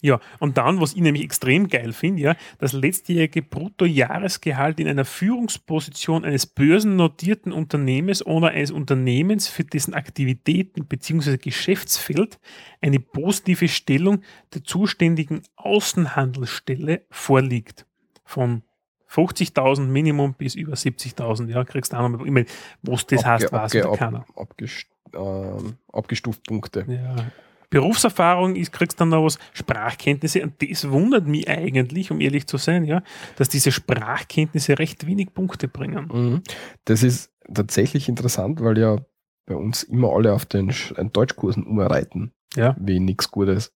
[0.06, 5.04] Ja, und dann, was ich nämlich extrem geil finde, ja, das letztjährige Bruttojahresgehalt in einer
[5.04, 11.38] Führungsposition eines börsennotierten Unternehmens oder eines Unternehmens, für dessen Aktivitäten bzw.
[11.38, 12.38] Geschäftsfeld
[12.82, 14.22] eine positive Stellung
[14.54, 17.88] der zuständigen Außenhandelsstelle vorliegt.
[18.26, 18.62] Von
[19.10, 22.46] 50.000 Minimum bis über 70.000, ja, kriegst du auch noch, ich meine,
[22.84, 24.26] was das heißt, weiß abge, ab, keiner.
[24.36, 26.86] abgest, ähm, abgestuft Punkte.
[26.88, 27.32] Ja.
[27.70, 32.58] Berufserfahrung ist, kriegst dann noch was, Sprachkenntnisse, und das wundert mich eigentlich, um ehrlich zu
[32.58, 33.02] sein, ja,
[33.38, 36.10] dass diese Sprachkenntnisse recht wenig Punkte bringen.
[36.14, 36.42] Mhm.
[36.86, 38.98] Das ist tatsächlich interessant, weil ja
[39.46, 42.76] bei uns immer alle auf den äh, Deutschkursen umreiten, Ja.
[42.80, 43.72] wie nichts Gutes.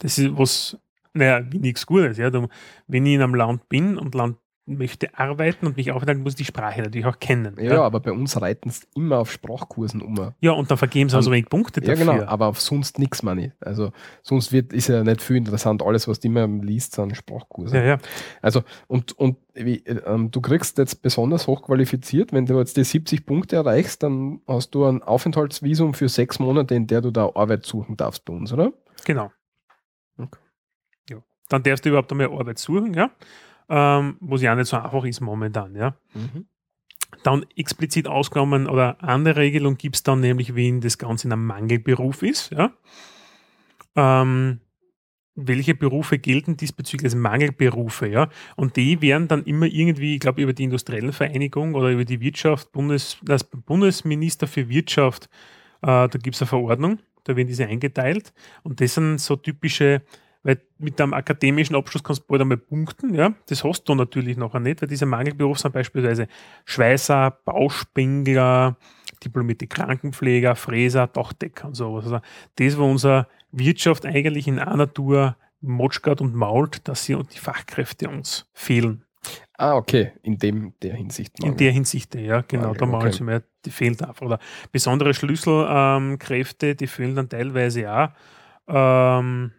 [0.00, 0.78] Das ist was,
[1.12, 2.32] naja, wie nichts Gutes, ja.
[2.32, 6.44] Wenn ich in einem Land bin und Land möchte arbeiten und mich aufhalten, muss die
[6.44, 7.56] Sprache natürlich auch kennen.
[7.60, 10.34] Ja, aber bei uns reiten sie immer auf Sprachkursen um.
[10.40, 12.12] ja und dann vergeben sie also wenig Punkte Ja, dafür.
[12.12, 13.54] genau, aber auf sonst nichts, meine.
[13.60, 13.90] Also
[14.22, 15.82] sonst wird, ist ja nicht viel interessant.
[15.82, 17.76] Alles, was du immer liest, sind Sprachkurse.
[17.76, 17.98] Ja, ja.
[18.40, 22.84] Also, und, und wie, äh, ähm, du kriegst jetzt besonders hochqualifiziert, wenn du jetzt die
[22.84, 27.30] 70 Punkte erreichst, dann hast du ein Aufenthaltsvisum für sechs Monate, in der du da
[27.34, 28.72] Arbeit suchen darfst bei uns, oder?
[29.04, 29.32] Genau.
[30.18, 30.38] Okay.
[31.10, 31.16] Ja.
[31.48, 33.10] Dann darfst du überhaupt einmal Arbeit suchen, ja.
[33.74, 35.96] Ähm, was ja auch nicht so einfach ist momentan, ja.
[37.22, 41.46] Dann explizit ausgenommen oder andere Regelung gibt es dann nämlich, wenn das Ganze in einem
[41.46, 42.72] Mangelberuf ist, ja.
[43.96, 44.60] Ähm,
[45.34, 48.28] welche Berufe gelten diesbezüglich als Mangelberufe, ja?
[48.56, 52.20] Und die werden dann immer irgendwie, ich glaube, über die industriellen Vereinigung oder über die
[52.20, 55.30] Wirtschaft, Bundes, das Bundesminister für Wirtschaft,
[55.80, 58.34] äh, da gibt es eine Verordnung, da werden diese eingeteilt.
[58.64, 60.02] Und das sind so typische,
[60.42, 63.32] weil mit einem akademischen Abschluss kannst du bald einmal punkten, ja.
[63.46, 66.28] Das hast du natürlich nachher nicht, weil diese Mangelberufe sind beispielsweise
[66.64, 68.76] Schweißer, Bauspengler,
[69.24, 72.04] diplomierte Krankenpfleger, Fräser, Dachdecker und sowas.
[72.04, 72.20] Also
[72.56, 77.38] das, wo unsere Wirtschaft eigentlich in einer Tour motschgert und mault, dass sie und die
[77.38, 79.04] Fachkräfte uns fehlen.
[79.56, 81.38] Ah, okay, in dem, der Hinsicht.
[81.44, 83.16] In der Hinsicht, ja, genau, Mangel, da maulen okay.
[83.16, 84.22] sie mehr, die fehlt einfach.
[84.22, 84.40] Oder
[84.72, 88.08] besondere Schlüsselkräfte, ähm, die fehlen dann teilweise auch.
[88.66, 89.52] Ähm,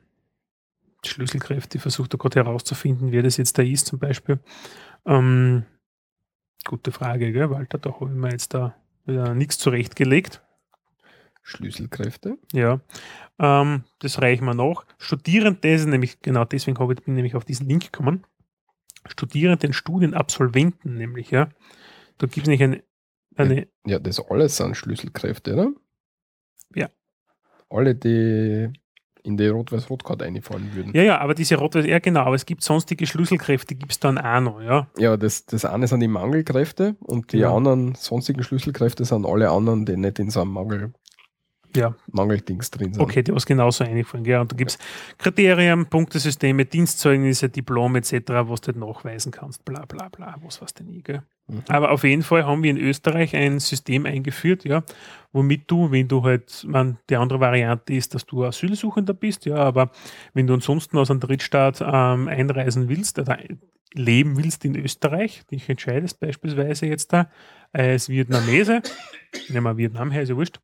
[1.07, 4.39] Schlüsselkräfte, ich versuche da gerade herauszufinden, wer das jetzt da ist, zum Beispiel.
[5.05, 5.65] Ähm,
[6.65, 8.75] gute Frage, gell, Walter, da habe ich mir jetzt da
[9.05, 10.41] wieder nichts zurechtgelegt.
[11.41, 12.37] Schlüsselkräfte.
[12.53, 12.79] Ja,
[13.37, 14.85] ähm, das reichen wir noch.
[14.97, 18.25] Studierende, nämlich, genau deswegen habe ich, bin ich nämlich auf diesen Link gekommen.
[19.05, 21.49] Studierenden Studienabsolventen, nämlich, ja.
[22.17, 22.83] Da gibt es nämlich eine,
[23.35, 25.73] eine Ja, das alles sind Schlüsselkräfte, oder?
[26.73, 26.89] Ja.
[27.69, 28.71] Alle, die
[29.23, 30.91] in die Rot-Weiß-Rot-Card einfallen würden.
[30.93, 34.17] ja, ja, aber diese rot ja genau, aber es gibt sonstige Schlüsselkräfte, gibt es dann
[34.17, 34.87] auch noch, ja.
[34.97, 37.55] Ja, das, das eine sind die Mangelkräfte und die Genau.
[37.57, 40.93] anderen sonstigen Schlüsselkräfte sind alle anderen, die nicht in so einem Mangel,
[41.75, 43.01] Ja, Mangeldings drin sind.
[43.01, 44.41] okay, die was genauso einfallen, ja.
[44.41, 44.77] Und da gibt es
[45.17, 50.73] Kriterien, Punktesysteme, Dienstzeugnisse, Diplom etc., was du halt nachweisen kannst, bla bla bla, was weiß
[50.75, 51.23] denn gell.
[51.47, 51.63] Mhm.
[51.67, 54.83] Aber auf jeden Fall haben wir in Österreich ein System eingeführt, ja,
[55.31, 59.55] womit du, wenn du halt, man, die andere Variante ist, dass du Asylsuchender bist, ja,
[59.55, 59.91] aber
[60.33, 63.39] wenn du ansonsten aus einem Drittstaat ähm, einreisen willst oder
[63.93, 67.29] leben willst in Österreich, dich entscheidest beispielsweise jetzt da
[67.71, 68.81] als Vietnamese,
[69.49, 70.59] nehmen wir Vietnam her, ist ja wurscht,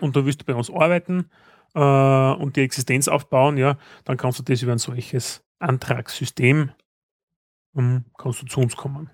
[0.00, 1.30] und du willst bei uns arbeiten
[1.74, 6.70] äh, und die Existenz aufbauen, ja, dann kannst du das über ein solches Antragssystem,
[7.76, 9.10] ähm, kannst du zu uns kommen.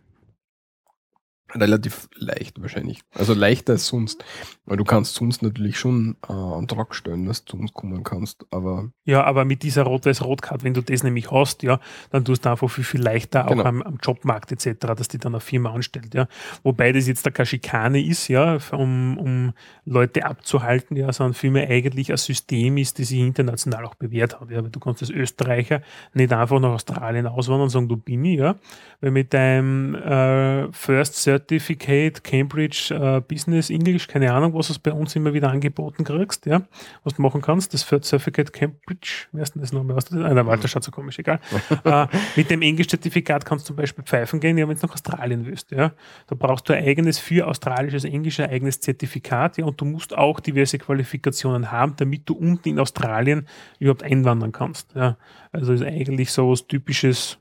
[1.61, 3.01] Relativ leicht wahrscheinlich.
[3.15, 4.25] Also leichter als sonst.
[4.65, 8.03] Weil du kannst sonst natürlich schon äh, einen Antrag stellen, dass du zu uns kommen
[8.05, 8.47] kannst.
[8.51, 11.81] Aber Ja, aber mit dieser Rot-Weiß-Rot-Card, wenn du das nämlich hast, ja,
[12.11, 13.65] dann tust du einfach viel, viel leichter auch Genau.
[13.65, 16.29] am, am Jobmarkt etc., dass die dann eine Firma anstellt, ja.
[16.63, 19.53] Wobei das jetzt keine Schikane ist, ja, um, um
[19.85, 24.51] Leute abzuhalten, ja, sondern vielmehr eigentlich ein System ist, das sich international auch bewährt hat,
[24.51, 24.63] ja.
[24.63, 28.39] Weil du kannst als Österreicher nicht einfach nach Australien auswandern und sagen, du bin ich,
[28.39, 28.57] ja.
[29.01, 34.93] Weil mit deinem äh, First Certificate Cambridge äh, Business English, keine Ahnung, was du bei
[34.93, 36.63] uns immer wieder angeboten kriegst, ja,
[37.05, 39.97] was du machen kannst, das Certificate Cambridge, wie heißt denn das nochmal?
[39.97, 41.39] Was, ah, der Walter schaut so komisch, egal.
[41.85, 45.47] äh, mit dem Englisch-Zertifikat kannst du zum Beispiel pfeifen gehen, ja, wenn du nach Australien
[45.47, 45.93] willst, ja.
[46.27, 50.17] Da brauchst du ein eigenes für australisches Englisch, ein eigenes Zertifikat, ja, und du musst
[50.17, 53.47] auch diverse Qualifikationen haben, damit du unten in Australien
[53.79, 55.17] überhaupt einwandern kannst, ja.
[55.53, 57.39] Also ist eigentlich so was typisches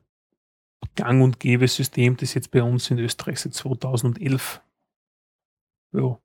[0.96, 4.62] Gang- und Gäbe-System, das jetzt bei uns in Österreich seit 2011
[5.94, 6.18] ja,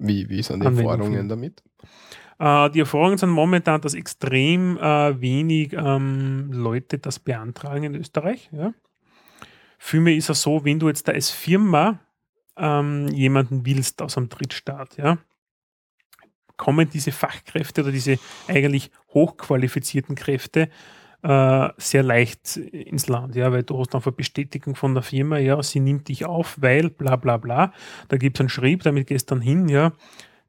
[0.00, 1.62] wie, wie sind die Anwendung Erfahrungen damit?
[2.38, 8.48] Äh, die Erfahrungen sind momentan, dass extrem äh, wenig ähm, Leute das beantragen in Österreich.
[8.52, 8.72] Ja.
[9.78, 12.00] Vielmehr ist es so, wenn du jetzt da als Firma
[12.56, 15.18] ähm, jemanden willst aus einem Drittstaat, ja,
[16.56, 18.18] kommen diese Fachkräfte oder diese
[18.48, 20.70] eigentlich hochqualifizierten Kräfte
[21.22, 25.62] äh, sehr leicht ins Land, ja, weil du hast einfach Bestätigung von der Firma, ja,
[25.62, 27.72] sie nimmt dich auf, weil bla bla bla.
[28.08, 29.92] Da gibt es einen Schrieb, damit gehst du dann hin, ja,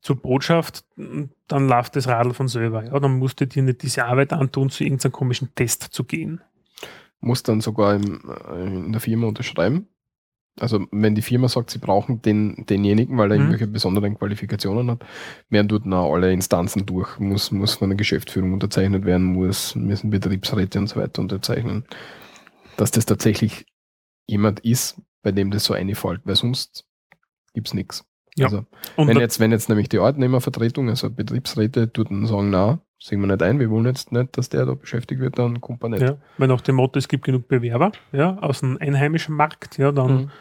[0.01, 2.85] zur Botschaft, dann läuft das Radl von selber.
[2.85, 6.41] Ja, dann musst du dir nicht diese Arbeit antun, zu irgendeinem komischen Test zu gehen.
[7.19, 9.87] Muss dann sogar im, äh, in der Firma unterschreiben.
[10.61, 13.43] Also wenn die Firma sagt, sie brauchen den, denjenigen, weil er Mhm.
[13.45, 15.03] irgendwelche besonderen Qualifikationen hat,
[15.49, 20.09] werden dort noch alle Instanzen durch, muss, muss von der Geschäftsführung unterzeichnet werden, muss, müssen
[20.09, 21.85] Betriebsräte und so weiter unterzeichnen,
[22.77, 23.65] dass das tatsächlich
[24.27, 26.85] jemand ist, bei dem das so einfällt, weil sonst
[27.53, 28.05] gibt's nichts.
[28.37, 28.45] Ja.
[28.45, 28.65] Also
[28.95, 33.27] Und wenn jetzt, wenn jetzt nämlich die Arbeitnehmervertretung, also Betriebsräte, dort sagen, na, sehen wir
[33.27, 36.01] nicht ein, wir wollen jetzt nicht, dass der da beschäftigt wird, dann kommt er nicht.
[36.01, 39.91] ja, weil nach dem Motto, es gibt genug Bewerber ja, aus dem einheimischen Markt, ja,
[39.91, 40.31] dann Mhm.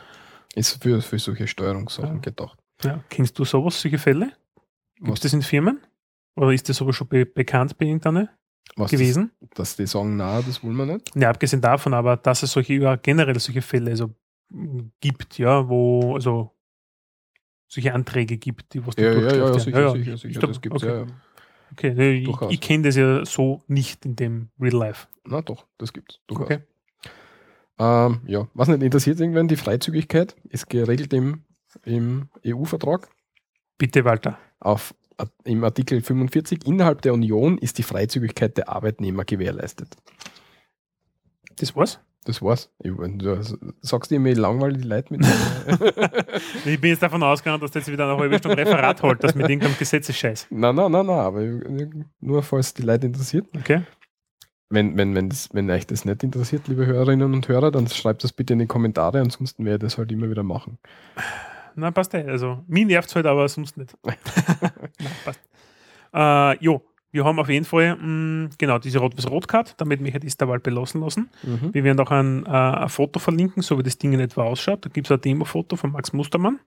[0.55, 2.21] Ist für, für solche Steuerungssachen Ja.
[2.21, 2.59] gedacht.
[2.83, 4.33] ja, kennst du sowas, solche Fälle?
[4.97, 5.81] Gibt es das in Firmen?
[6.37, 8.29] Oder ist das sogar schon be bekannt bei irgendeiner
[8.77, 9.31] was gewesen?
[9.41, 11.11] Das, dass die sagen, na, das wollen wir nicht.
[11.15, 14.15] Ja, abgesehen davon, aber dass es solche ja, generell solche Fälle also,
[15.01, 16.55] gibt, ja, wo also
[17.69, 20.17] solche Anträge gibt, die was da Ja, ja, ja, sicher, Ja, sicher, ja.
[20.17, 20.87] sicher, das okay.
[20.87, 21.07] ja, ja.
[21.73, 25.07] Okay, ich, ich kenne das ja so nicht in dem Real Life.
[25.25, 26.21] Na doch, das gibt's.
[26.27, 26.47] Durchaus.
[26.47, 26.63] Okay.
[27.81, 31.45] Ähm, ja, was nicht interessiert irgendwann, die Freizügigkeit ist geregelt im,
[31.83, 33.09] im EU-Vertrag.
[33.79, 34.39] Bitte, Walter.
[34.61, 34.95] Auf,
[35.45, 39.97] Im Artikel 45 innerhalb der Union ist die Freizügigkeit der Arbeitnehmer gewährleistet.
[41.57, 42.01] Das war's?
[42.25, 42.71] Das war's.
[42.81, 43.43] Ich, du
[43.81, 45.27] sagst dir immer, ich langweile die Leute mit.
[46.67, 49.35] Ich bin jetzt davon ausgegangen, dass du jetzt wieder eine halbe Stunde Referat holt, das
[49.35, 50.49] mit irgendeinem Gesetzesscheiß.
[50.51, 51.41] nein, nein, nein, nein, aber
[52.21, 53.47] nur falls die Leute interessiert.
[53.57, 53.83] Okay?
[54.73, 58.23] Wenn, wenn, wenn, das, wenn euch das nicht interessiert, liebe Hörerinnen und Hörer, dann schreibt
[58.23, 60.79] das bitte in die Kommentare, ansonsten werde ich das halt immer wieder machen.
[61.75, 62.25] Na, passt eh.
[62.25, 63.97] Also, mir nervt halt, aber sonst nicht.
[64.05, 64.17] Nein,
[65.25, 65.41] passt.
[66.13, 66.83] Äh, jo,
[67.13, 71.31] wir haben auf jeden Fall, mh, genau, diese Rot-Weiß-Rot-Card, damit mich das dabei belassen lassen.
[71.43, 71.75] Mhm.
[71.75, 74.85] Wir werden auch ein, äh, ein Foto verlinken, so wie das Ding in etwa ausschaut.
[74.85, 76.61] Da gibt es ein Demo-Foto von Max Mustermann.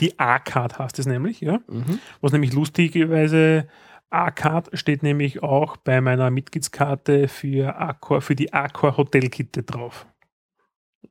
[0.00, 1.60] Die A-Card heißt es nämlich, ja.
[1.66, 1.98] Mhm.
[2.20, 3.66] Was nämlich lustigerweise
[4.12, 10.06] A-Card steht nämlich auch bei meiner Mitgliedskarte für, Accor, für die Accor Hotelkette drauf.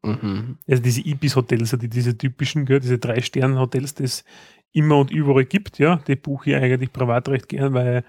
[0.04, 0.58] Mhm.
[0.68, 4.24] Also diese Ibis-Hotels, die, diese typischen, diese Drei-Sterne-Hotels, die es
[4.72, 8.04] immer und überall gibt, ja, die buche ich eigentlich privat recht gern, weil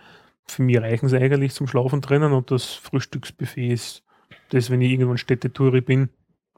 [0.45, 4.05] für mich reichen sie eigentlich zum Schlafen drinnen und das Frühstücksbuffet ist
[4.51, 6.11] das, wenn ich irgendwann Städtetouri bin,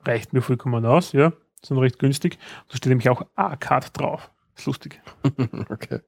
[0.04, 1.32] reicht mir vollkommen aus, ja,
[1.62, 2.38] sind recht günstig.
[2.68, 4.30] Da steht nämlich auch A-Card drauf.
[4.56, 5.00] Ist lustig.
[5.68, 6.00] okay.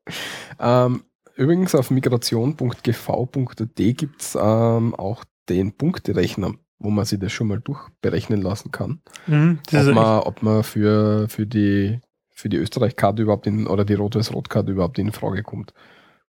[0.59, 1.05] Ähm,
[1.37, 7.61] übrigens auf migration.gv.at gibt es ähm, auch den Punkterechner, wo man sich das schon mal
[7.61, 9.01] durchberechnen lassen kann.
[9.27, 12.01] Mhm, Ob man, ob man für, für die,
[12.31, 15.73] für die Österreich-Karte überhaupt in, oder die Rot-Weiß-Rot-Karte überhaupt in Frage kommt.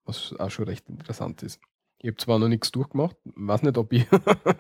[0.05, 1.61] Was auch schon recht interessant ist.
[1.99, 4.07] Ich habe zwar noch nichts durchgemacht, weiß nicht, ob ich,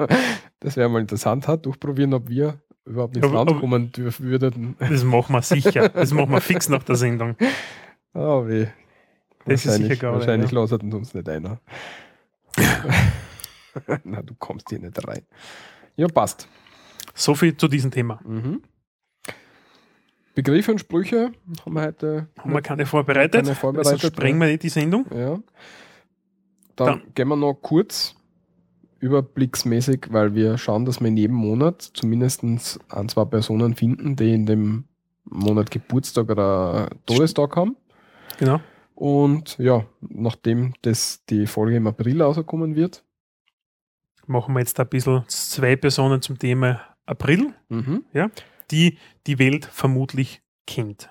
[0.61, 4.77] das wäre mal interessant hat, durchprobieren, ob wir überhaupt ins Land kommen dürfen würden.
[4.79, 5.91] Das machen wir sicher.
[5.91, 7.37] Das machen wir fix nach der Sendung.
[8.15, 8.69] Oh, weh.
[9.47, 10.61] Das ist sicher geil, wahrscheinlich ja.
[10.61, 11.61] lasst uns nicht einer.
[14.05, 15.23] Na, du kommst hier nicht rein.
[15.97, 16.49] Ja, passt.
[17.15, 18.21] So viel zu diesem Thema.
[18.25, 18.63] Mhm.
[20.35, 21.31] Begriffe und Sprüche
[21.65, 22.29] haben wir heute.
[22.39, 23.45] Haben wir keine vorbereitet?
[23.45, 25.07] Keine vorbereitet, Also sprengen wir nicht die Sendung.
[25.15, 25.39] Ja.
[26.77, 28.17] Dann, Dann- gehen wir noch kurz
[28.99, 32.59] überblicksmäßig, weil wir schauen, dass wir in jedem Monat zumindest ein,
[33.09, 34.85] zwei Personen finden, die in dem
[35.25, 37.77] Monat Geburtstag oder Todestag haben.
[38.39, 38.61] Genau.
[38.95, 43.05] Und ja, nachdem das die Folge im April rauskommen wird,
[44.27, 48.05] Machen wir jetzt ein bisschen zwei Personen zum Thema April, mhm.
[48.71, 51.11] die die Welt vermutlich kennt.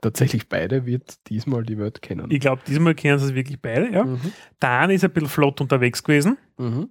[0.00, 2.28] tatsächlich beide wird diesmal die Welt kennen.
[2.30, 3.92] Ich glaube, diesmal kennen sie es wirklich beide.
[3.92, 4.04] Ja.
[4.04, 4.32] Mhm.
[4.58, 6.36] Dan ist ein bisschen flott unterwegs gewesen.
[6.58, 6.90] Mhm.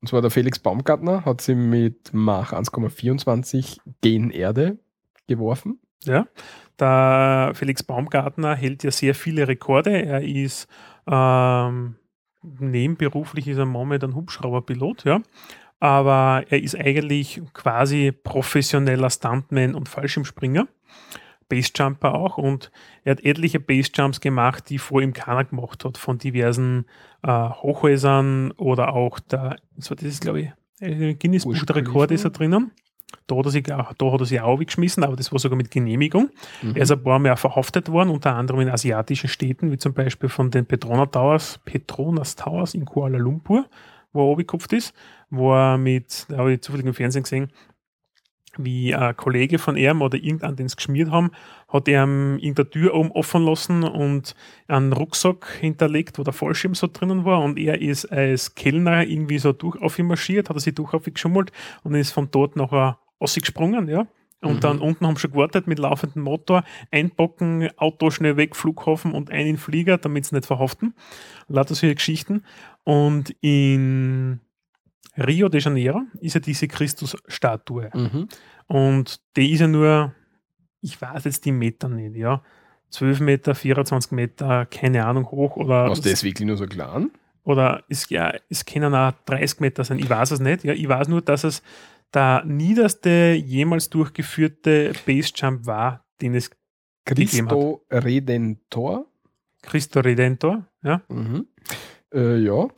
[0.00, 4.78] Und zwar der Felix Baumgartner hat sie mit Mach 1,24 gen Erde
[5.26, 5.80] geworfen.
[6.04, 6.26] Ja.
[6.78, 10.02] Der Felix Baumgartner hält ja sehr viele Rekorde.
[10.02, 10.68] Er ist
[11.06, 11.96] ähm,
[12.42, 15.20] nebenberuflich ist er momentan Hubschrauberpilot, ja.
[15.78, 20.66] Aber er ist eigentlich quasi professioneller Stuntman und Fallschirmspringer.
[21.48, 22.72] Basejumper auch und
[23.04, 26.86] er hat etliche Basejumps gemacht, die vor ihm keiner gemacht hat, von diversen
[27.22, 31.66] äh, Hochhäusern oder auch der, das war das ist glaube ich, äh, Guinness Buch Burj
[31.66, 32.72] der Rekorde ist er drinnen.
[33.26, 35.56] Da hat er sich, auch- da hat er sich auch weggeschmissen, aber das war sogar
[35.56, 36.30] mit Genehmigung.
[36.62, 36.76] Mhm.
[36.76, 40.28] Er ist ein paar Mal verhaftet worden, unter anderem in asiatischen Städten, wie zum Beispiel
[40.28, 43.66] von den Petronas Towers, Petronas Towers in Kuala Lumpur,
[44.12, 44.94] wo er abgekupft ist,
[45.30, 47.50] wo er mit, da habe ich zufällig im Fernsehen gesehen,
[48.58, 51.30] wie ein Kollege von ihm oder irgendeinen, den sie geschmiert haben,
[51.68, 54.34] hat er ihm irgendeine Tür oben offen lassen und
[54.66, 59.38] einen Rucksack hinterlegt, wo der Fallschirm so drinnen war und er ist als Kellner irgendwie
[59.38, 61.52] so durch auf ihn marschiert, hat er sich durch auf ihn geschummelt
[61.82, 64.06] und ist von dort nachher ausgesprungen, ja.
[64.42, 64.60] Und Mhm.
[64.60, 69.30] dann unten haben sie schon gewartet mit laufendem Motor, einpacken, Auto schnell weg, Flughafen und
[69.30, 70.94] ein in den Flieger, damit sie nicht verhaften.
[71.48, 72.42] Lauter solche Geschichten.
[72.84, 74.40] Und in
[75.16, 77.90] Rio de Janeiro ist ja diese Christus-Statue.
[77.94, 78.28] Mhm.
[78.66, 80.12] Und die ist ja nur,
[80.82, 82.42] ich weiß jetzt die Meter nicht, ja.
[82.90, 87.10] 12 Meter, 24 Meter, keine Ahnung, hoch oder, Was das wirklich nur so klein?
[87.42, 90.64] oder es, ja, es können auch 30 Meter sein, ich weiß es nicht.
[90.64, 91.62] Ja, ich weiß nur, dass es
[92.14, 96.50] der niederste jemals durchgeführte Basejump war, den es.
[97.04, 99.06] Christo Redentor.
[99.62, 101.02] Christo Redentor, ja.
[101.08, 101.46] Mhm.
[102.12, 102.68] Äh, ja,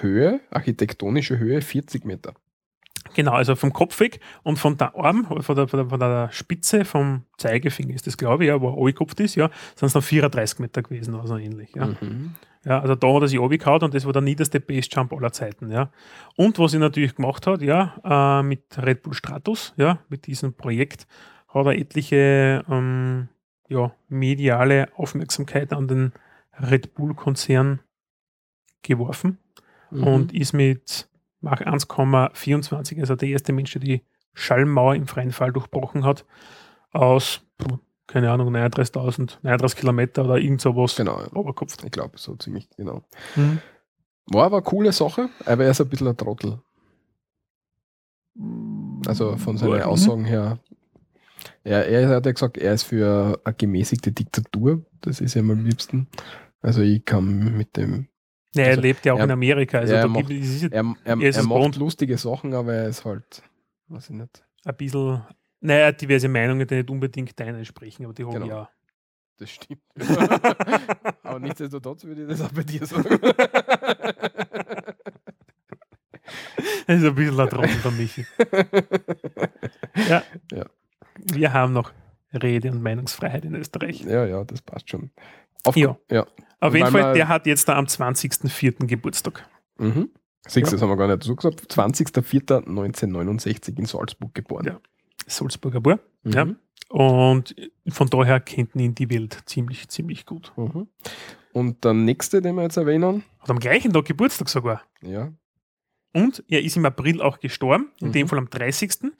[0.00, 2.34] Höhe, architektonische Höhe 40 Meter.
[3.14, 6.28] Genau, also vom Kopf weg und von der Arm, von der, von der, von der
[6.32, 9.94] Spitze vom Zeigefinger ist das, glaube ich, ja, wo er angekopft ist, ja, sind es
[9.94, 11.74] noch 34 Meter gewesen oder so ähnlich.
[11.74, 11.86] Ja.
[11.86, 12.34] Mhm.
[12.66, 15.70] Ja, also da hat er sich runtergehauen und das war der niederste Basejump aller Zeiten,
[15.70, 15.90] ja.
[16.36, 20.52] Und was er natürlich gemacht hat, ja, äh, mit Red Bull Stratus, ja, mit diesem
[20.52, 21.06] Projekt,
[21.48, 23.28] hat er etliche ähm,
[23.68, 26.12] ja, mediale Aufmerksamkeit an den
[26.60, 27.80] Red Bull-Konzern
[28.82, 29.38] geworfen
[29.90, 30.04] Mhm.
[30.04, 31.08] und ist mit
[31.40, 34.02] Mach 1,24, also der erste Mensch, der die
[34.34, 36.24] Schallmauer im freien Fall durchbrochen hat,
[36.92, 37.42] aus,
[38.06, 41.32] keine Ahnung, 39.000, 39 Kilometer oder irgend sowas Genau, ja.
[41.34, 41.76] Oberkopf.
[41.84, 43.02] ich glaube so ziemlich genau.
[43.34, 43.60] Mhm.
[44.26, 46.60] War aber eine coole Sache, aber er ist ein bisschen ein Trottel.
[49.06, 49.82] Also von seinen Mhm.
[49.82, 50.58] Aussagen her.
[51.64, 54.84] Er, er hat ja gesagt, er ist für eine gemäßigte Diktatur.
[55.00, 56.08] Das ist ihm am liebsten.
[56.60, 58.08] Also ich kann mit dem.
[58.54, 59.78] Ja, er Also, lebt ja auch er- in Amerika.
[59.78, 62.88] Also ja, er macht- gibt ist ja Er, er, Er macht lustige Sachen, aber er
[62.88, 63.42] ist halt,
[63.88, 64.44] weiß ich nicht.
[64.64, 65.22] ein bisschen,
[65.66, 68.46] naja, diverse Meinungen, die nicht unbedingt deine entsprechen, aber die haben Genau.
[68.46, 68.68] ja.
[69.38, 69.82] Das stimmt.
[71.22, 73.18] aber nichtsdestotrotz würde ich das auch bei dir sagen.
[76.88, 78.24] Das ist ein bisschen ein Trottel, der Michi.
[80.08, 80.22] Ja.
[80.52, 80.64] Ja.
[81.32, 81.92] Wir haben noch
[82.32, 84.00] Rede- und Meinungsfreiheit in Österreich.
[84.02, 85.10] ja, ja, das passt schon.
[85.64, 85.96] Auf, Ja.
[86.10, 86.26] ja.
[86.60, 88.86] Auf jeden Fall, der hat jetzt da am 20.04.
[88.86, 89.48] Geburtstag.
[89.78, 90.10] Mhm.
[90.46, 90.72] Siehst Ja.
[90.72, 91.60] das haben wir gar nicht so gesagt.
[91.72, 94.66] 20.04.1969 in Salzburg geboren.
[94.66, 94.80] Ja.
[95.26, 95.98] Salzburger Bur.
[96.22, 96.32] Mhm.
[96.32, 96.46] Ja.
[96.88, 97.54] Und
[97.88, 100.52] von daher kennt ihn die Welt ziemlich, ziemlich gut.
[100.56, 100.86] Mhm.
[101.52, 104.82] Und der nächste, den wir jetzt erwähnen, Hat am gleichen Tag Geburtstag sogar.
[105.02, 105.32] ja,
[106.12, 108.12] Und er ist im April auch gestorben, in Mhm.
[108.12, 109.12] dem Fall am 30.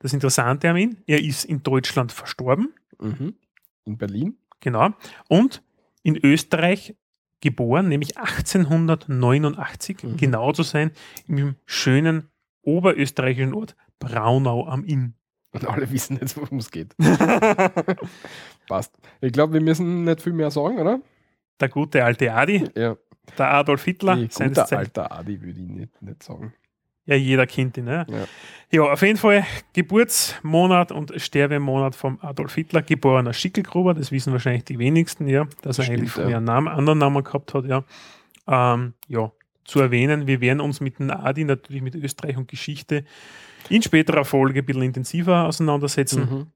[0.00, 3.34] Das Interessante an ihn, er ist in Deutschland verstorben, mhm.
[3.84, 4.36] in Berlin.
[4.60, 4.90] genau,
[5.28, 5.62] und
[6.02, 6.94] in Österreich
[7.40, 10.16] geboren, nämlich 1889, Mhm.
[10.16, 10.90] genau zu sein,
[11.26, 12.28] im schönen
[12.62, 15.14] oberösterreichischen Ort Braunau am Inn.
[15.54, 16.94] Und alle wissen jetzt, worum es geht.
[18.68, 18.92] Passt.
[19.20, 21.00] Ich glaube, wir müssen nicht viel mehr sagen, oder?
[21.60, 22.96] Der gute alte Adi, Ja.
[23.38, 26.52] der Adolf Hitler, Die seines gute Zeit- alter Adi würde ich nicht, nicht sagen.
[27.06, 27.84] Ja, jeder kennt ihn.
[27.84, 28.06] Ne?
[28.08, 28.24] Ja.
[28.72, 28.92] Ja.
[28.92, 29.44] auf jeden Fall
[29.74, 35.78] Geburtsmonat und Sterbemonat vom Adolf Hitler, geborener Schickelgruber, das wissen wahrscheinlich die wenigsten, ja, dass
[35.78, 36.38] er Stimmt, eigentlich von ja.
[36.38, 37.84] einem Namen, anderen Namen gehabt hat, ja.
[38.48, 39.30] Ähm, ja,
[39.64, 43.04] zu erwähnen, wir werden uns mit dem Adi natürlich mit Österreich und Geschichte
[43.70, 46.50] in späterer Folge ein bisschen intensiver auseinandersetzen.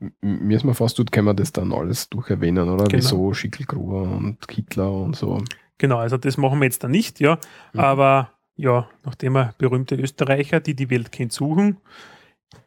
[0.00, 0.08] Mhm.
[0.20, 2.84] Mir ist mal fast gut, können wir das dann alles durch erwähnen, oder?
[2.84, 2.92] Genau.
[3.02, 5.42] Wieso Schickelgruber und Hitler und so.
[5.78, 7.38] Genau, also das machen wir jetzt da nicht, ja.
[7.72, 7.80] Mhm.
[7.80, 11.78] Aber ja, nachdem wir berühmte Österreicher, die die Welt kennt, suchen,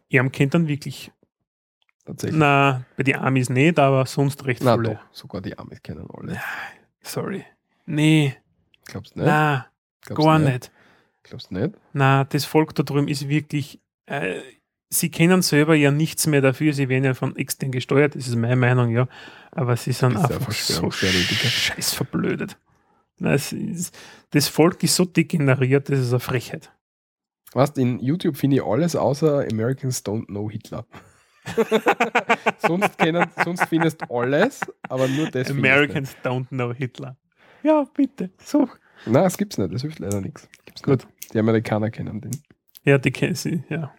[0.10, 1.12] er kennt dann wirklich,
[2.06, 2.40] Tatsächlich.
[2.40, 4.96] na, bei den Amis nicht, aber sonst recht Na viele.
[4.96, 6.40] doch, sogar die Amis kennen alle.
[7.02, 7.44] Sorry.
[7.86, 8.36] Nee,
[8.86, 9.28] Glaubst du nicht?
[9.28, 9.68] na,
[10.02, 10.72] Glaubst gar du nicht.
[11.30, 11.76] Glaubst du nicht?
[11.94, 14.40] Na, das Volk da drüben ist wirklich, äh,
[14.90, 18.36] sie kennen selber ja nichts mehr dafür, sie werden ja von extern gesteuert, das ist
[18.36, 19.08] meine Meinung, ja.
[19.52, 22.58] Aber sie sind ja einfach so scheiß verblödet.
[23.20, 26.72] Das Volk ist so degeneriert, das ist eine Frechheit.
[27.54, 30.86] Weißt in YouTube finde ich alles außer Americans Don't Know Hitler.
[32.60, 35.50] sonst, kennen, sonst findest du alles, aber nur das.
[35.50, 37.18] Americans don't know Hitler.
[37.64, 38.60] Ja, bitte, such.
[38.60, 38.80] nicht.
[39.08, 39.74] Nein, das gibt's nicht.
[39.74, 40.48] Das hilft leider nichts.
[40.66, 41.06] Gibt's Gut.
[41.06, 41.19] Nicht.
[41.34, 42.32] Die Amerikaner kennen den.
[42.84, 43.94] Ja, die kennen sie, ja.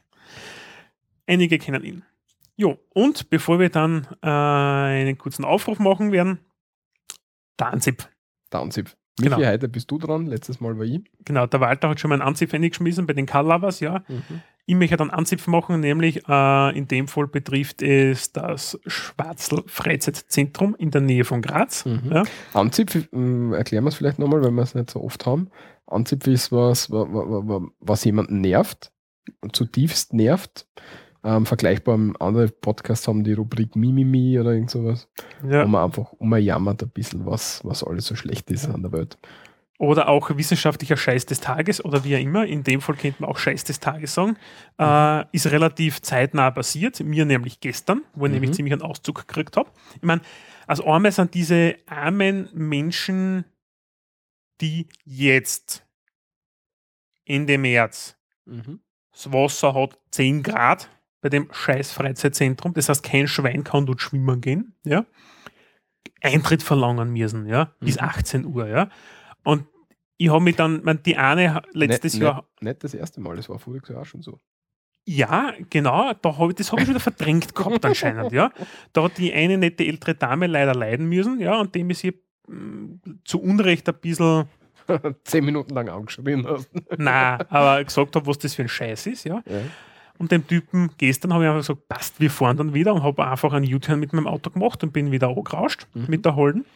[1.26, 2.02] Einige kennen ihn.
[2.56, 6.40] Jo, und bevor wir dann äh, einen kurzen Aufruf machen werden,
[7.58, 8.08] der Anzip.
[8.50, 8.96] Downzip.
[9.18, 9.46] Michi, Genau.
[9.46, 10.26] heute bist du dran.
[10.26, 11.00] Letztes Mal war ich.
[11.24, 14.02] Genau, der Walter hat schon mal einen Anzipf eingeschmissen bei den Car Lovers, ja.
[14.08, 14.42] Mhm.
[14.70, 20.76] Ich möchte einen Anzipf machen, nämlich äh, in dem Fall betrifft es das Schwarzl Freizeitzentrum
[20.78, 21.84] in der Nähe von Graz.
[21.86, 22.02] Mhm.
[22.08, 22.22] Ja.
[22.54, 25.48] Anzipf, ähm, erklären wir es vielleicht nochmal, weil wir es nicht so oft haben.
[25.88, 28.92] Anzipf ist was, wa- wa- wa- was jemanden nervt,
[29.52, 30.68] zutiefst nervt.
[31.24, 35.08] Ähm, vergleichbar mit anderen Podcasts haben die Rubrik Mimimi oder irgend sowas,
[35.46, 35.64] Ja.
[35.64, 38.74] wo man einfach umjammert ein bisschen, was, was alles so schlecht ist Ja.
[38.74, 39.18] an der Welt.
[39.80, 42.44] Oder auch wissenschaftlicher Scheiß des Tages oder wie auch immer.
[42.44, 44.36] In dem Fall könnte man auch Scheiß des Tages sagen.
[44.78, 47.00] Äh, ist relativ zeitnah passiert.
[47.00, 48.34] Mir nämlich gestern, wo ich Mhm.
[48.34, 49.70] nämlich ziemlich einen Auszug gekriegt habe.
[49.96, 50.20] Ich meine,
[50.66, 53.46] als einmal sind diese armen Menschen,
[54.60, 55.86] die jetzt
[57.24, 58.16] Ende März
[59.12, 60.90] das Wasser hat 10 Grad
[61.22, 62.74] bei dem scheiß Freizeitzentrum.
[62.74, 64.74] Das heißt, kein Schwein kann dort schwimmen gehen.
[64.84, 65.06] Ja?
[66.20, 68.02] Eintritt verlangen müssen, ja, bis Mhm.
[68.04, 68.90] 18 Uhr, ja.
[69.44, 69.66] Und
[70.16, 73.36] ich habe mich dann, man, die eine letztes nicht, Jahr, Nicht, nicht das erste Mal,
[73.36, 74.38] das war voriges Jahr auch schon so.
[75.06, 78.52] ja, genau, da hab ich, das habe ich wieder verdrängt gehabt anscheinend, ja.
[78.92, 82.14] Da hat die eine nette ältere Dame leider leiden müssen, ja, und dem ist ihr
[82.48, 84.44] mm, zu Unrecht ein bisschen,
[85.24, 86.68] Zehn Minuten lang angeschrien hast.
[86.98, 89.42] na, aber gesagt habe, was das für ein Scheiß ist, ja.
[89.46, 89.60] Ja.
[90.18, 93.26] Und dem Typen gestern habe ich einfach gesagt, passt, wir fahren dann wieder und habe
[93.26, 96.04] einfach einen U-Turn mit meinem Auto gemacht und bin wieder angerauscht Mhm.
[96.08, 96.66] mit der Holden.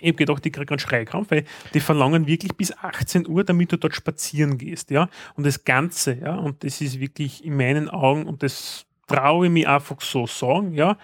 [0.00, 3.72] Ich habe gedacht, ich kriege einen Schreikrampf, weil die verlangen wirklich bis 18 Uhr, damit
[3.72, 5.08] du dort spazieren gehst, ja.
[5.36, 9.52] Und das Ganze, ja, und das ist wirklich in meinen Augen, und das traue ich
[9.52, 10.96] mir einfach so sagen, ja,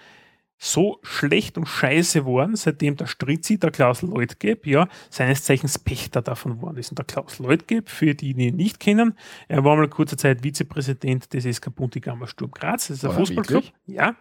[0.63, 6.21] so schlecht und scheiße worden, seitdem der Stritzi, der Klaus Leutgeb, ja, seines Zeichens Pächter
[6.21, 6.91] davon worden ist.
[6.91, 9.17] Und der Klaus Leutgeb, für die, die ihn nicht kennen,
[9.49, 13.65] er war mal kurze Zeit Vizepräsident des SK Buntigammer Sturm Graz, das ist ein Fußballclub.
[13.87, 14.17] Ja,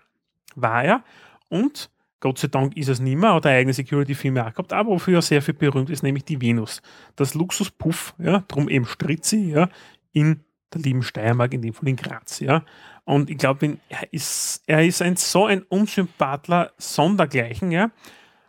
[0.56, 1.04] war er.
[1.50, 1.90] Und
[2.20, 5.20] Gott sei Dank ist es nicht mehr, hat eine eigene Security-Firma auch gehabt, aber wofür
[5.20, 6.82] er sehr viel berühmt ist, nämlich die Venus.
[7.16, 9.70] Das Luxuspuff, ja, drum eben Stritzi, ja,
[10.12, 10.42] in
[10.74, 12.64] der lieben Steiermark, in dem Fall in Graz, ja.
[13.06, 17.92] Und ich glaube, er ist, er ist ein so ein Unsympathler Sondergleichen, ja.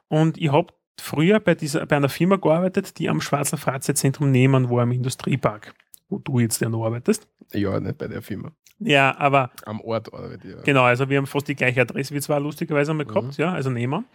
[0.08, 4.68] Und ich habe früher bei, dieser, bei einer Firma gearbeitet, die am Schwarzer Freizeitzentrum nebenan
[4.68, 5.74] war, im Industriepark,
[6.08, 7.26] wo du jetzt ja noch arbeitest.
[7.52, 8.52] Ja, nicht bei der Firma.
[8.80, 10.54] Ja, aber Am Ort arbeite ich.
[10.54, 10.62] ja.
[10.62, 13.70] Genau, also wir haben fast die gleiche Adresse wie zwar lustigerweise einmal gehabt, ja, also
[13.70, 14.06] nehmen.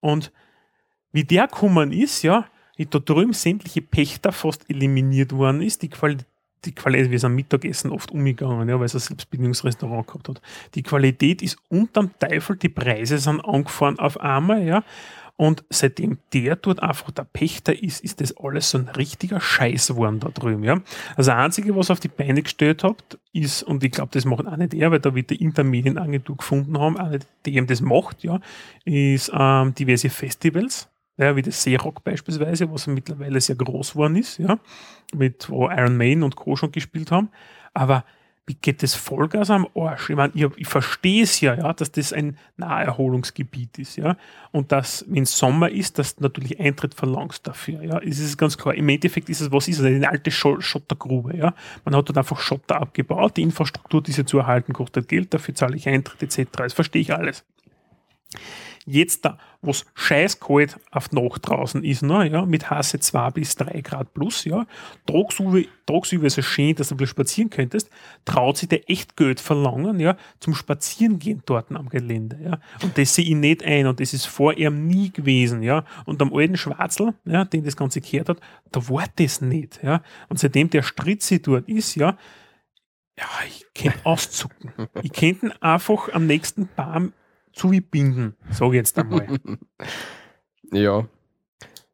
[0.00, 0.32] Und
[1.12, 5.88] wie der gekommen ist, ja, wie da drüben sämtliche Pächter fast eliminiert worden ist, die
[5.88, 6.26] Qualität,
[6.64, 10.42] die Qualität, wir sind Mittagessen oft umgegangen, ja, weil es ein Selbstbedienungsrestaurant gehabt hat.
[10.74, 14.82] Die Qualität ist unterm Teufel, die Preise sind angefahren auf einmal, ja.
[15.36, 19.88] Und seitdem der dort einfach der Pächter ist, ist das alles so ein richtiger Scheiß
[19.88, 20.64] geworden da drüben.
[20.64, 20.80] Ja?
[21.14, 24.46] Also das Einzige, was auf die Beine gestellt hat, ist, und ich glaube, das macht
[24.46, 28.24] auch nicht er, weil da wird die Intermedienagentur gefunden haben, auch nicht eben das macht,
[28.24, 28.40] ja,
[28.84, 30.88] ist ähm, diverse Festivals
[31.18, 34.58] ja, wie das Seerock beispielsweise, was mittlerweile sehr groß geworden ist, ja,
[35.14, 36.56] mit wo Iron Maiden und Co.
[36.56, 37.30] schon gespielt haben.
[37.72, 38.04] Aber
[38.46, 40.10] wie geht das Vollgas am Arsch?
[40.10, 44.16] Ich meine, ich, ich verstehe es ja, ja, dass das ein Naherholungsgebiet ist, ja.
[44.52, 47.98] Und dass, wenn Sommer ist, dass du natürlich Eintritt verlangst dafür, ja.
[47.98, 48.74] Es ist ganz klar.
[48.74, 49.84] Im Endeffekt ist es, was ist es?
[49.84, 51.54] Eine alte Schottergrube, ja.
[51.84, 55.76] Man hat dort einfach Schotter abgebaut, die Infrastruktur, diese zu erhalten, kostet Geld, dafür zahle
[55.76, 56.48] ich Eintritt, etc.
[56.52, 57.44] Das verstehe ich alles.
[58.88, 63.56] Jetzt da, wo es scheißkalt auf Nacht draußen ist, ne, ja, mit Hasse 2 bis
[63.56, 64.64] 3 Grad plus, ja,
[65.06, 67.90] tagsüber ist es schön, dass du ein spazieren könntest,
[68.24, 72.60] traut sich der echt Geld verlangen, ja, zum Spazierengehen dort am Gelände, ja.
[72.82, 75.84] Und das sehe ich nicht ein und das ist vor ihm nie gewesen, ja.
[76.04, 78.40] Und am alten Schwarzel, ja, den das Ganze gehört hat,
[78.70, 80.00] da war das nicht, ja.
[80.28, 82.16] Und seitdem der Stritzi dort ist, ja,
[83.18, 84.72] ja, ich könnte auszucken.
[85.02, 87.12] ich könnte einfach am nächsten Baum
[87.56, 89.26] zubinden, sage ich jetzt einmal.
[90.72, 91.06] ja.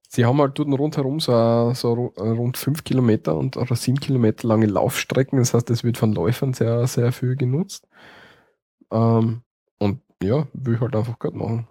[0.09, 4.67] Sie haben halt dort rundherum so, so rund 5 Kilometer und oder 7 Kilometer lange
[4.67, 5.39] Laufstrecken.
[5.39, 7.89] Das heißt, das wird von Läufern sehr, sehr viel genutzt.
[8.91, 9.41] Ähm,
[9.79, 11.67] und ja, will ich halt einfach gut machen.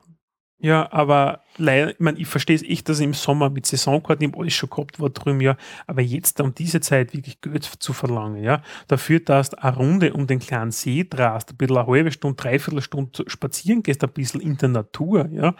[0.63, 4.39] Ja, aber leider, ich meine, ich verstehe es echt, dass im Sommer mit Saisonkarten im
[4.39, 5.57] alles schon gehabt war drüben, ja,
[5.87, 10.13] aber jetzt um diese Zeit wirklich Geld zu verlangen, ja, dafür, dass du eine Runde
[10.13, 14.11] um den kleinen See drast, ein bisschen eine halbe Stunde, dreiviertel Stunde spazieren gehst, ein
[14.11, 15.55] bisschen in der Natur, ja,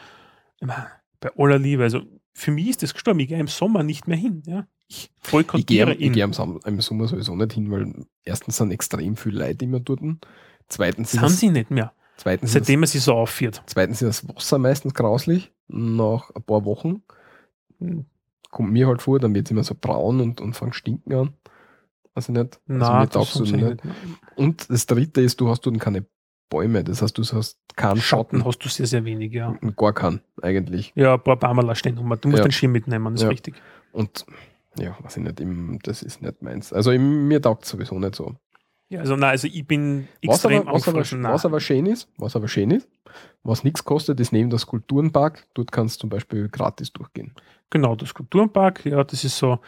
[0.59, 0.87] ich meine,
[1.19, 2.01] bei aller Liebe, also
[2.33, 4.67] für mich ist das gestorben, ich gehe im Sommer nicht mehr hin, ja.
[4.87, 6.07] Ich boykottiere ihn.
[6.07, 9.79] Ich gehe im, im Sommer sowieso nicht hin, weil erstens sind extrem viele Leute immer
[9.79, 10.01] dort,
[10.67, 11.91] zweitens sind sie nicht mehr.
[12.21, 13.63] Zweitens Seitdem er sich so aufführt.
[13.65, 15.51] Zweitens ist das Wasser meistens grauslich.
[15.67, 17.01] Nach ein paar Wochen
[18.51, 21.33] kommt mir halt vor, dann wird es immer so braun und, und fängt stinken an.
[22.13, 22.59] Also nicht.
[22.69, 23.81] Also Nein, das so nicht.
[24.35, 26.05] Und das dritte ist, du hast dort keine
[26.47, 26.83] Bäume.
[26.83, 28.37] Das heißt, du hast keinen Schatten.
[28.37, 29.57] Schatten hast du sehr, sehr wenig, ja.
[29.75, 30.93] Gar keinen, eigentlich.
[30.93, 32.15] Ja, ein paar Bäume stehen rum.
[32.21, 32.47] Du musst ja.
[32.47, 33.29] den Schirm mitnehmen, das ist ja.
[33.29, 33.55] richtig.
[33.93, 34.27] Und
[34.77, 36.71] ja, weiß ich nicht, das ist nicht meins.
[36.71, 38.35] Also mir taugt es sowieso nicht so.
[38.91, 42.09] Ja, also, nein, also ich bin extrem was aber, was, aber, was aber schön ist,
[42.17, 42.89] was aber schön ist,
[43.41, 45.47] was nichts kostet, ist neben der Skulpturenpark.
[45.53, 47.33] Dort kannst du zum Beispiel gratis durchgehen.
[47.69, 49.59] Genau, der Skulpturenpark, ja, das ist so,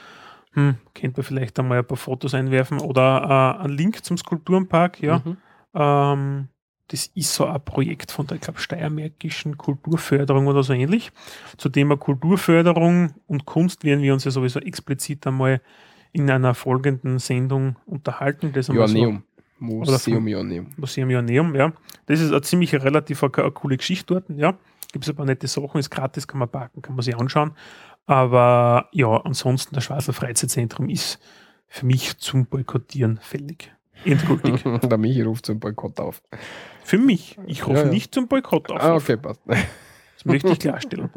[0.52, 5.02] hm, kennt man vielleicht einmal ein paar Fotos einwerfen oder äh, ein Link zum Skulpturenpark,
[5.02, 5.22] ja.
[5.24, 5.38] Mhm.
[5.74, 6.48] Ähm,
[6.90, 11.14] das ist so ein Projekt von der, ich glaube, Steiermärkischen Kulturförderung oder so ähnlich.
[11.56, 15.62] Zu Thema Kulturförderung und Kunst werden wir uns ja sowieso explizit einmal
[16.14, 18.54] in einer folgenden Sendung unterhalten.
[18.54, 19.24] Das Joanneum.
[19.60, 20.68] Museum Joanneum.
[20.78, 21.74] Museum Joanneum, ja.
[22.06, 24.58] Das ist eine ziemlich relativ eine, eine coole Geschichte dort, ja.
[24.92, 27.54] Gibt es ein paar nette Sachen, ist gratis, kann man parken, kann man sich anschauen.
[28.06, 31.20] Aber ja, ansonsten, das Schwarzer Freizeitzentrum ist
[31.68, 33.74] für mich zum Boykottieren fällig.
[34.06, 34.64] Endgültig.
[34.84, 36.22] der Michi ruft zum Boykott auf.
[36.84, 37.40] Für mich.
[37.48, 37.92] Ich rufe ja, ja.
[37.92, 38.82] nicht zum Boykott auf.
[38.82, 39.42] Ah, okay, passt.
[39.46, 41.10] Das möchte ich klarstellen.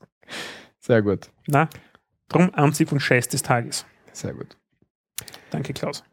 [0.80, 1.30] Sehr gut.
[1.46, 1.68] Na,
[2.28, 3.86] drum Anzieh und Scheiß des Tages.
[4.12, 4.56] Sehr gut.
[5.50, 6.04] Danke, Klaus.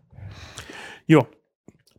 [1.05, 1.25] Ja,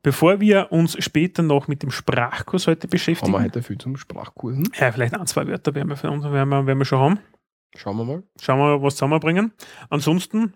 [0.03, 3.33] bevor wir uns später noch mit dem Sprachkurs heute beschäftigen.
[3.33, 4.69] Haben wir heute viel zum Sprachkursen?
[4.79, 7.19] Ja, vielleicht ein, zwei Wörter werden wir, für uns, werden wir, werden wir schon haben.
[7.77, 8.23] Schauen wir mal.
[8.41, 9.53] Schauen wir mal, was zusammenbringen.
[9.91, 10.55] Ansonsten,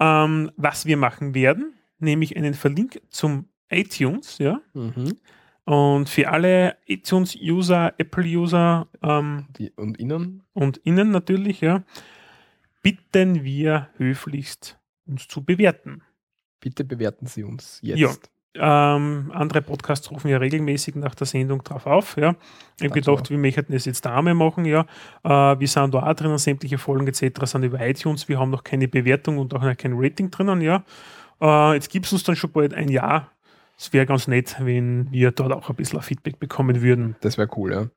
[0.00, 4.60] ähm, was wir machen werden, nämlich einen Verlink zum iTunes, ja.
[4.72, 5.16] Mhm.
[5.64, 9.46] Und für alle iTunes-User, Apple-User ähm,
[9.76, 11.84] und Ihnen und Ihnen natürlich, ja,
[12.84, 16.02] bitten wir höflichst uns zu bewerten.
[16.60, 17.98] Bitte bewerten Sie uns jetzt.
[17.98, 18.10] Ja.
[18.56, 22.16] Ähm, andere Podcasts rufen ja regelmäßig nach der Sendung drauf auf.
[22.16, 22.36] Ja.
[22.78, 24.64] Ich habe gedacht, wir möchten das jetzt da einmal machen.
[24.64, 24.86] Ja.
[25.24, 27.40] Äh, wir sind da auch drinnen, sämtliche Folgen etc.
[27.44, 28.28] sind über iTunes.
[28.28, 30.60] Wir haben noch keine Bewertung und auch noch kein Rating drinnen.
[30.60, 30.84] Ja.
[31.40, 33.32] Äh, jetzt gibt es uns dann schon bald ein Jahr.
[33.76, 37.16] Es wäre ganz nett, wenn wir dort auch ein bisschen Feedback bekommen würden.
[37.22, 37.88] Das wäre cool, ja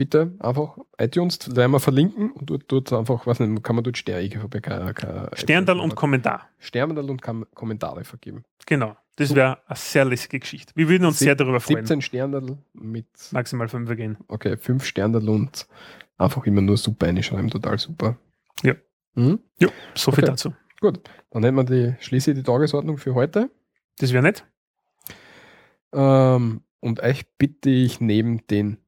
[0.00, 3.98] bitte einfach iTunes, werden wir verlinken und dort, dort einfach, was nicht, kann man dort
[3.98, 4.30] Sterne,
[5.34, 6.48] Sterndal und Kommentar.
[6.58, 8.44] Sterndal und Kam Kommentare vergeben.
[8.64, 10.72] Genau, das wäre eine sehr lässige Geschichte.
[10.74, 11.84] Wir würden uns Sieb, sehr darüber freuen.
[11.84, 14.16] 17 Sterndal mit maximal 5 gehen.
[14.28, 15.68] Okay, 5 Sterndal und
[16.16, 18.16] einfach immer nur super einschreiben, total super.
[18.62, 18.76] Ja.
[19.16, 19.40] Mhm?
[19.58, 20.30] Ja, so viel okay.
[20.32, 20.54] dazu.
[20.80, 21.00] Gut,
[21.30, 23.50] dann hätten wir die, schließe die Tagesordnung für heute.
[23.98, 24.46] Das wäre nett.
[25.92, 28.78] Ähm, und euch bitte ich neben den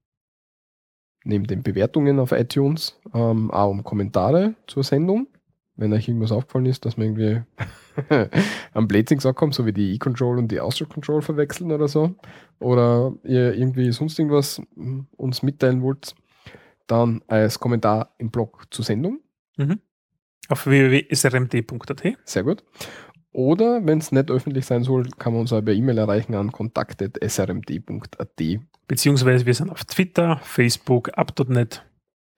[1.24, 5.26] neben den Bewertungen auf iTunes ähm, auch um Kommentare zur Sendung.
[5.76, 7.42] Wenn euch irgendwas aufgefallen ist, dass wir irgendwie
[8.74, 12.14] am Blazing gesagt haben, so wie die E-Control und die Austro Control verwechseln oder so.
[12.58, 16.14] Oder ihr irgendwie sonst irgendwas hm, uns mitteilen wollt,
[16.86, 19.20] dann als Kommentar im Blog zur Sendung.
[20.48, 22.02] Auf www.srmd.at.
[22.24, 22.62] Sehr gut.
[23.32, 26.52] Oder, wenn es nicht öffentlich sein soll, kann man uns auch per E-Mail erreichen an
[26.52, 28.40] kontakt.srmd.at.
[28.88, 31.84] Beziehungsweise wir sind auf Twitter, Facebook, up.net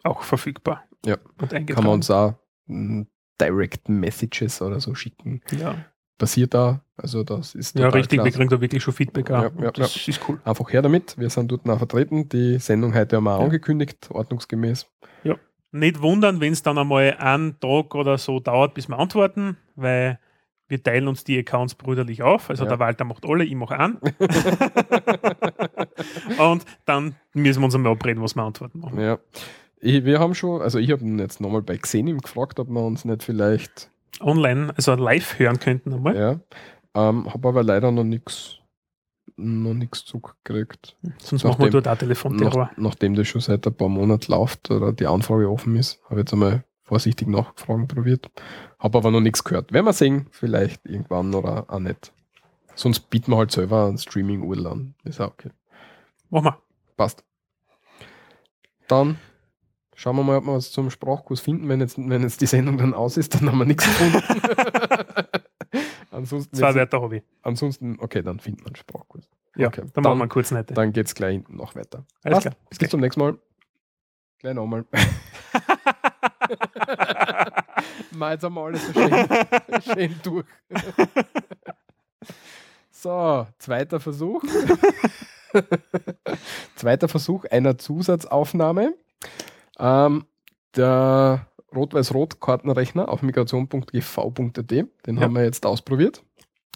[0.05, 0.85] auch verfügbar.
[1.05, 1.17] Ja.
[1.41, 1.51] Und.
[1.51, 2.35] Kann man uns auch
[2.67, 3.03] mm,
[3.41, 5.41] Direct Messages oder so schicken.
[5.59, 5.75] ja,
[6.17, 6.81] Passiert da.
[6.97, 8.39] Also das ist ja richtig, wir klasse.
[8.39, 9.29] kriegen da wirklich schon Feedback.
[9.31, 10.41] Ja, ja, das ist cool.
[10.45, 11.19] Einfach her damit.
[11.19, 12.29] Wir sind dort auch vertreten.
[12.29, 13.45] Die Sendung heute haben wir auch Ja.
[13.47, 14.87] angekündigt, ordnungsgemäß.
[15.73, 20.21] Nicht wundern, wenn es dann einmal einen Tag oder so dauert, bis wir antworten, weil
[20.69, 22.49] wir teilen uns die Accounts brüderlich auf.
[22.51, 22.71] Also Ja.
[22.71, 23.99] der Walter macht alle, ich mache einen.
[26.39, 29.01] Und dann müssen wir uns einmal abreden, was wir antworten machen.
[29.01, 29.19] Ja.
[29.81, 32.81] Ich, wir haben schon, also ich habe ihn jetzt nochmal bei Xenim gefragt, ob wir
[32.83, 36.17] uns nicht vielleicht, Online, also live hören könnten einmal.
[36.17, 36.41] ja,
[36.95, 38.59] ähm, habe aber leider noch nichts
[39.37, 40.97] noch nichts zugekriegt.
[41.19, 42.65] Sonst machen wir Nachdem- dort auch Telefonterror.
[42.67, 46.15] Nach, nachdem das schon seit ein paar Monaten läuft oder die Anfrage offen ist, habe
[46.15, 48.31] ich jetzt einmal vorsichtig nachgefragt probiert.
[48.85, 49.73] Habe aber noch nichts gehört.
[49.73, 52.13] Werden wir sehen, vielleicht irgendwann oder auch nicht.
[52.75, 54.95] Sonst bieten wir halt selber einen Streaming-URL an.
[55.05, 55.51] Ist auch okay.
[56.29, 56.59] Machen wir.
[56.99, 57.25] Passt.
[58.87, 59.19] Dann
[59.95, 61.67] schauen wir mal, ob wir was zum Sprachkurs finden.
[61.69, 64.21] Wenn jetzt, wenn jetzt die Sendung dann aus ist, dann haben wir nichts gefunden.
[66.11, 67.23] ansonsten, Zwei Wörter habe ich.
[67.41, 69.31] ansonsten, okay, dann finden wir einen Sprachkurs.
[69.57, 70.77] Ja, Okay, dann, dann- machen wir kurz nicht.
[70.77, 72.05] Dann geht es gleich hinten noch weiter.
[72.23, 72.47] Alles Passt.
[72.49, 72.57] klar.
[72.79, 73.39] Bis zum nächsten Mal.
[74.41, 74.85] Gleich nochmal.
[78.13, 79.11] Mal jetzt haben wir alles so schön,
[79.83, 80.47] schön durch.
[82.91, 84.43] so, zweiter Versuch.
[86.77, 88.95] zweiter Versuch einer Zusatzaufnahme.
[89.79, 90.25] Ähm,
[90.77, 95.21] der Rot-Weiß-Rot-Kartenrechner auf migration.gv.at, den Ja.
[95.21, 96.23] haben wir jetzt ausprobiert.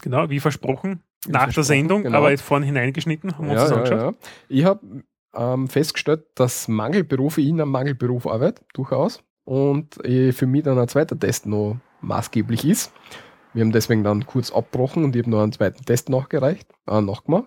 [0.01, 1.03] Genau, wie versprochen.
[1.25, 2.19] Wie nach der versprochen, Sendung, genau.
[2.19, 4.15] aber jetzt vorhin hineingeschnitten, haben wir uns das angeschaut.
[4.47, 5.03] Ich habe
[5.33, 9.21] ähm, festgestellt, dass Mangelberufe in einem Mangelberuf arbeiten, durchaus.
[9.45, 12.91] Und äh, für mich dann ein zweiter Test noch maßgeblich ist.
[13.53, 17.01] Wir haben deswegen dann kurz abgebrochen und ich habe noch einen zweiten Test nachgereicht, äh,
[17.01, 17.45] nachgemacht.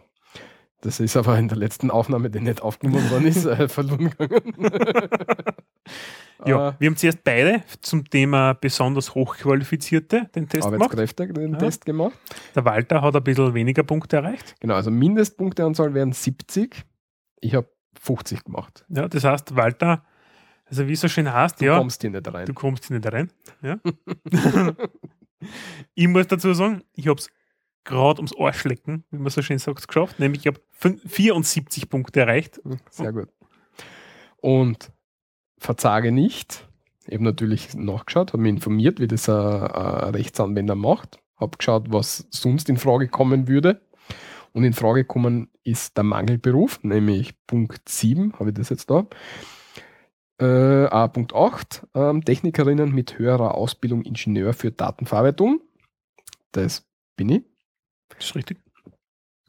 [0.80, 4.52] Das ist aber in der letzten Aufnahme, die nicht aufgenommen worden ist, äh, verloren gegangen.
[6.44, 10.82] Ja, Äh, wir haben zuerst beide zum Thema besonders Hochqualifizierte den Test gemacht.
[10.90, 11.58] Arbeitskräfte den Ja.
[11.58, 12.18] Test gemacht.
[12.56, 14.56] Der Walter hat ein bisschen weniger Punkte erreicht.
[14.58, 16.84] Genau, also Mindestpunkteanzahl wären 70.
[17.40, 17.68] Ich habe
[18.00, 18.84] 50 gemacht.
[18.88, 20.04] Ja, das heißt, Walter,
[20.72, 22.46] also wie es so schön heißt, Du ja, kommst hier nicht rein.
[22.46, 23.30] du kommst hier nicht rein.
[23.60, 23.78] Ja.
[25.94, 27.28] ich muss dazu sagen, ich habe es
[27.84, 30.18] gerade ums Arschlecken, wie man so schön sagt, geschafft.
[30.18, 30.60] Nämlich ich habe
[31.06, 32.58] 74 Punkte erreicht.
[32.88, 33.28] Sehr gut.
[34.38, 34.90] Und
[35.58, 36.66] verzage nicht.
[37.06, 41.18] Ich habe natürlich nachgeschaut, habe mich informiert, wie das ein, ein Rechtsanwender macht.
[41.36, 43.82] Habe geschaut, was sonst in Frage kommen würde.
[44.52, 49.06] Und in Frage kommen ist der Mangelberuf, nämlich Punkt 7, habe ich das jetzt da.
[50.42, 55.60] Äh, ah, Punkt 8, ähm, Technikerinnen mit höherer Ausbildung Ingenieur für Datenverarbeitung.
[56.50, 57.44] Das bin ich.
[58.08, 58.58] Das ist richtig.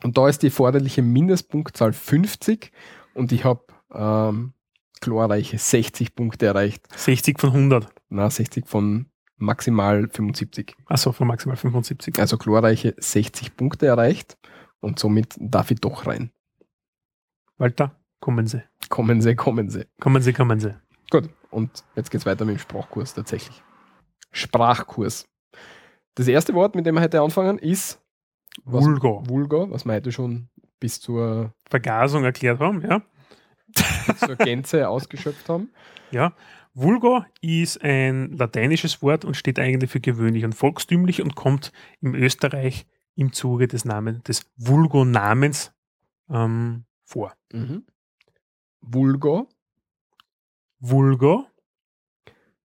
[0.04, 2.72] Und da ist die erforderliche Mindestpunktzahl 50
[3.16, 4.54] und ich habe ähm,
[5.02, 6.86] glorreiche 60 Punkte erreicht.
[6.96, 7.88] 60 von 100.
[8.10, 9.08] Na, 60 von
[9.38, 10.76] maximal 75.
[10.86, 12.20] Achso, von maximal 75.
[12.20, 14.38] Also glorreiche 60 Punkte erreicht
[14.80, 16.30] und somit darf ich doch rein.
[17.58, 18.62] Walter, kommen Sie.
[18.90, 19.86] Kommen Sie, kommen Sie.
[20.00, 20.83] Kommen Sie, kommen Sie.
[21.14, 23.62] Gut, und jetzt geht es weiter mit dem Sprachkurs tatsächlich.
[24.32, 25.28] Sprachkurs.
[26.16, 28.02] Das erste Wort, mit dem wir heute anfangen, ist
[28.66, 29.24] was- Vulgo.
[29.28, 30.50] Vulgo, was wir heute schon
[30.80, 33.02] bis zur, Vergasung erklärt haben, ja.
[34.18, 35.70] zur Gänze ausgeschöpft haben.
[36.12, 36.34] Ja.
[36.76, 41.72] Vulgo ist ein lateinisches Wort und steht eigentlich für gewöhnlich und volkstümlich und kommt
[42.02, 42.86] im Österreich
[43.16, 45.72] im Zuge des Namens, des Vulgo-Namens
[46.30, 47.34] ähm, vor.
[47.52, 47.86] Mhm.
[48.82, 49.50] Vulgo,
[50.86, 51.48] Vulgo.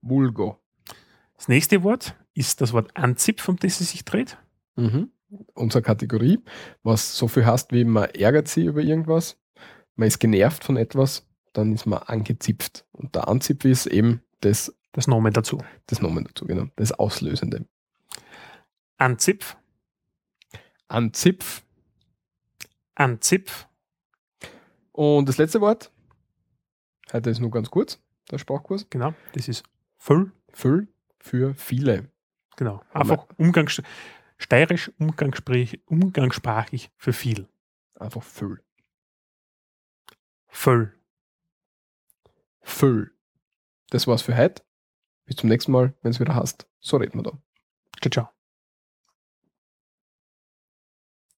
[0.01, 0.57] Vulgo.
[1.35, 4.39] Das nächste Wort ist das Wort Anzipf, um das es sich dreht.
[4.75, 5.11] Mhm.
[5.53, 6.39] Unsere Kategorie,
[6.81, 9.37] was so viel heißt, wie man ärgert sich über irgendwas,
[9.95, 12.85] man ist genervt von etwas, dann ist man angezipft.
[12.91, 15.63] Und der Anzipf ist eben das, Das Nomen dazu.
[15.85, 17.67] das Nomen dazu, genau, das Auslösende.
[18.97, 19.57] Anzipf,
[20.87, 21.61] Anzipf.
[22.95, 23.67] Anzipf,
[24.91, 25.91] Und das letzte Wort,
[27.13, 29.63] heute ist nur ganz kurz, der Sprachkurs, genau, das ist
[29.97, 30.87] Füll, Füll
[31.19, 32.11] für viele.
[32.55, 32.81] genau.
[32.93, 33.81] Einfach Umgangs
[34.37, 37.47] steirisch umgangssprachlich, umgangssprachlich für viel.
[37.95, 38.61] Einfach Füll.
[40.47, 40.93] Füll.
[42.61, 43.11] Füll.
[43.89, 44.63] Das war's für heute.
[45.25, 46.67] Bis zum nächsten Mal, wenn es wieder hast.
[46.79, 47.31] So reden wir da.
[48.01, 48.36] Ciao, ciao.